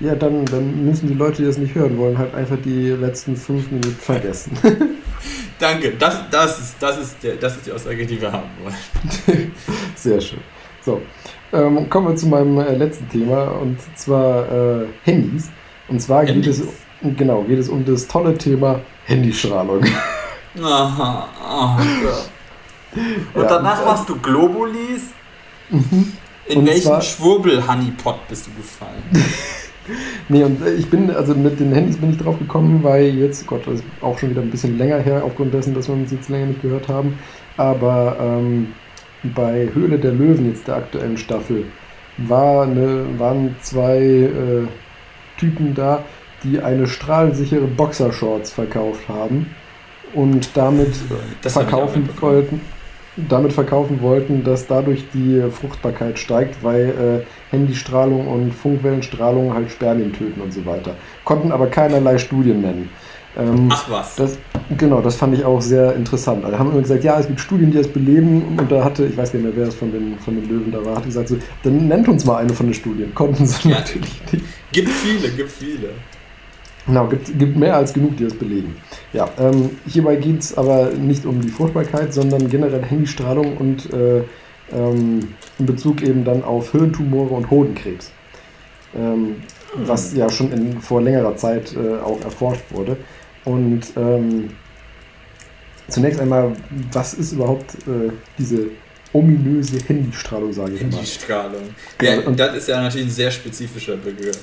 [0.00, 3.36] Ja, dann, dann müssen die Leute, die das nicht hören wollen, halt einfach die letzten
[3.36, 4.58] fünf Minuten vergessen.
[5.58, 9.52] Danke, das, das, ist, das, ist der, das ist die Aussage, die wir haben wollen.
[9.94, 10.40] Sehr schön.
[10.84, 11.00] So,
[11.52, 15.50] ähm, kommen wir zu meinem äh, letzten Thema und zwar äh, Handys.
[15.88, 16.58] Und zwar Handys.
[16.58, 19.84] geht es, genau, geht es um das tolle Thema Handystrahlung.
[20.62, 21.28] Aha,
[21.78, 21.82] oh.
[23.34, 25.02] Und ja, danach und, machst du Globulis?
[25.68, 26.12] Mhm.
[26.46, 29.02] In und welchen Schwurbel-Honeypot bist du gefallen?
[30.28, 33.46] nee, und äh, ich bin, also mit den Handys bin ich drauf gekommen, weil jetzt,
[33.46, 36.12] Gott, das ist auch schon wieder ein bisschen länger her, aufgrund dessen, dass wir uns
[36.12, 37.18] jetzt länger nicht gehört haben.
[37.56, 38.68] Aber ähm,
[39.34, 41.64] bei Höhle der Löwen, jetzt der aktuellen Staffel,
[42.18, 44.66] war eine, waren zwei äh,
[45.38, 46.02] Typen da,
[46.42, 49.54] die eine strahlsichere Boxershorts verkauft haben
[50.14, 50.94] und damit
[51.42, 52.60] das verkaufen wollten
[53.16, 60.12] damit verkaufen wollten, dass dadurch die Fruchtbarkeit steigt, weil äh, Handystrahlung und Funkwellenstrahlung halt Spermien
[60.12, 60.94] töten und so weiter.
[61.24, 62.90] Konnten aber keinerlei Studien nennen.
[63.38, 64.16] Ähm, Ach was.
[64.16, 64.38] Das,
[64.76, 66.44] genau, das fand ich auch sehr interessant.
[66.44, 68.56] Also haben immer gesagt, ja, es gibt Studien, die das beleben.
[68.58, 70.72] Und da hatte, ich weiß gar nicht mehr, wer es von den, von den Löwen
[70.72, 73.14] da war, hat gesagt, so, dann nennt uns mal eine von den Studien.
[73.14, 74.44] Konnten sie ja, natürlich nicht.
[74.72, 75.90] Gibt viele, gibt viele.
[76.86, 78.76] Genau, gibt, gibt mehr als genug, die das belegen.
[79.12, 84.22] Ja, ähm, hierbei geht es aber nicht um die Fruchtbarkeit, sondern generell Handystrahlung und äh,
[84.72, 88.10] ähm, in Bezug eben dann auf Hirntumore und Hodenkrebs.
[88.94, 89.36] Ähm,
[89.74, 92.96] was ja schon in, vor längerer Zeit äh, auch erforscht wurde.
[93.44, 94.50] Und ähm,
[95.88, 96.52] zunächst einmal,
[96.92, 98.68] was ist überhaupt äh, diese
[99.12, 100.92] ominöse Handystrahlung, sage ich mal?
[100.92, 101.62] Handystrahlung.
[102.00, 104.38] Ja, und das ist ja natürlich ein sehr spezifischer Begriff.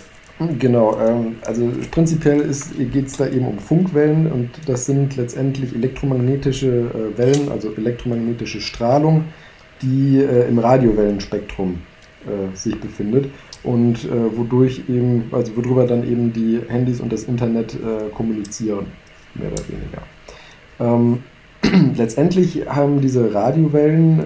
[0.60, 2.50] Genau, ähm, also prinzipiell
[2.92, 8.60] geht es da eben um Funkwellen und das sind letztendlich elektromagnetische äh, Wellen, also elektromagnetische
[8.60, 9.26] Strahlung,
[9.82, 11.80] die äh, im Radiowellenspektrum
[12.26, 13.30] äh, sich befindet
[13.64, 18.88] und äh, wodurch eben, also worüber dann eben die Handys und das Internet äh, kommunizieren,
[19.36, 20.04] mehr oder weniger.
[20.80, 21.24] Ähm,
[21.98, 24.24] letztendlich haben diese Radiowellen äh,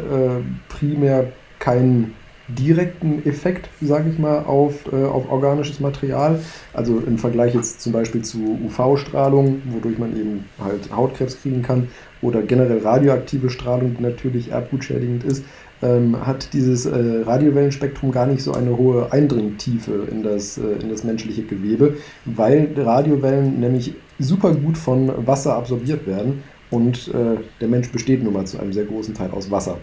[0.69, 2.13] primär keinen
[2.47, 6.39] direkten Effekt, sage ich mal, auf, äh, auf organisches Material.
[6.73, 11.89] Also im Vergleich jetzt zum Beispiel zu UV-Strahlung, wodurch man eben halt Hautkrebs kriegen kann,
[12.21, 15.43] oder generell radioaktive Strahlung, die natürlich erbgutschädigend ist,
[15.81, 20.89] ähm, hat dieses äh, Radiowellenspektrum gar nicht so eine hohe Eindringtiefe in das, äh, in
[20.89, 27.67] das menschliche Gewebe, weil Radiowellen nämlich super gut von Wasser absorbiert werden und äh, der
[27.67, 29.77] Mensch besteht nun mal zu einem sehr großen Teil aus Wasser.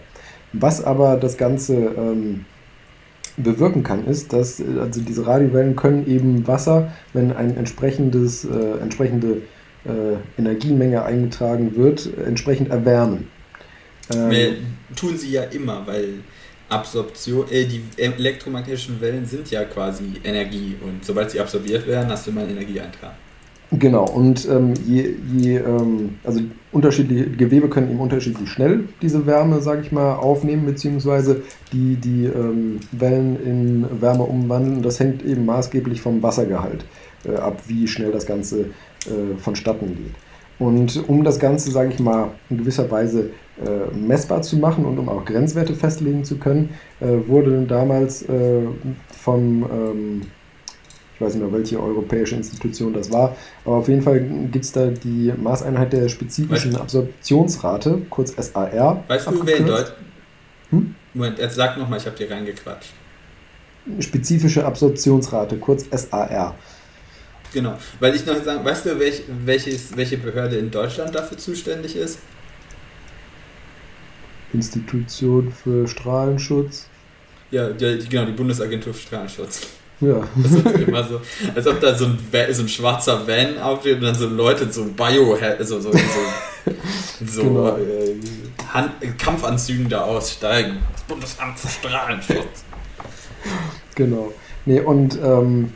[0.51, 2.45] Was aber das Ganze ähm,
[3.37, 9.41] bewirken kann, ist, dass also diese Radiowellen können eben Wasser, wenn ein entsprechendes, äh, entsprechende
[9.85, 13.27] äh, Energiemenge eingetragen wird, entsprechend erwärmen.
[14.13, 14.57] Ähm,
[14.95, 16.19] tun sie ja immer, weil
[16.69, 22.25] Absorption, äh, die elektromagnetischen Wellen sind ja quasi Energie und sobald sie absorbiert werden, hast
[22.25, 23.15] du immer einen Energieeintrag.
[23.71, 29.59] Genau, und ähm, je, je ähm, also unterschiedliche Gewebe können eben unterschiedlich schnell diese Wärme,
[29.61, 31.41] sage ich mal, aufnehmen, beziehungsweise
[31.73, 34.83] die, die ähm, Wellen in Wärme umwandeln.
[34.83, 36.85] Das hängt eben maßgeblich vom Wassergehalt
[37.25, 38.65] äh, ab, wie schnell das Ganze
[39.05, 40.15] äh, vonstatten geht.
[40.59, 44.97] Und um das Ganze, sage ich mal, in gewisser Weise äh, messbar zu machen und
[44.99, 46.69] um auch Grenzwerte festlegen zu können,
[47.01, 48.61] äh, wurde damals äh,
[49.11, 50.21] vom ähm,
[51.15, 54.19] ich weiß nicht mehr, welche europäische Institution das war, aber auf jeden Fall
[54.51, 59.03] gibt es da die Maßeinheit der spezifischen weißt Absorptionsrate, kurz SAR.
[59.07, 59.95] Weißt du, wer in Deutschland.
[60.71, 60.95] Hm?
[61.13, 62.91] Moment, jetzt sag nochmal, ich habe dir reingequatscht.
[63.99, 66.55] Spezifische Absorptionsrate, kurz SAR.
[67.53, 67.77] Genau.
[68.01, 72.19] Weil ich noch sagen, weißt du, welch, welches, welche Behörde in Deutschland dafür zuständig ist?
[74.51, 76.89] Institution für Strahlenschutz.
[77.51, 79.67] Ja, die, genau, die Bundesagentur für Strahlenschutz.
[80.01, 80.21] Ja.
[80.35, 81.21] Das ist immer so,
[81.55, 82.17] als ob da so ein,
[82.51, 85.99] so ein schwarzer Van aufsteht und dann so Leute so Bio, so, so, so,
[87.25, 87.77] so Genau.
[88.73, 90.77] Hand, Kampfanzügen da aussteigen.
[90.91, 92.65] Das Bundesamt für Strahlenschutz.
[93.95, 94.33] Genau.
[94.65, 95.71] Nee, und ähm,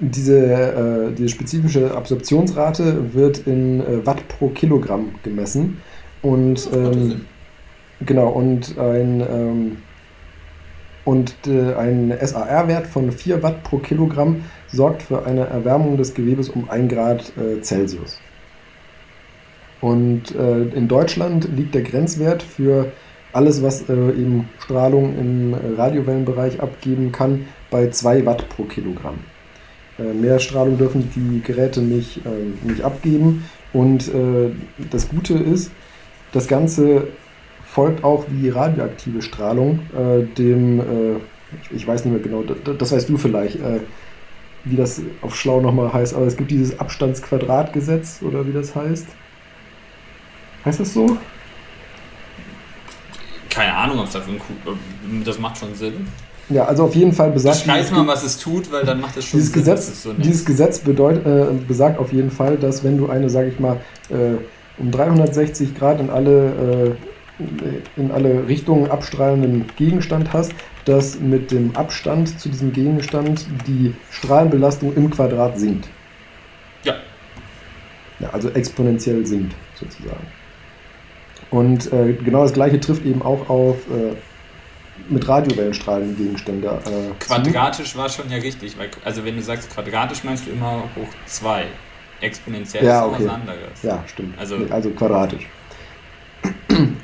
[0.00, 5.80] diese, äh, diese spezifische Absorptionsrate wird in äh, Watt pro Kilogramm gemessen.
[6.22, 7.26] Und ähm,
[8.00, 9.76] genau, und ein, ähm,
[11.04, 16.48] und äh, ein SAR-Wert von 4 Watt pro Kilogramm sorgt für eine Erwärmung des Gewebes
[16.48, 18.20] um 1 Grad äh, Celsius.
[19.80, 22.92] Und äh, in Deutschland liegt der Grenzwert für
[23.32, 29.18] alles, was äh, eben Strahlung im äh, Radiowellenbereich abgeben kann, bei 2 Watt pro Kilogramm.
[29.98, 33.44] Äh, mehr Strahlung dürfen die Geräte nicht, ähm, nicht abgeben.
[33.72, 34.50] Und äh,
[34.90, 35.72] das Gute ist,
[36.32, 37.08] das Ganze
[37.72, 40.82] folgt auch wie radioaktive Strahlung äh, dem, äh,
[41.62, 43.80] ich, ich weiß nicht mehr genau, das, das weißt du vielleicht, äh,
[44.64, 49.06] wie das auf schlau nochmal heißt, aber es gibt dieses Abstandsquadratgesetz oder wie das heißt.
[50.64, 51.16] Heißt das so?
[53.48, 54.72] Keine Ahnung, ob es dafür ein Ku-
[55.24, 56.06] Das macht schon Sinn.
[56.48, 59.16] Ja, also auf jeden Fall besagt Beschreib dieses mal, was es tut, weil dann macht
[59.16, 59.62] es schon dieses Sinn.
[59.64, 63.48] Gesetz, so dieses Gesetz bedeut, äh, besagt auf jeden Fall, dass wenn du eine, sage
[63.48, 63.76] ich mal,
[64.10, 64.36] äh,
[64.78, 66.46] um 360 Grad in alle,
[66.90, 66.90] äh,
[67.96, 70.52] in alle Richtungen abstrahlenden Gegenstand hast,
[70.84, 75.88] dass mit dem Abstand zu diesem Gegenstand die Strahlenbelastung im Quadrat sinkt.
[76.84, 76.94] Ja.
[78.20, 80.26] Ja, also exponentiell sinkt, sozusagen.
[81.50, 84.14] Und äh, genau das gleiche trifft eben auch auf äh,
[85.08, 86.68] mit Radiowellenstrahlen Gegenstände.
[86.68, 87.26] Äh, zu.
[87.26, 88.78] Quadratisch war schon ja richtig.
[88.78, 91.64] Weil, also wenn du sagst quadratisch, meinst du immer hoch 2.
[92.20, 93.24] Exponentiell Ja, ist okay.
[93.24, 93.82] was anderes.
[93.82, 94.38] Ja, stimmt.
[94.38, 95.46] Also- Nee, also quadratisch.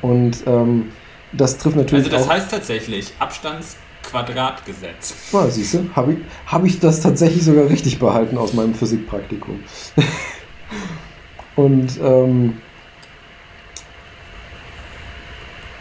[0.03, 0.93] Und ähm,
[1.33, 2.33] das trifft natürlich Also das auch.
[2.33, 5.15] heißt tatsächlich Abstandsquadratgesetz.
[5.33, 9.61] Ah, siehst du, habe ich, hab ich das tatsächlich sogar richtig behalten aus meinem Physikpraktikum.
[11.57, 12.55] Und ähm,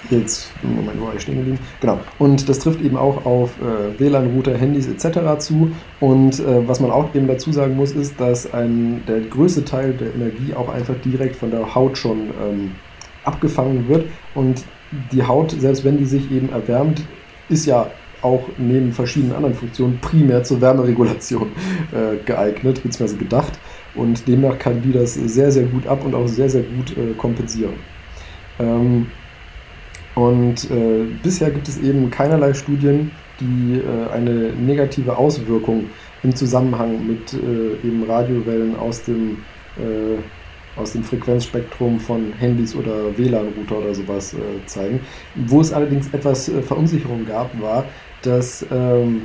[0.09, 1.59] jetzt, Moment, wo war ich stehen geblieben?
[1.81, 1.99] Genau.
[2.17, 5.37] Und das trifft eben auch auf äh, WLAN-Router, Handys etc.
[5.39, 5.71] zu.
[5.99, 9.93] Und äh, was man auch eben dazu sagen muss, ist, dass ein, der größte Teil
[9.93, 12.71] der Energie auch einfach direkt von der Haut schon ähm,
[13.27, 14.05] abgefangen wird.
[14.33, 14.63] Und
[15.11, 17.01] die Haut, selbst wenn die sich eben erwärmt,
[17.49, 17.91] ist ja
[18.21, 21.49] auch neben verschiedenen anderen Funktionen primär zur Wärmeregulation
[21.91, 23.15] äh, geeignet bzw.
[23.15, 23.59] gedacht.
[23.95, 27.13] Und demnach kann die das sehr, sehr gut ab und auch sehr, sehr gut äh,
[27.13, 27.73] kompensieren.
[28.59, 29.07] Ähm,
[30.15, 35.85] und äh, bisher gibt es eben keinerlei Studien, die äh, eine negative Auswirkung
[36.23, 39.37] im Zusammenhang mit äh, eben Radiowellen aus dem,
[39.77, 40.17] äh,
[40.77, 44.99] aus dem Frequenzspektrum von Handys oder WLAN-Router oder sowas äh, zeigen.
[45.35, 47.85] Wo es allerdings etwas äh, Verunsicherung gab, war,
[48.21, 49.23] dass, ähm,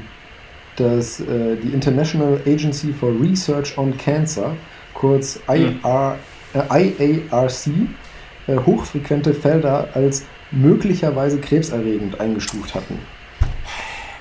[0.76, 4.56] dass äh, die International Agency for Research on Cancer,
[4.94, 6.18] kurz IR,
[6.54, 6.92] äh,
[7.30, 7.66] IARC,
[8.46, 12.98] äh, hochfrequente Felder als möglicherweise krebserregend eingestuft hatten.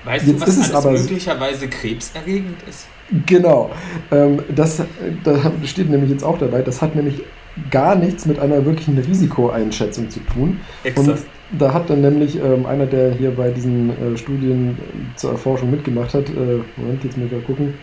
[0.04, 2.88] Weißt Jetzt du, was ist es alles aber- möglicherweise krebserregend ist?
[3.26, 3.72] Genau.
[4.12, 4.82] Ähm, das
[5.24, 7.22] da steht nämlich jetzt auch dabei, das hat nämlich
[7.70, 10.62] gar nichts mit einer wirklichen Risikoeinschätzung zu tun.
[10.84, 11.26] Und Exakt.
[11.58, 14.78] da hat dann nämlich ähm, einer, der hier bei diesen äh, Studien
[15.16, 17.74] zur Erforschung mitgemacht hat, äh, Moment, jetzt muss ich mal gucken,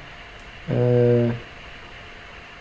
[0.71, 1.31] äh,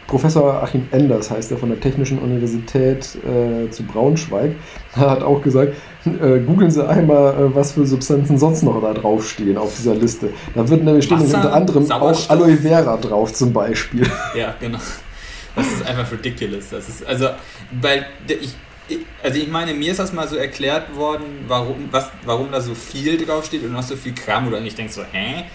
[0.07, 4.51] Professor Achim Enders heißt er von der Technischen Universität zu Braunschweig,
[4.95, 5.73] er hat auch gesagt,
[6.15, 10.29] äh, googeln Sie einmal, äh, was für Substanzen sonst noch da draufstehen auf dieser Liste.
[10.55, 12.31] Da wird nämlich stehen unter anderem auch Sauerstoff.
[12.31, 14.09] Aloe Vera drauf zum Beispiel.
[14.35, 14.79] Ja, genau.
[15.55, 16.69] Das ist einfach ridiculous.
[16.69, 17.29] Das ist, also,
[17.81, 18.53] weil ich,
[18.87, 22.61] ich, also ich meine, mir ist das mal so erklärt worden, warum, was, warum da
[22.61, 25.45] so viel draufsteht und noch so viel Kram oder und ich denke so, hä?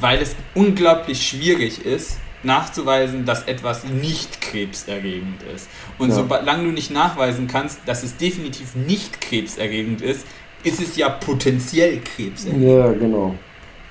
[0.00, 5.68] Weil es unglaublich schwierig ist, nachzuweisen, dass etwas nicht krebserregend ist.
[5.98, 6.14] Und Ja.
[6.14, 10.26] solange du nicht nachweisen kannst, dass es definitiv nicht krebserregend ist,
[10.64, 12.64] ist es ja potenziell krebserregend.
[12.66, 13.34] Ja, genau.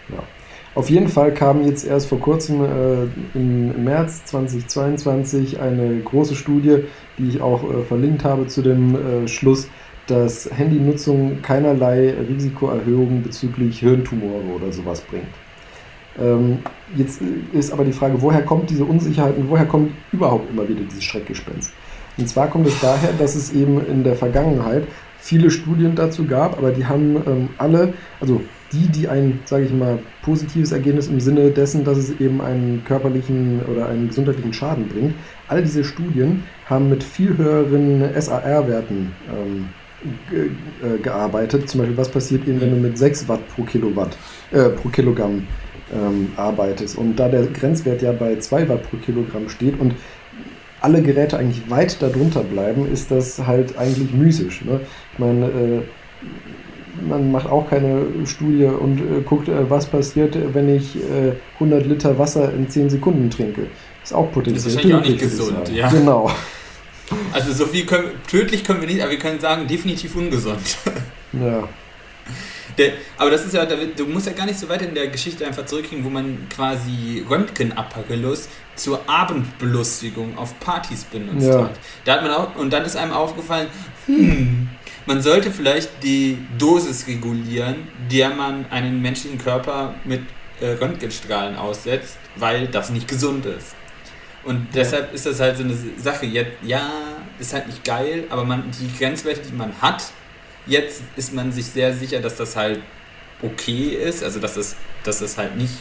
[0.09, 0.23] Ja.
[0.73, 3.03] Auf jeden Fall kam jetzt erst vor kurzem äh,
[3.33, 6.79] im März 2022 eine große Studie,
[7.17, 9.69] die ich auch äh, verlinkt habe zu dem äh, Schluss,
[10.07, 15.25] dass Handynutzung keinerlei Risikoerhöhung bezüglich Hirntumore oder sowas bringt.
[16.19, 16.59] Ähm,
[16.95, 17.21] jetzt
[17.53, 21.03] ist aber die Frage, woher kommt diese Unsicherheit und woher kommt überhaupt immer wieder dieses
[21.03, 21.71] Schreckgespenst?
[22.17, 24.83] Und zwar kommt es daher, dass es eben in der Vergangenheit
[25.19, 29.73] viele Studien dazu gab, aber die haben ähm, alle, also die, die ein, sage ich
[29.73, 34.87] mal, positives Ergebnis im Sinne dessen, dass es eben einen körperlichen oder einen gesundheitlichen Schaden
[34.87, 35.13] bringt.
[35.47, 39.69] All diese Studien haben mit viel höheren SAR-Werten ähm,
[40.31, 41.69] äh, gearbeitet.
[41.69, 44.17] Zum Beispiel, was passiert eben, wenn du mit 6 Watt pro Kilowatt,
[44.51, 45.47] äh, pro Kilogramm
[45.93, 46.97] ähm, arbeitest.
[46.97, 49.95] Und da der Grenzwert ja bei 2 Watt pro Kilogramm steht und
[50.81, 54.63] alle Geräte eigentlich weit darunter bleiben, ist das halt eigentlich mythisch.
[54.63, 54.81] Ne?
[55.13, 55.81] Ich meine, äh,
[57.01, 60.97] man macht auch keine Studie und äh, guckt, äh, was passiert, wenn ich
[61.55, 63.67] 100 äh, Liter Wasser in 10 Sekunden trinke.
[64.03, 64.55] Ist auch potenziell.
[64.55, 65.89] Das ist wahrscheinlich auch nicht gesund, ja.
[65.89, 66.31] Genau.
[67.33, 70.77] Also so viel können, tödlich können wir nicht, aber wir können sagen, definitiv ungesund.
[71.33, 71.67] Ja.
[72.77, 75.45] Der, aber das ist ja, du musst ja gar nicht so weit in der Geschichte
[75.45, 81.63] einfach zurückkriegen, wo man quasi Röntgenapparillos zur Abendbelustigung auf Partys benutzt Ja.
[81.63, 81.79] hat.
[82.03, 83.67] Da hat man auch, und dann ist einem aufgefallen,
[84.07, 84.69] hm,
[85.05, 90.21] man sollte vielleicht die Dosis regulieren, der man einen menschlichen Körper mit
[90.61, 93.75] äh, Röntgenstrahlen aussetzt, weil das nicht gesund ist.
[94.43, 96.25] Und deshalb ist das halt so eine Sache.
[96.25, 96.89] Jetzt, ja,
[97.39, 100.03] ist halt nicht geil, aber man, die Grenzwerte, die man hat,
[100.65, 102.81] jetzt ist man sich sehr sicher, dass das halt
[103.41, 105.73] okay ist, also dass das, dass das halt nicht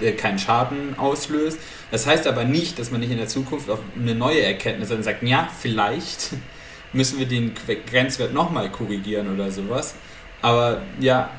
[0.00, 1.60] äh, keinen Schaden auslöst.
[1.90, 5.02] Das heißt aber nicht, dass man nicht in der Zukunft auf eine neue Erkenntnis und
[5.02, 6.30] sagt, ja, vielleicht
[6.92, 7.54] müssen wir den
[7.86, 9.98] Grenzwert nochmal korrigieren oder sowas.
[10.42, 11.30] Aber ja,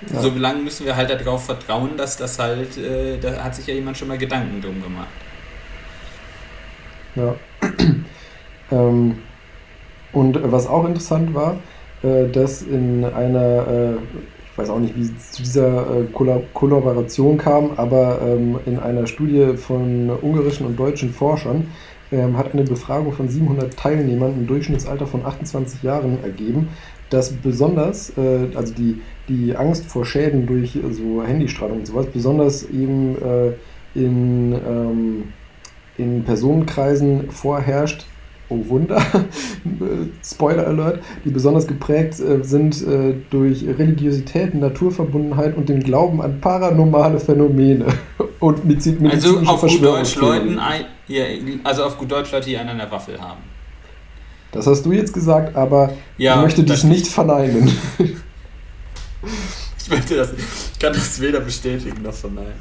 [0.00, 0.20] Ja.
[0.20, 3.74] so lange müssen wir halt darauf vertrauen, dass das halt, äh, da hat sich ja
[3.74, 5.24] jemand schon mal Gedanken drum gemacht.
[7.14, 7.40] Ja.
[8.70, 9.25] ähm,
[10.16, 11.56] und äh, was auch interessant war,
[12.02, 13.92] äh, dass in einer, äh,
[14.50, 15.84] ich weiß auch nicht, wie es zu dieser
[16.14, 21.66] Kolla Kollaboration kam, aber ähm, in einer Studie von ungarischen und deutschen Forschern
[22.10, 26.68] ähm, hat eine Befragung von 700 Teilnehmern im Durchschnittsalter von 28 Jahren ergeben,
[27.10, 33.14] dass besonders, also die, die Angst vor Schäden durch so Handystrahlung und sowas, besonders eben
[33.94, 35.22] in, ähm,
[35.98, 38.06] in Personenkreisen vorherrscht,
[38.48, 39.02] oh Wunder,
[40.24, 46.40] Spoiler Alert, die besonders geprägt äh, sind äh, durch Religiosität, Naturverbundenheit und den Glauben an
[46.40, 47.86] paranormale Phänomene
[48.40, 50.44] und mediz- medizinische Also auf gut Deutsch Verschwörungstheorien.
[50.54, 51.24] Leuten, ein, ja,
[51.64, 53.40] also auf gut Deutsch Leute, die einen an der Waffel haben.
[54.52, 57.70] Das hast du jetzt gesagt, aber Ja, ich möchte dies nicht verneinen.
[59.78, 60.30] Ich möchte das,
[60.72, 62.54] ich kann das weder bestätigen noch verneinen.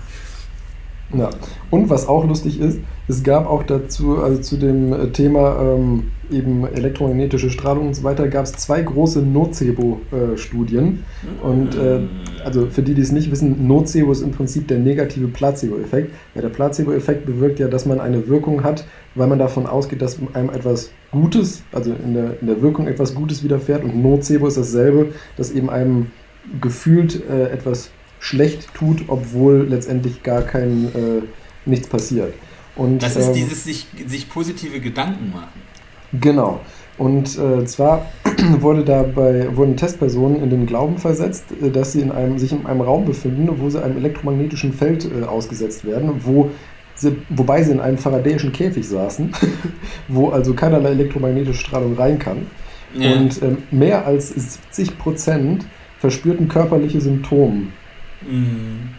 [1.14, 1.30] Ja.
[1.70, 6.12] Und was auch lustig ist, es gab auch dazu, also zu dem äh, Thema ähm,
[6.32, 11.04] eben elektromagnetische Strahlung und so weiter, gab es zwei große Nocebo-Studien.
[11.44, 12.00] Und äh,
[12.44, 16.14] also für die, die es nicht wissen, Nocebo ist im Prinzip der negative Placebo-Effekt.
[16.34, 20.18] Ja, der Placebo-Effekt bewirkt ja, dass man eine Wirkung hat, weil man davon ausgeht, dass
[20.34, 23.84] einem etwas Gutes, also in der, in der Wirkung etwas Gutes widerfährt.
[23.84, 26.08] Und Nocebo ist dasselbe, dass eben einem
[26.60, 27.92] gefühlt äh, etwas
[28.26, 31.22] schlecht tut, obwohl letztendlich gar kein äh,
[31.68, 32.34] nichts passiert.
[32.76, 35.62] Und, Das ist ähm, dieses sich, sich positive Gedanken machen.
[36.20, 36.62] Genau.
[36.98, 38.08] Und äh, zwar
[38.60, 42.66] wurde dabei, wurden Testpersonen in den Glauben versetzt, äh, dass sie in einem, sich in
[42.66, 46.50] einem Raum befinden, wo sie einem elektromagnetischen Feld äh, ausgesetzt werden, wo
[46.96, 49.34] sie, wobei sie in einem faradäischen Käfig saßen,
[50.08, 52.48] wo also keinerlei elektromagnetische Strahlung rein kann.
[52.98, 53.14] Ja.
[53.14, 55.68] Und ähm, mehr als 70 Prozent
[56.00, 57.68] verspürten körperliche Symptome.
[58.22, 58.96] Mhm.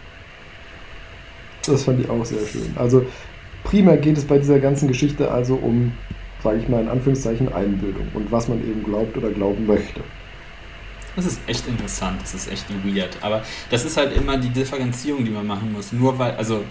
[1.66, 2.72] Das fand ich auch sehr schön.
[2.76, 3.04] Also
[3.64, 5.92] primär geht es bei dieser ganzen Geschichte also um,
[6.42, 10.00] sage ich mal in Anführungszeichen, Einbildung und was man eben glaubt oder glauben möchte.
[11.16, 13.16] Das ist echt interessant, das ist echt weird.
[13.22, 15.92] Aber das ist halt immer die Differenzierung, die man machen muss.
[15.92, 16.62] Nur weil, also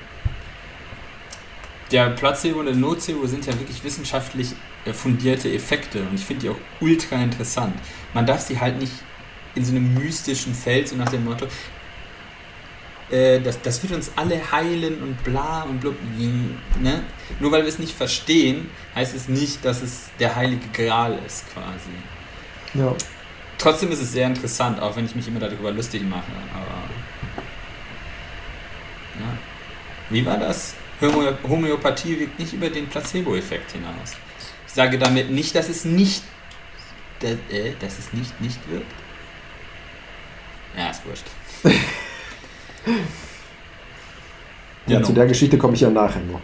[1.92, 4.54] der Placebo und der Nocebo sind ja wirklich wissenschaftlich
[4.86, 7.74] äh, fundierte Effekte und ich finde die auch ultra interessant.
[8.14, 8.94] Man darf sie halt nicht
[9.56, 11.48] in so einem mystischen Feld, so nach dem Motto,
[13.12, 15.96] äh, das, das wird uns alle heilen und bla und blub.
[16.80, 17.04] Ne?
[17.40, 21.46] Nur weil wir es nicht verstehen, heißt es nicht, dass es der heilige Gral ist
[21.54, 21.92] quasi.
[22.74, 22.96] Ja,
[23.58, 26.32] Trotzdem ist es sehr interessant, auch wenn ich mich immer darüber lustig mache.
[26.54, 26.84] Aber
[29.20, 29.38] ja.
[30.10, 30.76] Wie war das?
[31.02, 34.14] Homö Homöopathie wirkt nicht über den Placebo-Effekt hinaus.
[34.68, 36.24] Ich sage damit nicht, dass es nicht,
[37.20, 38.92] dass, äh, dass es nicht nicht wirkt.
[40.78, 41.26] Ja, ist wurscht.
[42.86, 42.94] ja
[44.98, 45.08] Genau.
[45.08, 46.42] zu der Geschichte komme ich ja nachher noch.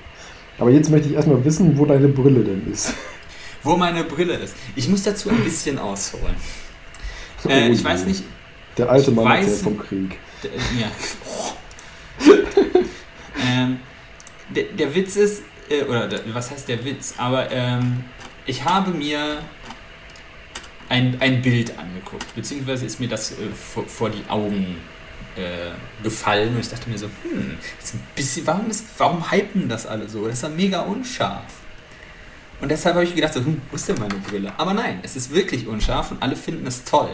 [0.57, 2.93] Aber jetzt möchte ich erstmal wissen, wo deine Brille denn ist.
[3.63, 4.55] Wo meine Brille ist.
[4.75, 6.35] Ich muss dazu ein bisschen ausholen.
[7.47, 8.23] Äh, Oh ich weiß nicht,
[8.77, 10.17] Der alte Mann weiß- erzählt vom Krieg.
[10.43, 10.49] D-
[10.79, 10.91] Ja.
[13.43, 13.79] ähm,
[14.55, 17.15] der, der Witz ist, äh, oder der, was heißt der Witz?
[17.17, 18.03] Aber ähm,
[18.45, 19.39] ich habe mir
[20.89, 24.75] ein, ein Bild angeguckt, beziehungsweise ist mir das äh, vor, vor, die Augen
[25.41, 29.67] äh, gefallen und ich dachte mir so, hm, ist ein bisschen, warum, ist, warum hypen
[29.67, 30.25] das alle so?
[30.25, 31.53] Das ist ja mega unscharf.
[32.61, 34.53] Und deshalb habe ich gedacht, so, hm, wo ist denn meine Brille?
[34.57, 37.09] Aber nein, es ist wirklich unscharf und alle finden es toll.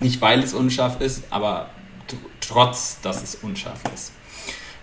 [0.00, 1.70] Nicht weil es unscharf ist, aber
[2.40, 4.12] trotz, dass es unscharf ist.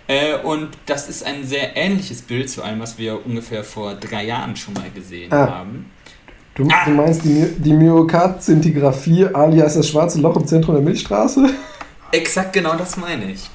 [0.08, 4.24] Äh, und das ist ein sehr ähnliches Bild zu einem, was wir ungefähr vor drei
[4.24, 5.48] Jahren schon mal gesehen ah.
[5.48, 5.90] haben.
[6.54, 6.84] Du, ah.
[6.84, 11.50] du, meinst die, die Myokard-Zintigraphie alias das schwarze Loch im Zentrum der Milchstraße?
[12.12, 13.50] Exakt genau das meine ich.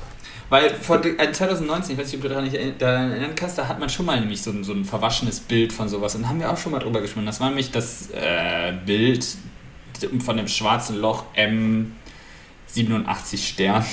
[0.50, 3.70] Weil vor 2019, äh, ich weiß nicht, ob du daran, nicht daran erinnern kannst, da
[3.70, 6.16] hat man schon mal nämlich so ein, so ein verwaschenes Bild von sowas.
[6.16, 7.26] Und da haben wir auch schon mal drüber gesprochen.
[7.26, 9.26] Das war nämlich das äh, Bild
[10.20, 13.86] von dem schwarzen Loch M87 Stern.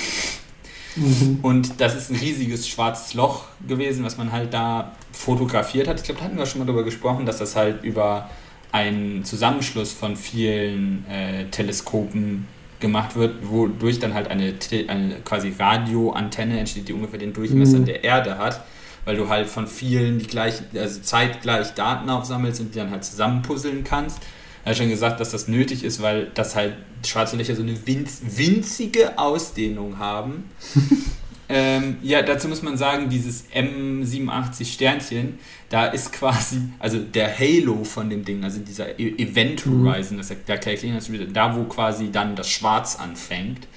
[0.97, 1.39] Mhm.
[1.41, 5.99] Und das ist ein riesiges schwarzes Loch gewesen, was man halt da fotografiert hat.
[5.99, 8.29] Ich glaube, da hatten wir schon mal darüber gesprochen, dass das halt über
[8.73, 12.47] einen Zusammenschluss von vielen äh, Teleskopen
[12.79, 14.53] gemacht wird, wodurch dann halt eine,
[14.87, 17.85] eine quasi Radioantenne entsteht, die ungefähr den Durchmesser mhm.
[17.85, 18.63] der Erde hat,
[19.05, 23.03] weil du halt von vielen die gleich, also zeitgleich Daten aufsammelst und die dann halt
[23.03, 24.19] zusammenpuzzeln kannst.
[24.65, 26.75] Er hat schon gesagt, dass das nötig ist, weil das halt
[27.05, 30.49] schwarze Löcher so eine winz, winzige Ausdehnung haben.
[31.51, 35.39] ähm, ja, dazu muss man sagen, dieses M87 Sternchen,
[35.69, 39.87] da ist quasi, also der Halo von dem Ding, also dieser e Event mhm.
[39.87, 40.21] Horizon, mhm.
[40.21, 43.67] das erkläre ich Ihnen, da wo quasi dann das Schwarz anfängt,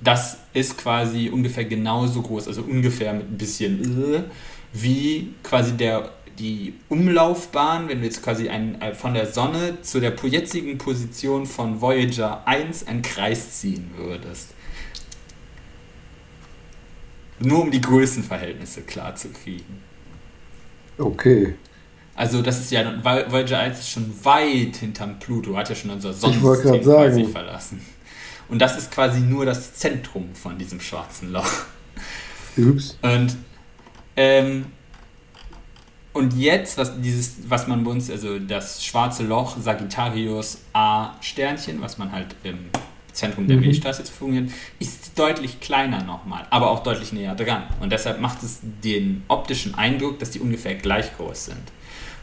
[0.00, 4.22] das ist quasi ungefähr genauso groß, also ungefähr mit ein bisschen äh,
[4.72, 10.00] wie quasi der die Umlaufbahn, wenn du jetzt quasi ein, äh, von der Sonne zu
[10.00, 14.54] der jetzigen Position von Voyager 1 einen Kreis ziehen würdest.
[17.40, 19.82] Nur um die Größenverhältnisse klar zu kriegen.
[20.98, 21.54] Okay.
[22.14, 26.12] Also das ist ja, Voyager 1 ist schon weit hinterm Pluto, hat ja schon unser
[26.12, 27.80] Sonnensystem quasi verlassen.
[28.48, 31.50] Und das ist quasi nur das Zentrum von diesem schwarzen Loch.
[32.56, 32.98] Ups.
[33.00, 33.36] Und
[34.14, 34.66] ähm,
[36.12, 41.80] und jetzt, was dieses, was man bei uns, also das schwarze Loch Sagittarius A Sternchen,
[41.80, 42.58] was man halt im
[43.12, 43.64] Zentrum der mhm.
[43.64, 47.64] Milchstraße jetzt fungiert, ist deutlich kleiner nochmal, aber auch deutlich näher dran.
[47.80, 51.62] Und deshalb macht es den optischen Eindruck, dass die ungefähr gleich groß sind.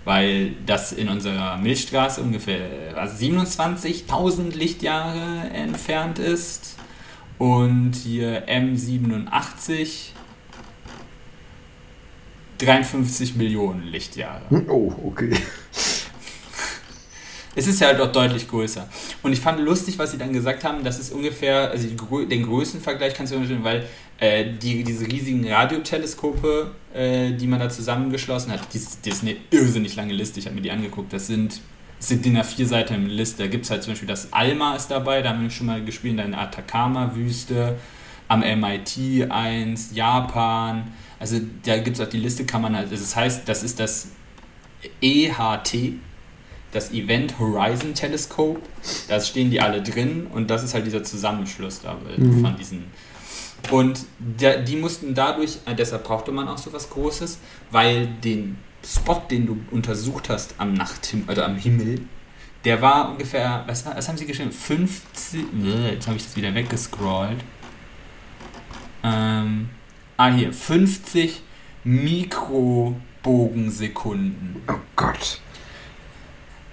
[0.06, 6.76] Weil das in unserer Milchstraße ungefähr 27.000 Lichtjahre entfernt ist.
[7.38, 10.14] Und hier M87
[12.60, 14.42] 53 Millionen Lichtjahre.
[14.50, 14.70] Hm?
[14.70, 15.36] Oh, okay.
[17.60, 18.88] Es ist ja halt auch deutlich größer.
[19.22, 21.90] Und ich fand lustig, was sie dann gesagt haben, das ist ungefähr, also
[22.26, 23.86] den Größenvergleich kannst du unterstellen, weil
[24.18, 29.36] äh, die, diese riesigen Radioteleskope, äh, die man da zusammengeschlossen hat, die, die ist eine
[29.52, 31.60] irrsinnig lange Liste, ich habe mir die angeguckt, das sind,
[32.00, 33.44] sind DIN A4 Seiten im Liste.
[33.44, 35.84] Da gibt es halt zum Beispiel das ALMA ist dabei, da haben wir schon mal
[35.84, 37.76] gespielt, in der Atacama-Wüste,
[38.30, 43.14] am MIT 1, Japan, also da gibt es auch die Liste, kann man halt, das
[43.18, 44.08] heißt, das ist das
[45.02, 46.00] EHT,
[46.72, 48.62] das Event Horizon Telescope.
[49.08, 52.42] Da stehen die alle drin und das ist halt dieser Zusammenschluss da mhm.
[52.42, 52.86] von diesen.
[53.72, 57.40] Und der, die mussten dadurch, äh, deshalb brauchte man auch so was Großes,
[57.72, 62.02] weil den Spot, den du untersucht hast am Nachthimmel, also am Himmel,
[62.64, 64.52] der war ungefähr, was, was haben sie geschrieben?
[64.52, 65.42] 50.
[65.92, 67.40] Jetzt habe ich das wieder weggescrollt.
[69.04, 69.70] Ähm,
[70.20, 71.42] Ah, hier, 50
[71.86, 74.62] Mikrobogensekunden.
[74.68, 75.40] Oh Gott.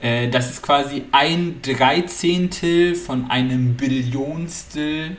[0.07, 5.17] Äh, das ist quasi ein Dreizehntel von einem Billionstel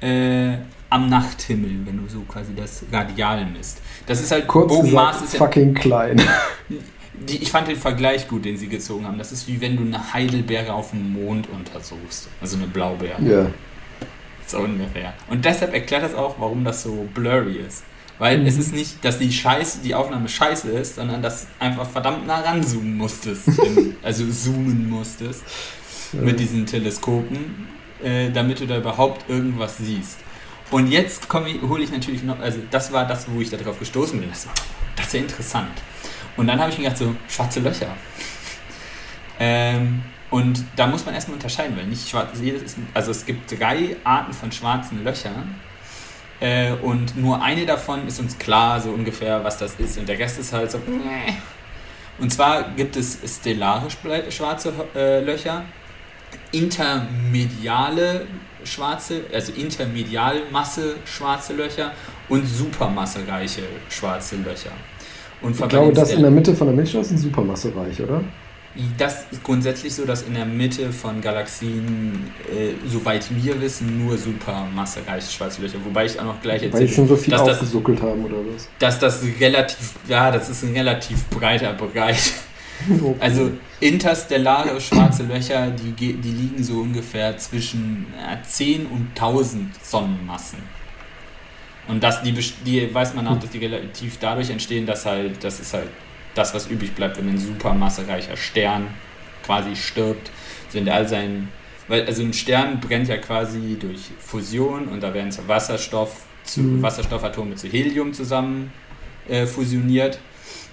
[0.00, 0.52] äh,
[0.88, 3.80] am Nachthimmel, wenn du so quasi das Radial misst.
[4.06, 6.22] Das ist halt Kurz Bogenmaß gesagt, ist fucking ja, klein.
[7.28, 9.18] Die, ich fand den Vergleich gut, den sie gezogen haben.
[9.18, 12.28] Das ist wie wenn du eine Heidelbeere auf dem Mond untersuchst.
[12.40, 13.20] Also eine Blaubeere.
[13.22, 13.46] Ja.
[14.46, 15.14] So ungefähr.
[15.28, 17.82] Und deshalb erklärt das auch, warum das so blurry ist.
[18.18, 18.46] Weil mhm.
[18.46, 22.40] es ist nicht, dass die Scheiße, die Aufnahme scheiße ist, sondern dass einfach verdammt nah
[22.40, 23.48] ranzoomen musstest.
[23.48, 25.42] in, also zoomen musstest
[26.12, 26.20] ja.
[26.20, 27.68] mit diesen Teleskopen,
[28.02, 30.18] äh, damit du da überhaupt irgendwas siehst.
[30.70, 34.28] Und jetzt hole ich natürlich noch, also das war das, wo ich darauf gestoßen bin.
[34.30, 34.48] Das,
[34.96, 35.82] das ist ja interessant.
[36.36, 37.94] Und dann habe ich mir gedacht, so, schwarze Löcher.
[39.38, 42.30] Ähm, und da muss man erstmal unterscheiden, weil nicht schwarz,
[42.92, 45.54] also es gibt drei Arten von schwarzen Löchern.
[46.40, 49.98] Äh, und nur eine davon ist uns klar, so ungefähr, was das ist.
[49.98, 50.78] Und der Rest ist halt so.
[52.18, 55.64] Und zwar gibt es stellare schwarze äh, Löcher,
[56.52, 58.26] intermediale
[58.64, 61.92] schwarze, also intermedialmasse schwarze Löcher
[62.28, 64.70] und supermassereiche schwarze Löcher.
[65.42, 68.22] Und ich glaube, das in der Mitte von der Milchstraße ist supermassereich, oder?
[68.98, 74.18] Das ist grundsätzlich so, dass in der Mitte von Galaxien, äh, soweit wir wissen, nur
[74.18, 75.78] supermassereiche schwarze Löcher.
[75.84, 78.24] Wobei ich auch noch gleich erzähle, Weil die schon so viel dass aufgesuckelt das, haben
[78.24, 78.68] oder was?
[78.80, 82.32] Dass das relativ, ja, das ist ein relativ breiter Bereich.
[82.90, 83.14] Okay.
[83.20, 88.04] Also interstellare schwarze Löcher, die, die liegen so ungefähr zwischen
[88.46, 90.58] 10 und 1000 Sonnenmassen.
[91.86, 92.32] Und das, die,
[92.66, 95.88] die weiß man auch, dass die relativ dadurch entstehen, dass halt, das ist halt
[96.34, 98.88] das, was übrig bleibt, wenn ein supermassereicher Stern
[99.44, 100.30] quasi stirbt,
[100.68, 101.48] sind all seinen,
[101.88, 106.82] weil also ein Stern brennt ja quasi durch Fusion und da werden Wasserstoff zu, mhm.
[106.82, 108.72] Wasserstoffatome zu Helium zusammen
[109.28, 110.18] äh, fusioniert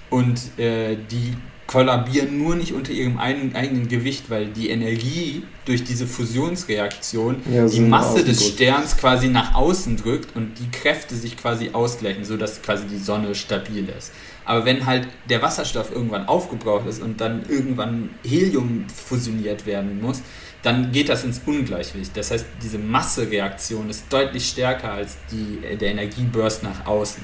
[0.09, 1.35] und äh, die
[1.71, 7.79] kollabieren nur nicht unter ihrem eigenen Gewicht, weil die Energie durch diese Fusionsreaktion ja, die
[7.79, 12.87] Masse des Sterns quasi nach außen drückt und die Kräfte sich quasi ausgleichen, sodass quasi
[12.87, 14.11] die Sonne stabil ist.
[14.45, 20.21] Aber wenn halt der Wasserstoff irgendwann aufgebraucht ist und dann irgendwann Helium fusioniert werden muss,
[20.63, 22.15] dann geht das ins Ungleichgewicht.
[22.15, 27.23] Das heißt, diese Massereaktion ist deutlich stärker als die, der Energieburst nach außen.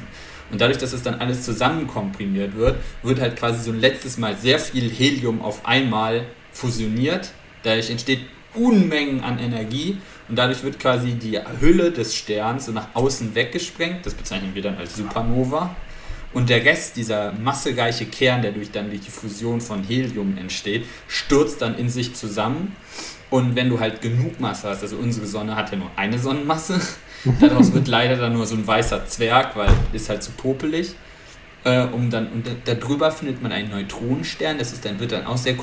[0.52, 4.36] Und dadurch, dass es dann alles zusammenkomprimiert wird, wird halt quasi so ein letztes Mal
[4.38, 7.32] sehr viel Helium auf einmal fusioniert.
[7.64, 8.22] Dadurch entsteht
[8.54, 9.98] Unmengen an Energie
[10.30, 14.06] und dadurch wird quasi die Hülle des Sterns so nach außen weggesprengt.
[14.06, 15.76] Das bezeichnen wir dann als Supernova.
[16.38, 20.86] Und der Rest, dieser massereiche Kern, der durch dann durch die Fusion von Helium entsteht,
[21.08, 22.76] stürzt dann in sich zusammen.
[23.32, 26.80] Und wenn du halt genug Masse hast, also unsere Sonne hat ja nur eine Sonnenmasse,
[27.42, 30.94] daraus wird leider dann nur so ein weißer Zwerg, weil ist halt zu popelig.
[31.64, 35.38] Äh, um dann, und darüber findet man einen Neutronenstern, das ist dann, wird dann auch
[35.38, 35.56] sehr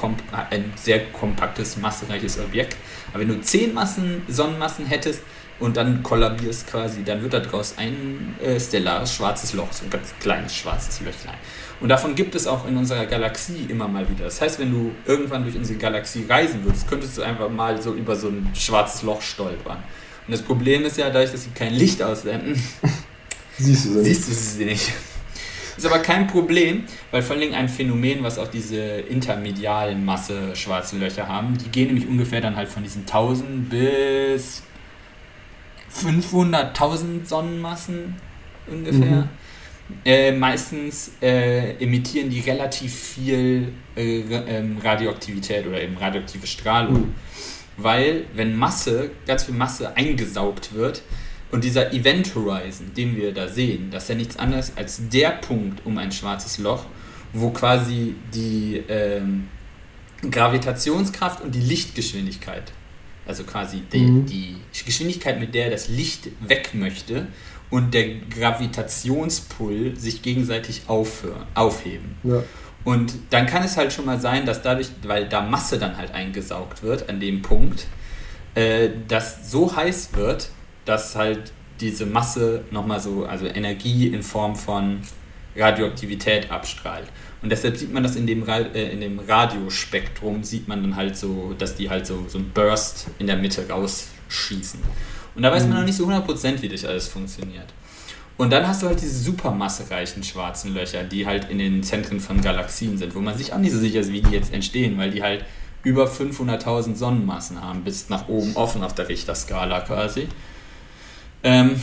[0.50, 2.76] ein sehr kompaktes, massereiches Objekt.
[3.12, 5.22] Aber wenn du zehn Massen, Sonnenmassen hättest,
[5.60, 10.12] und dann kollabierst quasi, dann wird daraus ein äh, stellares schwarzes Loch, so ein ganz
[10.20, 11.36] kleines schwarzes Löchlein.
[11.80, 14.24] Und davon gibt es auch in unserer Galaxie immer mal wieder.
[14.24, 17.94] Das heißt, wenn du irgendwann durch unsere Galaxie reisen würdest, könntest du einfach mal so
[17.94, 19.78] über so ein schwarzes Loch stolpern.
[20.26, 22.54] Und das Problem ist ja, dadurch, dass sie kein Licht aussenden,
[23.58, 24.40] siehst du sie siehst nicht.
[24.40, 24.92] Du sie nicht.
[25.76, 30.96] Ist aber kein Problem, weil vor allem ein Phänomen, was auch diese intermedialen Masse schwarze
[30.96, 34.62] Löcher haben, die gehen nämlich ungefähr dann halt von diesen 1000 bis
[35.94, 38.16] 500.000 Sonnenmassen
[38.66, 39.22] ungefähr.
[39.22, 39.28] Mhm.
[40.04, 47.00] Äh, meistens äh, emittieren die relativ viel äh, ähm, Radioaktivität oder eben radioaktive Strahlung.
[47.00, 47.14] Mhm.
[47.76, 51.02] Weil, wenn Masse, ganz viel Masse eingesaugt wird,
[51.50, 55.30] und dieser Event Horizon, den wir da sehen, das ist ja nichts anderes als der
[55.30, 56.84] Punkt um ein schwarzes Loch,
[57.32, 59.48] wo quasi die ähm,
[60.28, 62.72] Gravitationskraft und die Lichtgeschwindigkeit
[63.26, 64.26] also quasi die, mhm.
[64.26, 67.26] die Geschwindigkeit, mit der das Licht weg möchte
[67.70, 72.16] und der Gravitationspull sich gegenseitig aufhören, aufheben.
[72.22, 72.42] Ja.
[72.84, 76.12] Und dann kann es halt schon mal sein, dass dadurch, weil da Masse dann halt
[76.12, 77.86] eingesaugt wird an dem Punkt,
[78.54, 80.50] äh, das so heiß wird,
[80.84, 85.00] dass halt diese Masse nochmal so, also Energie in Form von
[85.56, 87.08] Radioaktivität abstrahlt.
[87.44, 91.14] Und deshalb sieht man das in dem, äh, in dem Radiospektrum, sieht man dann halt
[91.14, 94.80] so, dass die halt so, so ein Burst in der Mitte rausschießen.
[95.34, 95.76] Und da weiß man mhm.
[95.80, 97.66] noch nicht so 100% wie das alles funktioniert.
[98.38, 102.40] Und dann hast du halt diese supermassereichen schwarzen Löcher, die halt in den Zentren von
[102.40, 105.10] Galaxien sind, wo man sich auch nicht so sicher ist, wie die jetzt entstehen, weil
[105.10, 105.44] die halt
[105.82, 110.28] über 500.000 Sonnenmassen haben, bis nach oben offen auf der Richterskala quasi.
[111.42, 111.78] Ähm,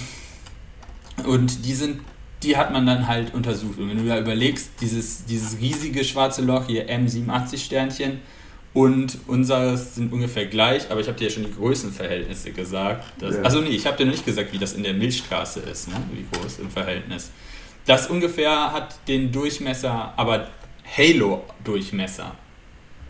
[1.24, 2.02] und die sind
[2.43, 3.77] die hat man dann halt untersucht.
[3.77, 8.19] Und wenn du da überlegst, dieses, dieses riesige schwarze Loch hier, M87-Sternchen,
[8.73, 13.03] und unseres sind ungefähr gleich, aber ich habe dir ja schon die Größenverhältnisse gesagt.
[13.19, 13.41] Dass, ja.
[13.41, 15.95] Also nee, ich habe dir noch nicht gesagt, wie das in der Milchstraße ist, ne?
[16.13, 17.31] wie groß im Verhältnis.
[17.85, 20.47] Das ungefähr hat den Durchmesser, aber
[20.97, 22.34] Halo-Durchmesser.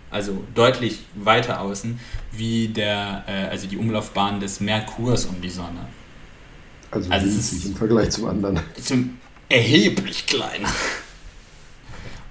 [0.10, 2.00] Also deutlich weiter außen,
[2.32, 5.88] wie der, äh, also die Umlaufbahn des Merkurs um die Sonne.
[6.90, 8.60] Also, also winzig im Vergleich zum anderen.
[8.82, 9.21] Zum
[9.52, 10.70] erheblich kleiner.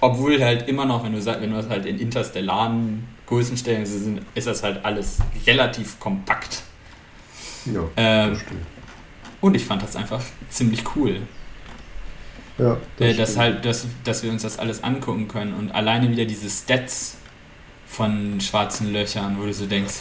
[0.01, 4.47] Obwohl halt immer noch, wenn du, wenn du das halt in interstellaren Größenstellen sind, ist
[4.47, 6.63] das halt alles relativ kompakt.
[7.67, 8.67] Ja, ähm, stimmt.
[9.43, 11.21] Und ich fand das einfach ziemlich cool.
[12.59, 16.11] Ja, das äh, dass, halt, dass, dass wir uns das alles angucken können und alleine
[16.11, 17.17] wieder diese Stats
[17.87, 20.01] von schwarzen Löchern, wo du so denkst.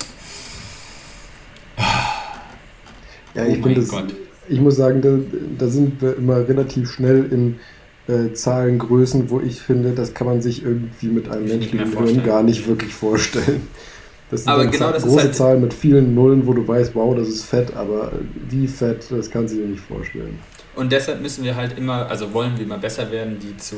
[3.33, 4.13] Ja, ich oh bin das, Gott
[4.49, 5.17] ich muss sagen, da,
[5.57, 7.59] da, sind wir immer relativ schnell in
[8.07, 12.43] äh, Zahlengrößen, wo ich finde, das kann man sich irgendwie mit einem menschlichen Hirn gar
[12.43, 13.67] nicht wirklich vorstellen.
[14.31, 17.15] Das sind aber genau das große halt Zahlen mit vielen Nullen, wo du weißt, wow,
[17.15, 18.11] das ist fett, aber
[18.47, 20.37] wie fett, das kannst du dir nicht vorstellen.
[20.75, 23.75] Und deshalb müssen wir halt immer, also wollen wir immer besser werden, die zu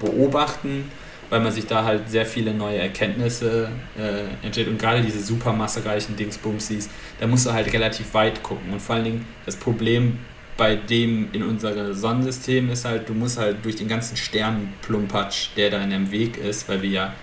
[0.00, 0.84] beobachten
[1.30, 3.68] weil man sich da halt sehr viele neue Erkenntnisse
[3.98, 6.88] äh, entsteht und gerade diese supermassereichen Dingsbumsies,
[7.20, 8.72] da musst du halt relativ weit gucken.
[8.72, 10.18] Und vor allen Dingen das Problem
[10.56, 15.70] bei dem in unserem Sonnensystem ist halt, du musst halt durch den ganzen Sternplumpatsch, der
[15.70, 17.14] da in dem Weg ist, weil wir ja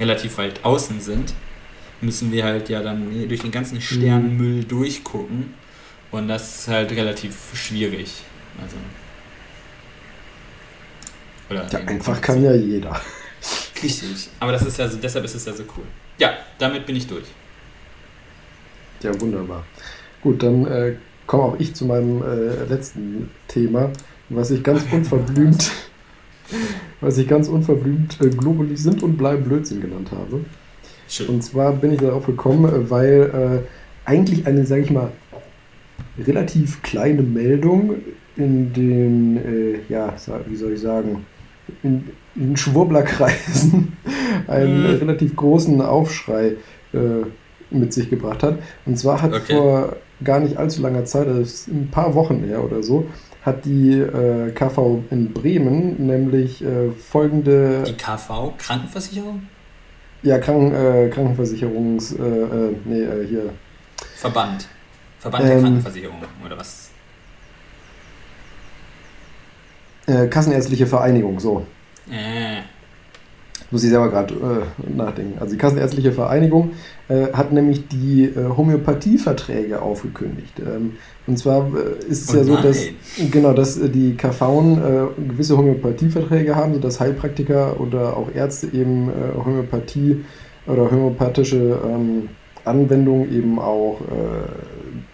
[0.00, 1.32] relativ weit außen sind,
[2.00, 5.54] müssen wir halt ja dann durch den ganzen Sternmüll durchgucken.
[6.10, 8.22] Und das ist halt relativ schwierig.
[8.60, 8.76] Also,
[11.48, 13.00] oder ja, einfach kann ja jeder.
[13.82, 14.28] Richtig.
[14.40, 15.84] Aber das ist ja so, deshalb ist es ja so cool.
[16.18, 17.24] Ja, damit bin ich durch.
[19.02, 19.64] Ja, wunderbar.
[20.22, 20.94] Gut, dann äh,
[21.26, 23.90] komme auch ich zu meinem äh, letzten Thema,
[24.28, 25.70] was ich ganz unverblümt,
[27.00, 30.44] was ich ganz unverblümt äh, Globally sind und bleiben Blödsinn genannt habe.
[31.08, 31.28] Schön.
[31.28, 35.10] Und zwar bin ich darauf gekommen, weil äh, eigentlich eine, sage ich mal,
[36.18, 37.96] relativ kleine Meldung
[38.36, 40.14] in den, äh, ja,
[40.46, 41.24] wie soll ich sagen,
[41.82, 43.96] in, in Schwurblerkreisen
[44.46, 44.98] einen mhm.
[44.98, 46.56] relativ großen Aufschrei
[46.92, 46.98] äh,
[47.70, 48.58] mit sich gebracht hat.
[48.86, 49.54] Und zwar hat okay.
[49.54, 53.06] vor gar nicht allzu langer Zeit, das ist ein paar Wochen her oder so,
[53.42, 57.84] hat die äh, KV in Bremen nämlich äh, folgende.
[57.86, 58.54] Die KV?
[58.58, 59.42] Krankenversicherung?
[60.22, 62.12] Ja, Kranken, äh, Krankenversicherungs.
[62.12, 63.50] Äh, äh, nee, äh, hier.
[64.16, 64.68] Verband.
[65.18, 66.89] Verband der ähm, Krankenversicherung, oder was?
[70.28, 71.66] Kassenärztliche Vereinigung, so.
[72.10, 72.62] Äh.
[73.72, 75.38] Muss ich selber gerade äh, nachdenken.
[75.38, 76.70] Also die Kassenärztliche Vereinigung
[77.08, 80.58] äh, hat nämlich die äh, Homöopathieverträge aufgekündigt.
[80.58, 80.94] Ähm,
[81.28, 82.78] und zwar äh, ist es oh ja so, dass,
[83.30, 89.08] genau, dass äh, die KV äh, gewisse Homöopathieverträge haben, sodass Heilpraktiker oder auch Ärzte eben
[89.44, 90.24] Homöopathie
[90.66, 92.28] oder homöopathische ähm,
[92.64, 93.98] Anwendungen eben auch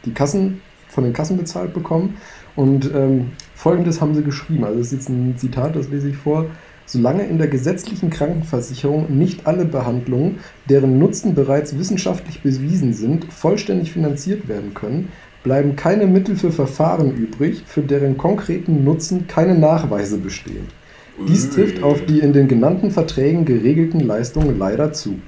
[0.05, 2.17] die Kassen von den Kassen bezahlt bekommen.
[2.57, 6.17] Und ähm, folgendes haben sie geschrieben, also das ist jetzt ein Zitat, das lese ich
[6.17, 6.47] vor.
[6.85, 10.39] Solange in der gesetzlichen Krankenversicherung nicht alle Behandlungen,
[10.69, 15.09] deren Nutzen bereits wissenschaftlich bewiesen sind, vollständig finanziert werden können,
[15.43, 20.69] bleiben keine Mittel für Verfahren übrig, für deren konkreten Nutzen keine Nachweise bestehen.
[21.27, 25.19] Dies trifft auf die in den genannten Verträgen geregelten Leistungen leider zu.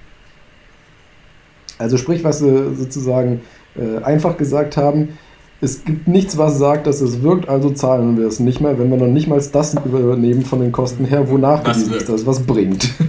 [1.79, 3.41] Also sprich, was sie sozusagen
[3.77, 5.19] äh, einfach gesagt haben,
[5.61, 8.91] es gibt nichts, was sagt, dass es wirkt, also zahlen wir es nicht mehr, wenn
[8.91, 12.27] wir noch nicht mal das übernehmen von den Kosten her, wonach was ist, dass es
[12.27, 12.91] was bringt.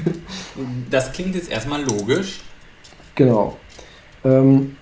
[0.89, 2.41] Das klingt jetzt erstmal logisch.
[3.15, 3.55] Genau.
[4.25, 4.75] Ähm,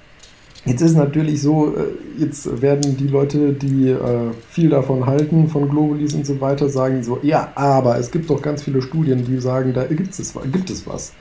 [0.66, 5.50] jetzt ist es natürlich so, äh, jetzt werden die Leute, die äh, viel davon halten,
[5.50, 9.26] von Globalis und so weiter, sagen so, ja, aber es gibt doch ganz viele Studien,
[9.26, 11.14] die sagen, da gibt es, gibt es was.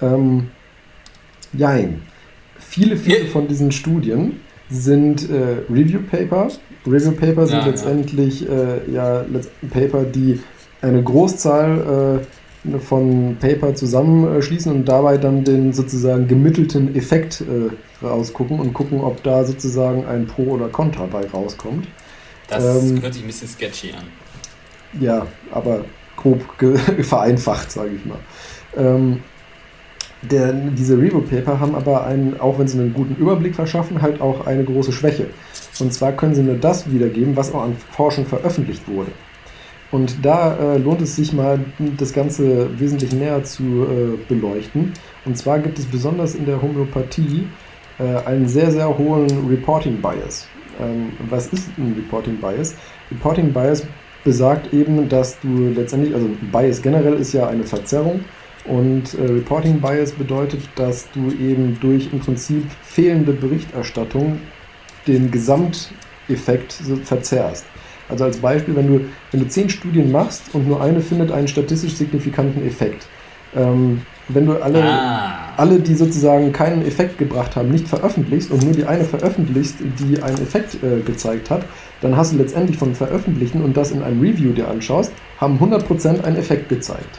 [0.00, 0.48] Ähm,
[1.52, 2.02] jein.
[2.58, 4.40] Viele, viele von diesen Studien
[4.70, 6.48] sind äh, Review Paper.
[6.86, 8.74] Review Paper sind ja, letztendlich ja.
[8.74, 9.24] Äh, ja
[9.70, 10.40] Paper, die
[10.80, 12.20] eine Großzahl
[12.66, 19.00] äh, von Paper zusammenschließen und dabei dann den sozusagen gemittelten Effekt äh, rausgucken und gucken,
[19.00, 21.86] ob da sozusagen ein Pro oder Contra bei rauskommt.
[22.48, 24.04] Das ähm, hört sich ein bisschen sketchy an.
[25.00, 25.84] Ja, aber
[26.16, 26.42] grob
[27.02, 28.18] vereinfacht, sage ich mal.
[28.76, 29.20] Ähm,
[30.22, 34.46] der, diese Review-Paper haben aber einen, auch wenn sie einen guten Überblick verschaffen, halt auch
[34.46, 35.26] eine große Schwäche.
[35.78, 39.12] Und zwar können sie nur das wiedergeben, was auch an Forschung veröffentlicht wurde.
[39.90, 41.60] Und da äh, lohnt es sich mal,
[41.96, 44.92] das Ganze wesentlich näher zu äh, beleuchten.
[45.24, 47.46] Und zwar gibt es besonders in der Homöopathie
[47.98, 50.46] äh, einen sehr, sehr hohen Reporting Bias.
[50.80, 52.74] Ähm, was ist ein Reporting Bias?
[53.10, 53.86] Reporting Bias
[54.24, 58.20] besagt eben, dass du letztendlich, also Bias generell ist ja eine Verzerrung
[58.68, 64.40] und äh, Reporting Bias bedeutet, dass du eben durch im Prinzip fehlende Berichterstattung
[65.06, 67.64] den Gesamteffekt so verzerrst.
[68.08, 69.00] Also als Beispiel, wenn du,
[69.30, 73.06] wenn du zehn Studien machst und nur eine findet einen statistisch signifikanten Effekt.
[73.54, 75.54] Ähm, wenn du alle, ah.
[75.56, 80.22] alle, die sozusagen keinen Effekt gebracht haben, nicht veröffentlichst und nur die eine veröffentlichst, die
[80.22, 81.64] einen Effekt äh, gezeigt hat,
[82.02, 86.24] dann hast du letztendlich vom Veröffentlichen und das in einem Review dir anschaust, haben 100%
[86.24, 87.18] einen Effekt gezeigt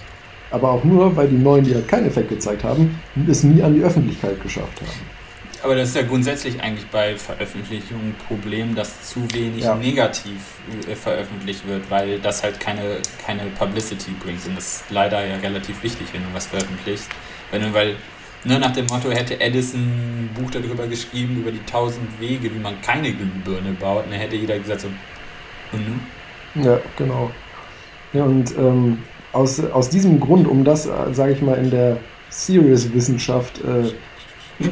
[0.51, 3.73] aber auch nur, weil die neuen, die halt keinen Effekt gezeigt haben, es nie an
[3.73, 5.19] die Öffentlichkeit geschafft haben.
[5.61, 9.75] Aber das ist ja grundsätzlich eigentlich bei Veröffentlichungen ein Problem, dass zu wenig ja.
[9.75, 10.37] negativ
[10.89, 14.45] äh, veröffentlicht wird, weil das halt keine, keine Publicity bringt.
[14.47, 17.09] Und das ist leider ja relativ wichtig, wenn du was veröffentlichst.
[17.51, 17.95] Wenn du, weil
[18.45, 22.59] ne, nach dem Motto hätte Edison ein Buch darüber geschrieben, über die tausend Wege, wie
[22.59, 24.87] man keine Glühbirne baut, und dann hätte jeder gesagt so,
[25.73, 26.65] und nun?
[26.65, 27.31] Ja, genau.
[28.13, 28.99] Ja, und ähm,
[29.33, 31.97] aus, aus diesem Grund, um das, äh, sage ich mal, in der
[32.29, 34.67] Serious-Wissenschaft äh,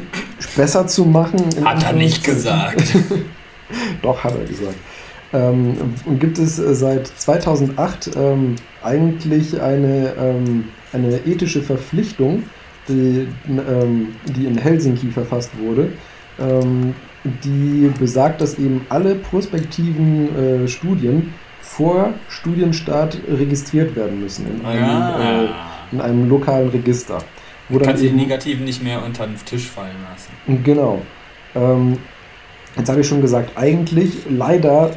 [0.56, 1.40] besser zu machen.
[1.64, 2.96] Hat er nicht gesagt.
[4.02, 4.76] Doch, hat er gesagt.
[5.32, 5.76] ähm,
[6.06, 12.44] und gibt es seit 2008 ähm, eigentlich eine, ähm, eine ethische Verpflichtung,
[12.88, 15.92] die, ähm, die in Helsinki verfasst wurde,
[16.38, 16.94] ähm,
[17.24, 21.34] die besagt, dass eben alle prospektiven äh, Studien
[21.78, 25.44] vor Studienstart registriert werden müssen in einem, Ah.
[25.44, 25.48] äh,
[25.92, 27.18] in einem lokalen Register.
[27.68, 30.62] Wo Kannst du die eben- Negativen nicht mehr unter den Tisch fallen lassen.
[30.64, 31.02] Genau.
[31.54, 31.98] Ähm,
[32.76, 34.90] jetzt habe ich schon gesagt, eigentlich leider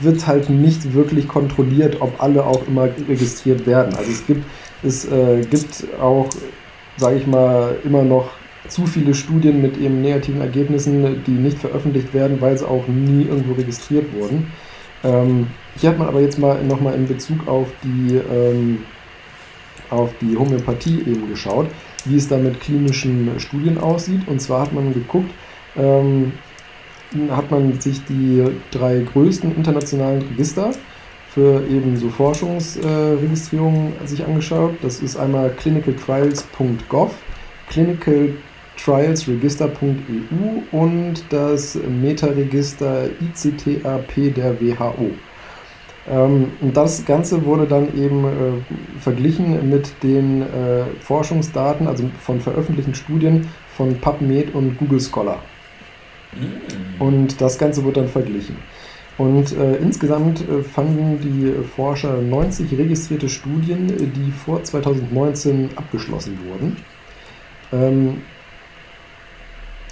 [0.00, 3.92] wird halt nicht wirklich kontrolliert, ob alle auch immer registriert werden.
[3.96, 4.44] Also es gibt,
[4.84, 6.28] es äh, gibt auch,
[6.96, 8.30] sage ich mal, immer noch
[8.68, 13.24] zu viele Studien mit eben negativen Ergebnissen, die nicht veröffentlicht werden, weil sie auch nie
[13.24, 14.52] irgendwo registriert wurden.
[15.04, 15.48] Ähm,
[15.78, 18.84] hier hat man aber jetzt mal nochmal in Bezug auf die, ähm,
[19.90, 21.66] auf die Homöopathie eben geschaut,
[22.04, 24.26] wie es da mit klinischen Studien aussieht.
[24.26, 25.30] Und zwar hat man geguckt,
[25.76, 26.32] ähm,
[27.30, 30.70] hat man sich die drei größten internationalen Register
[31.32, 34.74] für eben so Forschungsregistrierungen äh, sich angeschaut.
[34.82, 37.14] Das ist einmal clinicaltrials.gov,
[38.82, 45.10] clinicaltrialsregister.eu und das Metaregister ICTAP der WHO.
[46.10, 52.40] Ähm, und das Ganze wurde dann eben äh, verglichen mit den äh, Forschungsdaten, also von
[52.40, 55.38] veröffentlichten Studien von PubMed und Google Scholar.
[56.32, 57.00] Mm.
[57.00, 58.56] Und das Ganze wird dann verglichen.
[59.16, 66.76] Und äh, insgesamt äh, fanden die Forscher 90 registrierte Studien, die vor 2019 abgeschlossen wurden.
[67.72, 68.22] Ähm,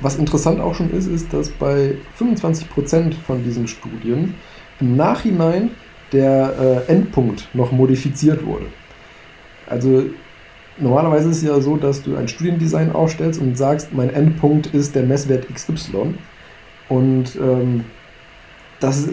[0.01, 4.35] was interessant auch schon ist, ist, dass bei 25% von diesen Studien
[4.81, 5.71] im Nachhinein
[6.13, 8.67] der äh, Endpunkt noch modifiziert wurde.
[9.67, 10.05] Also
[10.79, 14.95] normalerweise ist es ja so, dass du ein Studiendesign aufstellst und sagst, mein Endpunkt ist
[14.95, 16.15] der Messwert XY.
[16.89, 17.85] Und ähm,
[18.81, 19.09] das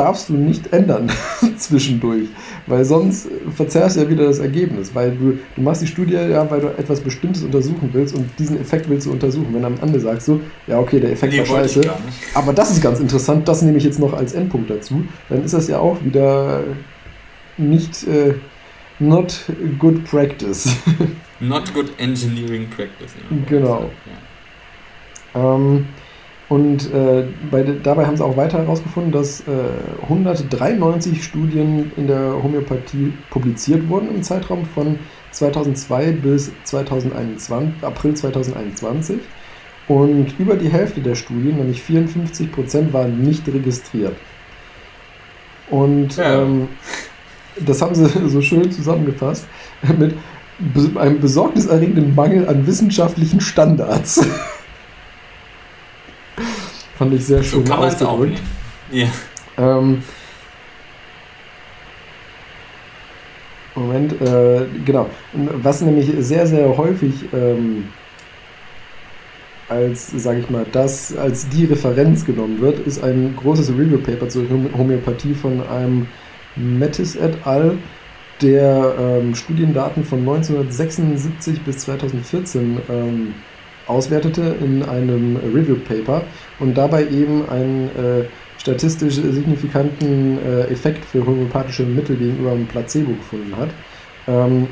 [0.00, 1.10] darfst du nicht ändern
[1.58, 2.28] zwischendurch,
[2.66, 6.50] weil sonst verzerrst du ja wieder das Ergebnis, weil du, du machst die Studie ja,
[6.50, 9.48] weil du etwas Bestimmtes untersuchen willst und diesen Effekt willst du untersuchen.
[9.52, 11.82] Wenn am Ende sagst du, ja okay, der Effekt Nee, war scheiße,
[12.34, 15.52] aber das ist ganz interessant, das nehme ich jetzt noch als Endpunkt dazu, dann ist
[15.52, 16.60] das ja auch wieder
[17.58, 18.34] nicht äh,
[18.98, 19.44] not
[19.78, 20.76] good practice.
[21.42, 23.14] Not good engineering practice.
[23.16, 23.36] ja.
[23.48, 23.90] Genau.
[25.34, 25.54] Ja.
[25.54, 25.86] Ähm,
[26.50, 32.42] und äh, bei, dabei haben sie auch weiter herausgefunden, dass äh, 193 Studien in der
[32.42, 34.98] Homöopathie publiziert wurden im Zeitraum von
[35.30, 39.18] 2002 bis 2021, April 2021.
[39.86, 44.16] Und über die Hälfte der Studien, nämlich 54 Prozent, waren nicht registriert.
[45.70, 46.42] Und Ja.
[46.42, 46.68] ähm,
[47.64, 49.46] das haben sie so schön zusammengefasst
[49.96, 50.16] mit
[50.96, 54.26] einem besorgniserregenden Mangel an wissenschaftlichen Standards.
[57.00, 58.42] Fand ich sehr So schön auch ausgedrückt.
[58.92, 59.06] Ja.
[59.56, 60.02] Ähm,
[63.74, 65.08] Moment, äh, genau.
[65.32, 67.88] Was nämlich sehr, sehr häufig ähm,
[69.70, 74.42] als, sage ich mal, das als die Referenz genommen wird, ist ein großes Review-Paper zur
[74.42, 76.06] Homö- Homöopathie von einem
[76.54, 77.78] Mattis et al.,
[78.42, 83.34] der ähm, Studiendaten von 1976 bis 2014 ähm,
[83.90, 86.22] auswertete in einem Review-Paper
[86.58, 88.24] und dabei eben einen äh,
[88.58, 93.70] statistisch signifikanten äh, Effekt für homöopathische Mittel gegenüber einem Placebo gefunden hat.
[94.28, 94.68] Ähm,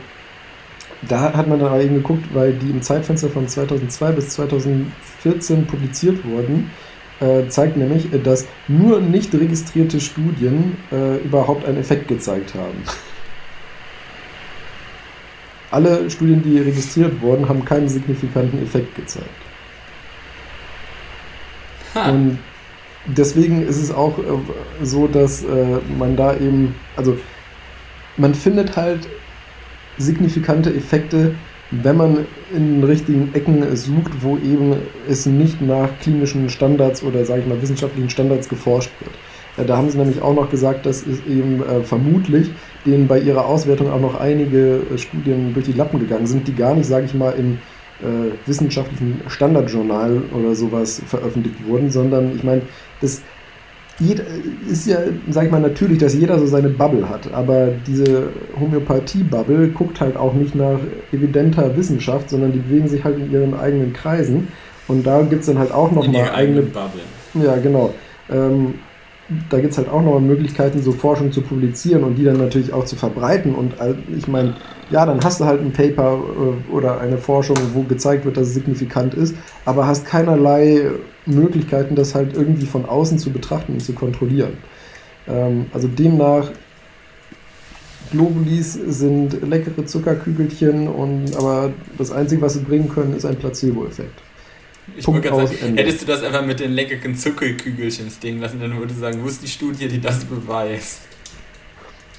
[1.09, 5.67] da hat man dann aber eben geguckt, weil die im Zeitfenster von 2002 bis 2014
[5.67, 6.71] publiziert wurden,
[7.21, 12.83] äh, zeigt nämlich, äh, dass nur nicht registrierte Studien äh, überhaupt einen Effekt gezeigt haben.
[15.71, 19.29] Alle Studien, die registriert wurden, haben keinen signifikanten Effekt gezeigt.
[21.95, 22.11] Ha.
[22.11, 22.39] Und
[23.07, 24.23] deswegen ist es auch äh,
[24.83, 27.17] so, dass äh, man da eben, also
[28.17, 29.09] man findet halt
[29.99, 31.35] signifikante Effekte,
[31.71, 34.77] wenn man in richtigen Ecken sucht, wo eben
[35.09, 39.15] es nicht nach klinischen Standards oder sage ich mal wissenschaftlichen Standards geforscht wird.
[39.59, 42.51] Äh, Da haben sie nämlich auch noch gesagt, dass es eben äh, vermutlich
[42.87, 46.55] denen bei ihrer Auswertung auch noch einige äh, Studien durch die Lappen gegangen sind, die
[46.55, 47.59] gar nicht, sage ich mal, im
[48.01, 52.63] äh, wissenschaftlichen Standardjournal oder sowas veröffentlicht wurden, sondern ich meine,
[53.01, 53.23] das
[54.01, 54.23] jeder,
[54.71, 54.99] ist ja,
[55.29, 58.29] sag ich mal, natürlich, dass jeder so seine Bubble hat, aber diese
[58.61, 60.79] Homöopathie-Bubble guckt halt auch nicht nach
[61.11, 64.47] evidenter Wissenschaft, sondern die bewegen sich halt in ihren eigenen Kreisen
[64.87, 67.01] und da gibt es dann halt auch In nochmal eigene Bubble.
[67.35, 67.93] ja, genau.
[68.31, 68.75] Ähm,
[69.51, 72.73] da gibt es halt auch nochmal Möglichkeiten, so Forschung zu publizieren und die dann natürlich
[72.73, 73.55] auch zu verbreiten.
[73.55, 73.75] Und
[74.17, 74.57] ich meine,
[74.91, 78.49] ja, dann hast du halt ein Paper äh, oder eine Forschung, wo gezeigt wird, dass
[78.49, 79.35] es signifikant ist,
[79.67, 80.91] aber hast keinerlei
[81.27, 84.55] Möglichkeiten, das halt irgendwie von außen zu betrachten und zu kontrollieren.
[85.27, 86.51] Ähm, also demnach,
[88.11, 94.23] Globulis sind leckere Zuckerkügelchen, und, aber das Einzige, was sie bringen können, ist ein Placebo-Effekt.
[94.99, 98.93] Ich gerade sagen, hättest du das einfach mit den leckeren Zuckerkügelchen stehen lassen, dann würde
[98.93, 101.01] ich sagen, wo ist die Studie, die das beweist?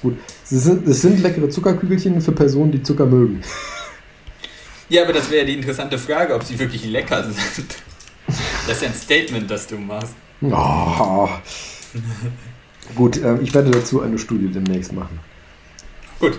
[0.02, 3.42] Gut, es sind, es sind leckere Zuckerkügelchen für Personen, die Zucker mögen.
[4.88, 7.36] Ja, aber das wäre die interessante Frage, ob sie wirklich lecker sind.
[8.66, 10.14] Das ist ja ein Statement, das du machst.
[10.42, 11.28] Oh.
[12.94, 15.20] Gut, äh, ich werde dazu eine Studie demnächst machen.
[16.18, 16.38] Gut.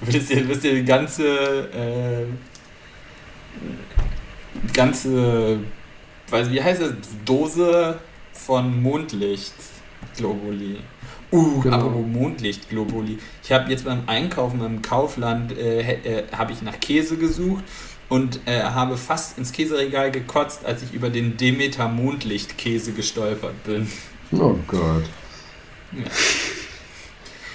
[0.00, 1.26] Willst du, willst du die ganze,
[1.72, 2.24] äh,
[4.72, 5.58] ganze,
[6.30, 6.92] weiß, wie heißt das,
[7.24, 7.98] Dose
[8.32, 9.54] von Mondlicht
[10.16, 10.78] Globuli?
[11.30, 11.76] Uh, genau.
[11.76, 13.18] apropos Mondlicht Globuli.
[13.44, 17.64] Ich habe jetzt beim Einkaufen im Kaufland, äh, äh, habe ich nach Käse gesucht
[18.08, 23.88] und äh, habe fast ins Käseregal gekotzt, als ich über den Demeter Mondlichtkäse gestolpert bin.
[24.32, 25.04] Oh Gott.
[25.92, 26.04] Ja.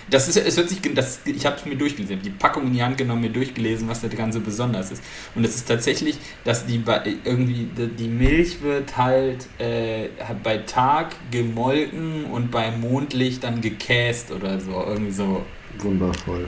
[0.09, 2.83] Das ist, es hört sich, das, ich habe es mir durchgelesen, die Packung in die
[2.83, 5.03] Hand genommen, mir durchgelesen, was da Ganze besonders ist.
[5.35, 6.83] Und es ist tatsächlich, dass die
[7.23, 10.09] irgendwie die Milch wird halt äh,
[10.43, 15.45] bei Tag gemolken und bei Mondlicht dann gekäst oder so, irgendwie so.
[15.79, 16.47] Wundervoll.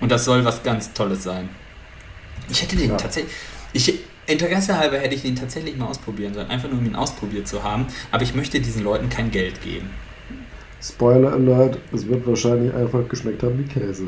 [0.00, 1.48] Und das soll was ganz Tolles sein.
[2.48, 2.96] Ich hätte den ja.
[2.96, 3.32] tatsächlich.
[3.72, 3.94] Ich,
[4.26, 7.62] Interesse halber hätte ich den tatsächlich mal ausprobieren sollen, einfach nur um ihn ausprobiert zu
[7.62, 7.86] haben.
[8.10, 9.90] Aber ich möchte diesen Leuten kein Geld geben.
[10.82, 14.04] Spoiler Alert, es wird wahrscheinlich einfach geschmeckt haben wie Käse.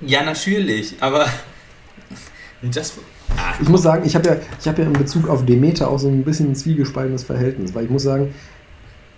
[0.00, 1.24] Ja, natürlich, aber
[2.62, 3.54] ah.
[3.60, 4.36] ich muss sagen, ich habe ja,
[4.66, 7.90] hab ja in Bezug auf Demeter auch so ein bisschen ein zwiegespaltenes Verhältnis, weil ich
[7.90, 8.34] muss sagen,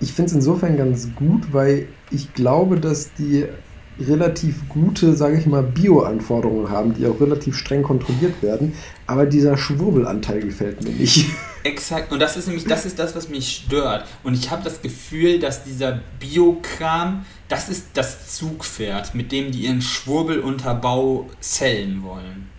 [0.00, 3.46] ich finde es insofern ganz gut, weil ich glaube, dass die
[4.00, 8.74] relativ gute, sage ich mal, Bio-Anforderungen haben, die auch relativ streng kontrolliert werden.
[9.06, 11.26] Aber dieser Schwurbelanteil gefällt mir nicht.
[11.64, 12.12] Exakt.
[12.12, 14.06] Und das ist nämlich, das ist das, was mich stört.
[14.24, 19.66] Und ich habe das Gefühl, dass dieser Biokram, das ist das Zugpferd, mit dem die
[19.66, 22.52] ihren Schwurbelunterbau zählen wollen.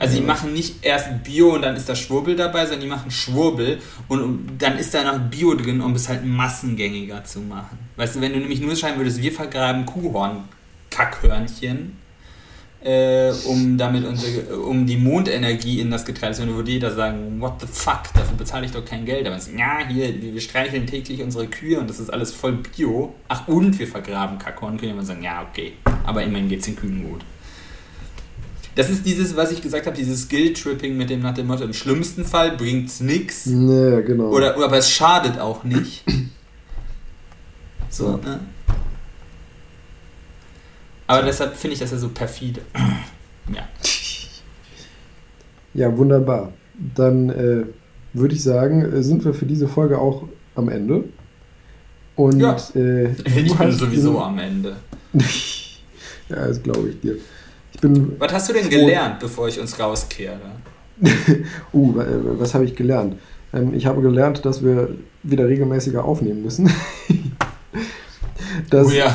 [0.00, 3.10] Also die machen nicht erst Bio und dann ist da Schwurbel dabei, sondern die machen
[3.10, 7.78] Schwurbel und dann ist da noch Bio drin, um es halt massengängiger zu machen.
[7.96, 10.44] Weißt du, wenn du nämlich nur schreiben würdest, wir vergraben Kuhhorn
[10.90, 11.96] Kackhörnchen,
[12.82, 17.60] äh, um damit unsere, um die Mondenergie in das Getreide zu würde jeder sagen, what
[17.60, 19.26] the fuck, dafür bezahle ich doch kein Geld.
[19.26, 23.14] Aber es, ja, hier, wir streicheln täglich unsere Kühe und das ist alles voll Bio.
[23.28, 25.74] Ach, und wir vergraben Kackhorn, können wir sagen, ja, okay.
[26.04, 27.20] Aber immerhin geht es den Kühen gut.
[28.76, 31.74] Das ist dieses, was ich gesagt habe, dieses Skill-Tripping mit dem nach dem Motto, im
[31.74, 33.46] schlimmsten Fall bringt es nichts.
[33.46, 34.30] Nee, genau.
[34.30, 36.04] Oder, aber es schadet auch nicht.
[37.92, 38.30] So, ja.
[38.30, 38.40] ne?
[41.10, 42.60] Aber deshalb finde ich das ja so perfide.
[43.52, 43.68] ja.
[45.74, 46.52] Ja, wunderbar.
[46.94, 47.64] Dann äh,
[48.12, 51.02] würde ich sagen, äh, sind wir für diese Folge auch am Ende.
[52.14, 52.56] Und ja.
[52.76, 54.76] äh, ich bin sowieso am Ende.
[56.28, 57.16] ja, das glaube ich dir.
[57.72, 60.38] Ich bin was hast du denn gelernt, bevor ich uns rauskehre?
[61.72, 61.94] uh,
[62.38, 63.16] was habe ich gelernt?
[63.52, 64.90] Ähm, ich habe gelernt, dass wir
[65.24, 66.70] wieder regelmäßiger aufnehmen müssen.
[68.70, 69.12] dass, oh ja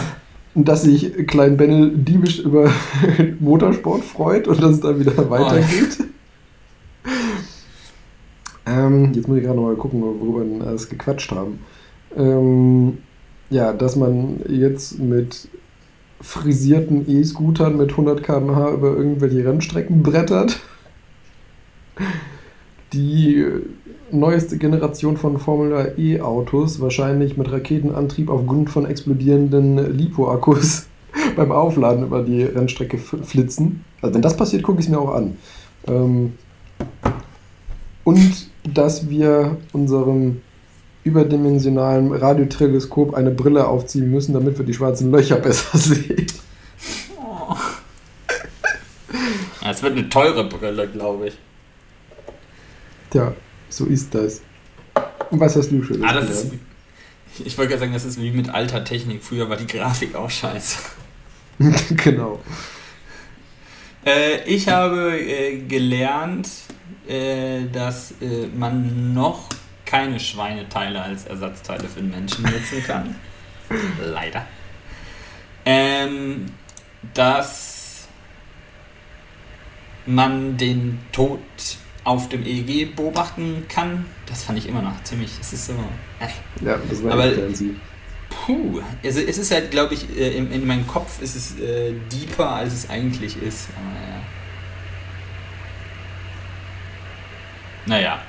[0.55, 2.71] dass sich Klein Bennel diebisch über
[3.39, 5.29] Motorsport freut und dass es dann wieder oh.
[5.29, 5.97] weitergeht.
[5.99, 7.09] Oh.
[8.65, 11.59] ähm, jetzt muss ich gerade noch mal gucken, worüber wir alles gequatscht haben.
[12.15, 12.99] Ähm,
[13.49, 15.49] ja, dass man jetzt mit
[16.21, 20.61] frisierten E-Scootern mit 100 km/h über irgendwelche Rennstrecken brettert.
[22.93, 23.45] Die
[24.11, 30.87] neueste Generation von Formula E-Autos, wahrscheinlich mit Raketenantrieb aufgrund von explodierenden Lipo-Akkus
[31.35, 33.83] beim Aufladen über die Rennstrecke flitzen.
[34.01, 35.37] Also wenn das passiert, gucke ich es mir auch an.
[35.87, 36.33] Ähm
[38.03, 40.41] und dass wir unserem
[41.03, 46.27] überdimensionalen Radioteleskop eine Brille aufziehen müssen, damit wir die schwarzen Löcher besser sehen.
[47.19, 47.55] Oh.
[49.67, 51.37] Es wird eine teure Brille, glaube ich.
[53.11, 53.33] Tja.
[53.75, 54.41] So ist das.
[55.31, 56.01] Und was hast du schon?
[56.01, 56.53] Ah, das ist,
[57.43, 59.21] ich wollte gerade sagen, das ist wie mit alter Technik.
[59.21, 60.79] Früher war die Grafik auch scheiße.
[61.97, 62.39] genau.
[64.05, 66.47] Äh, ich habe äh, gelernt,
[67.05, 69.49] äh, dass äh, man noch
[69.83, 73.15] keine Schweineteile als Ersatzteile für den Menschen nutzen kann.
[74.01, 74.47] Leider.
[75.65, 76.45] Ähm,
[77.13, 78.07] dass
[80.05, 81.41] man den Tod
[82.05, 84.05] auf dem EEG beobachten kann.
[84.27, 85.31] Das fand ich immer noch ziemlich.
[85.41, 85.73] Es ist so.
[86.19, 86.65] Äh.
[86.65, 87.75] Ja, das war aber, fancy.
[88.29, 91.93] Puh, also es ist halt, glaube ich, äh, in, in, meinem Kopf ist es äh,
[92.11, 93.69] deeper, als es eigentlich ist.
[93.75, 94.21] Aber, ja.
[97.87, 98.21] Naja.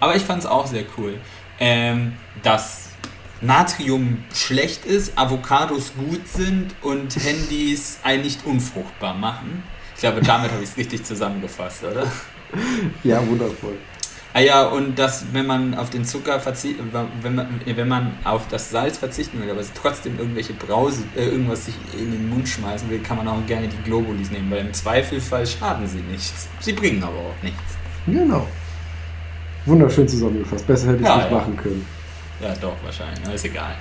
[0.00, 1.18] Aber ich fand es auch sehr cool,
[1.58, 2.90] ähm, dass
[3.40, 9.62] Natrium schlecht ist, Avocados gut sind und Handys einen nicht unfruchtbar machen.
[9.94, 12.06] Ich glaube, damit habe ich es richtig zusammengefasst, oder?
[13.04, 13.76] Ja, wundervoll.
[14.36, 16.84] Ah ja, und dass, wenn man auf den Zucker verzichtet,
[17.22, 21.66] wenn man, wenn man auf das Salz verzichten will, aber trotzdem irgendwelche Brause, äh, irgendwas
[21.66, 24.72] sich in den Mund schmeißen will, kann man auch gerne die Globulis nehmen, weil im
[24.72, 26.48] Zweifelfall schaden sie nichts.
[26.58, 27.62] Sie bringen aber auch nichts.
[28.06, 28.48] Genau.
[29.66, 30.66] Wunderschön zusammengefasst.
[30.66, 31.36] Besser hätte ich es Ja, nicht ja.
[31.38, 31.86] machen können.
[32.42, 33.76] Ja, doch, wahrscheinlich, aber ist egal.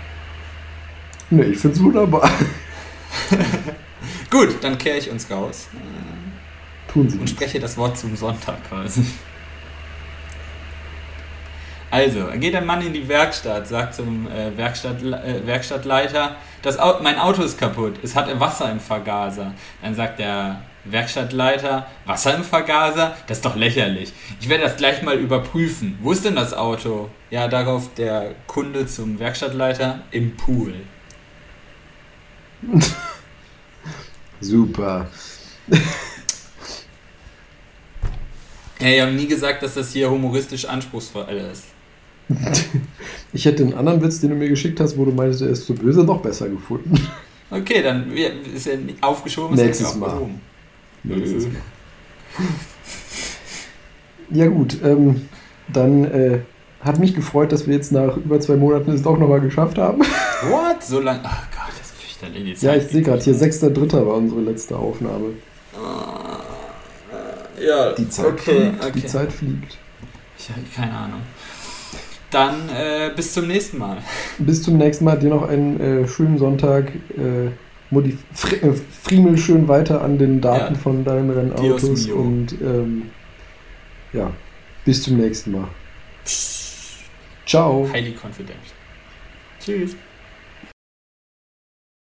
[1.32, 2.30] Nee, ich finde es wunderbar.
[4.30, 6.23] Gut, dann kehre ich uns raus äh,
[6.94, 9.04] Tun sie und spreche das Wort zum Sonntag quasi.
[11.90, 17.00] Also, geht ein Mann in die Werkstatt, sagt zum äh, Werkstatt, äh, Werkstattleiter, das Au
[17.04, 19.54] mein Auto ist kaputt, es hat Wasser im Vergaser.
[19.82, 23.16] Dann sagt der Werkstattleiter, Wasser im Vergaser?
[23.28, 24.12] Das ist doch lächerlich.
[24.40, 25.98] Ich werde das gleich mal überprüfen.
[26.02, 27.10] Wo ist denn das Auto?
[27.30, 30.74] Ja, darauf der Kunde zum Werkstattleiter im Pool.
[34.40, 35.08] Super.
[38.84, 41.64] Hey, ich habe nie gesagt, dass das hier humoristisch anspruchsvoll ist.
[43.36, 45.66] Ich hätte einen anderen Witz, den du mir geschickt hast, wo du meintest, er ist
[45.66, 46.94] so böse, noch besser gefunden.
[47.50, 49.58] Okay, dann ja, ist er aufgeschoben.
[49.58, 50.30] ist Nächstes Mal.
[51.04, 51.56] Nächstes Mal.
[54.30, 55.28] Ja gut, ähm,
[55.72, 56.40] dann äh,
[56.82, 60.00] hat mich gefreut, dass wir jetzt nach über zwei Monaten es doch nochmal geschafft haben.
[60.50, 60.84] What?
[60.84, 61.20] So lang?
[61.24, 62.62] Ach Gott, das ist fürchterlich.
[62.62, 63.44] Ja, ich sehe gerade hier, nicht.
[63.44, 64.06] 6.3.
[64.06, 65.34] war unsere letzte Aufnahme.
[67.66, 68.42] Ja, Die Zeit okay,
[68.72, 68.92] fliegt, okay.
[68.96, 69.78] die Zeit fliegt.
[70.38, 71.22] Ich habe keine Ahnung.
[72.32, 73.98] Dann äh, bis zum nächsten Mal.
[74.40, 76.92] Bis zum nächsten Mal, dir noch einen äh, schönen Sonntag.
[77.16, 77.52] Äh,
[77.92, 78.74] Modi fr äh,
[79.04, 80.80] friemel schön weiter an den Daten Ja.
[80.80, 83.12] von deinen Rennautos und ähm,
[84.14, 84.32] ja,
[84.84, 85.68] bis zum nächsten Mal.
[87.46, 87.88] Ciao.
[87.94, 88.58] Highly confident.
[89.64, 89.96] Tschüss.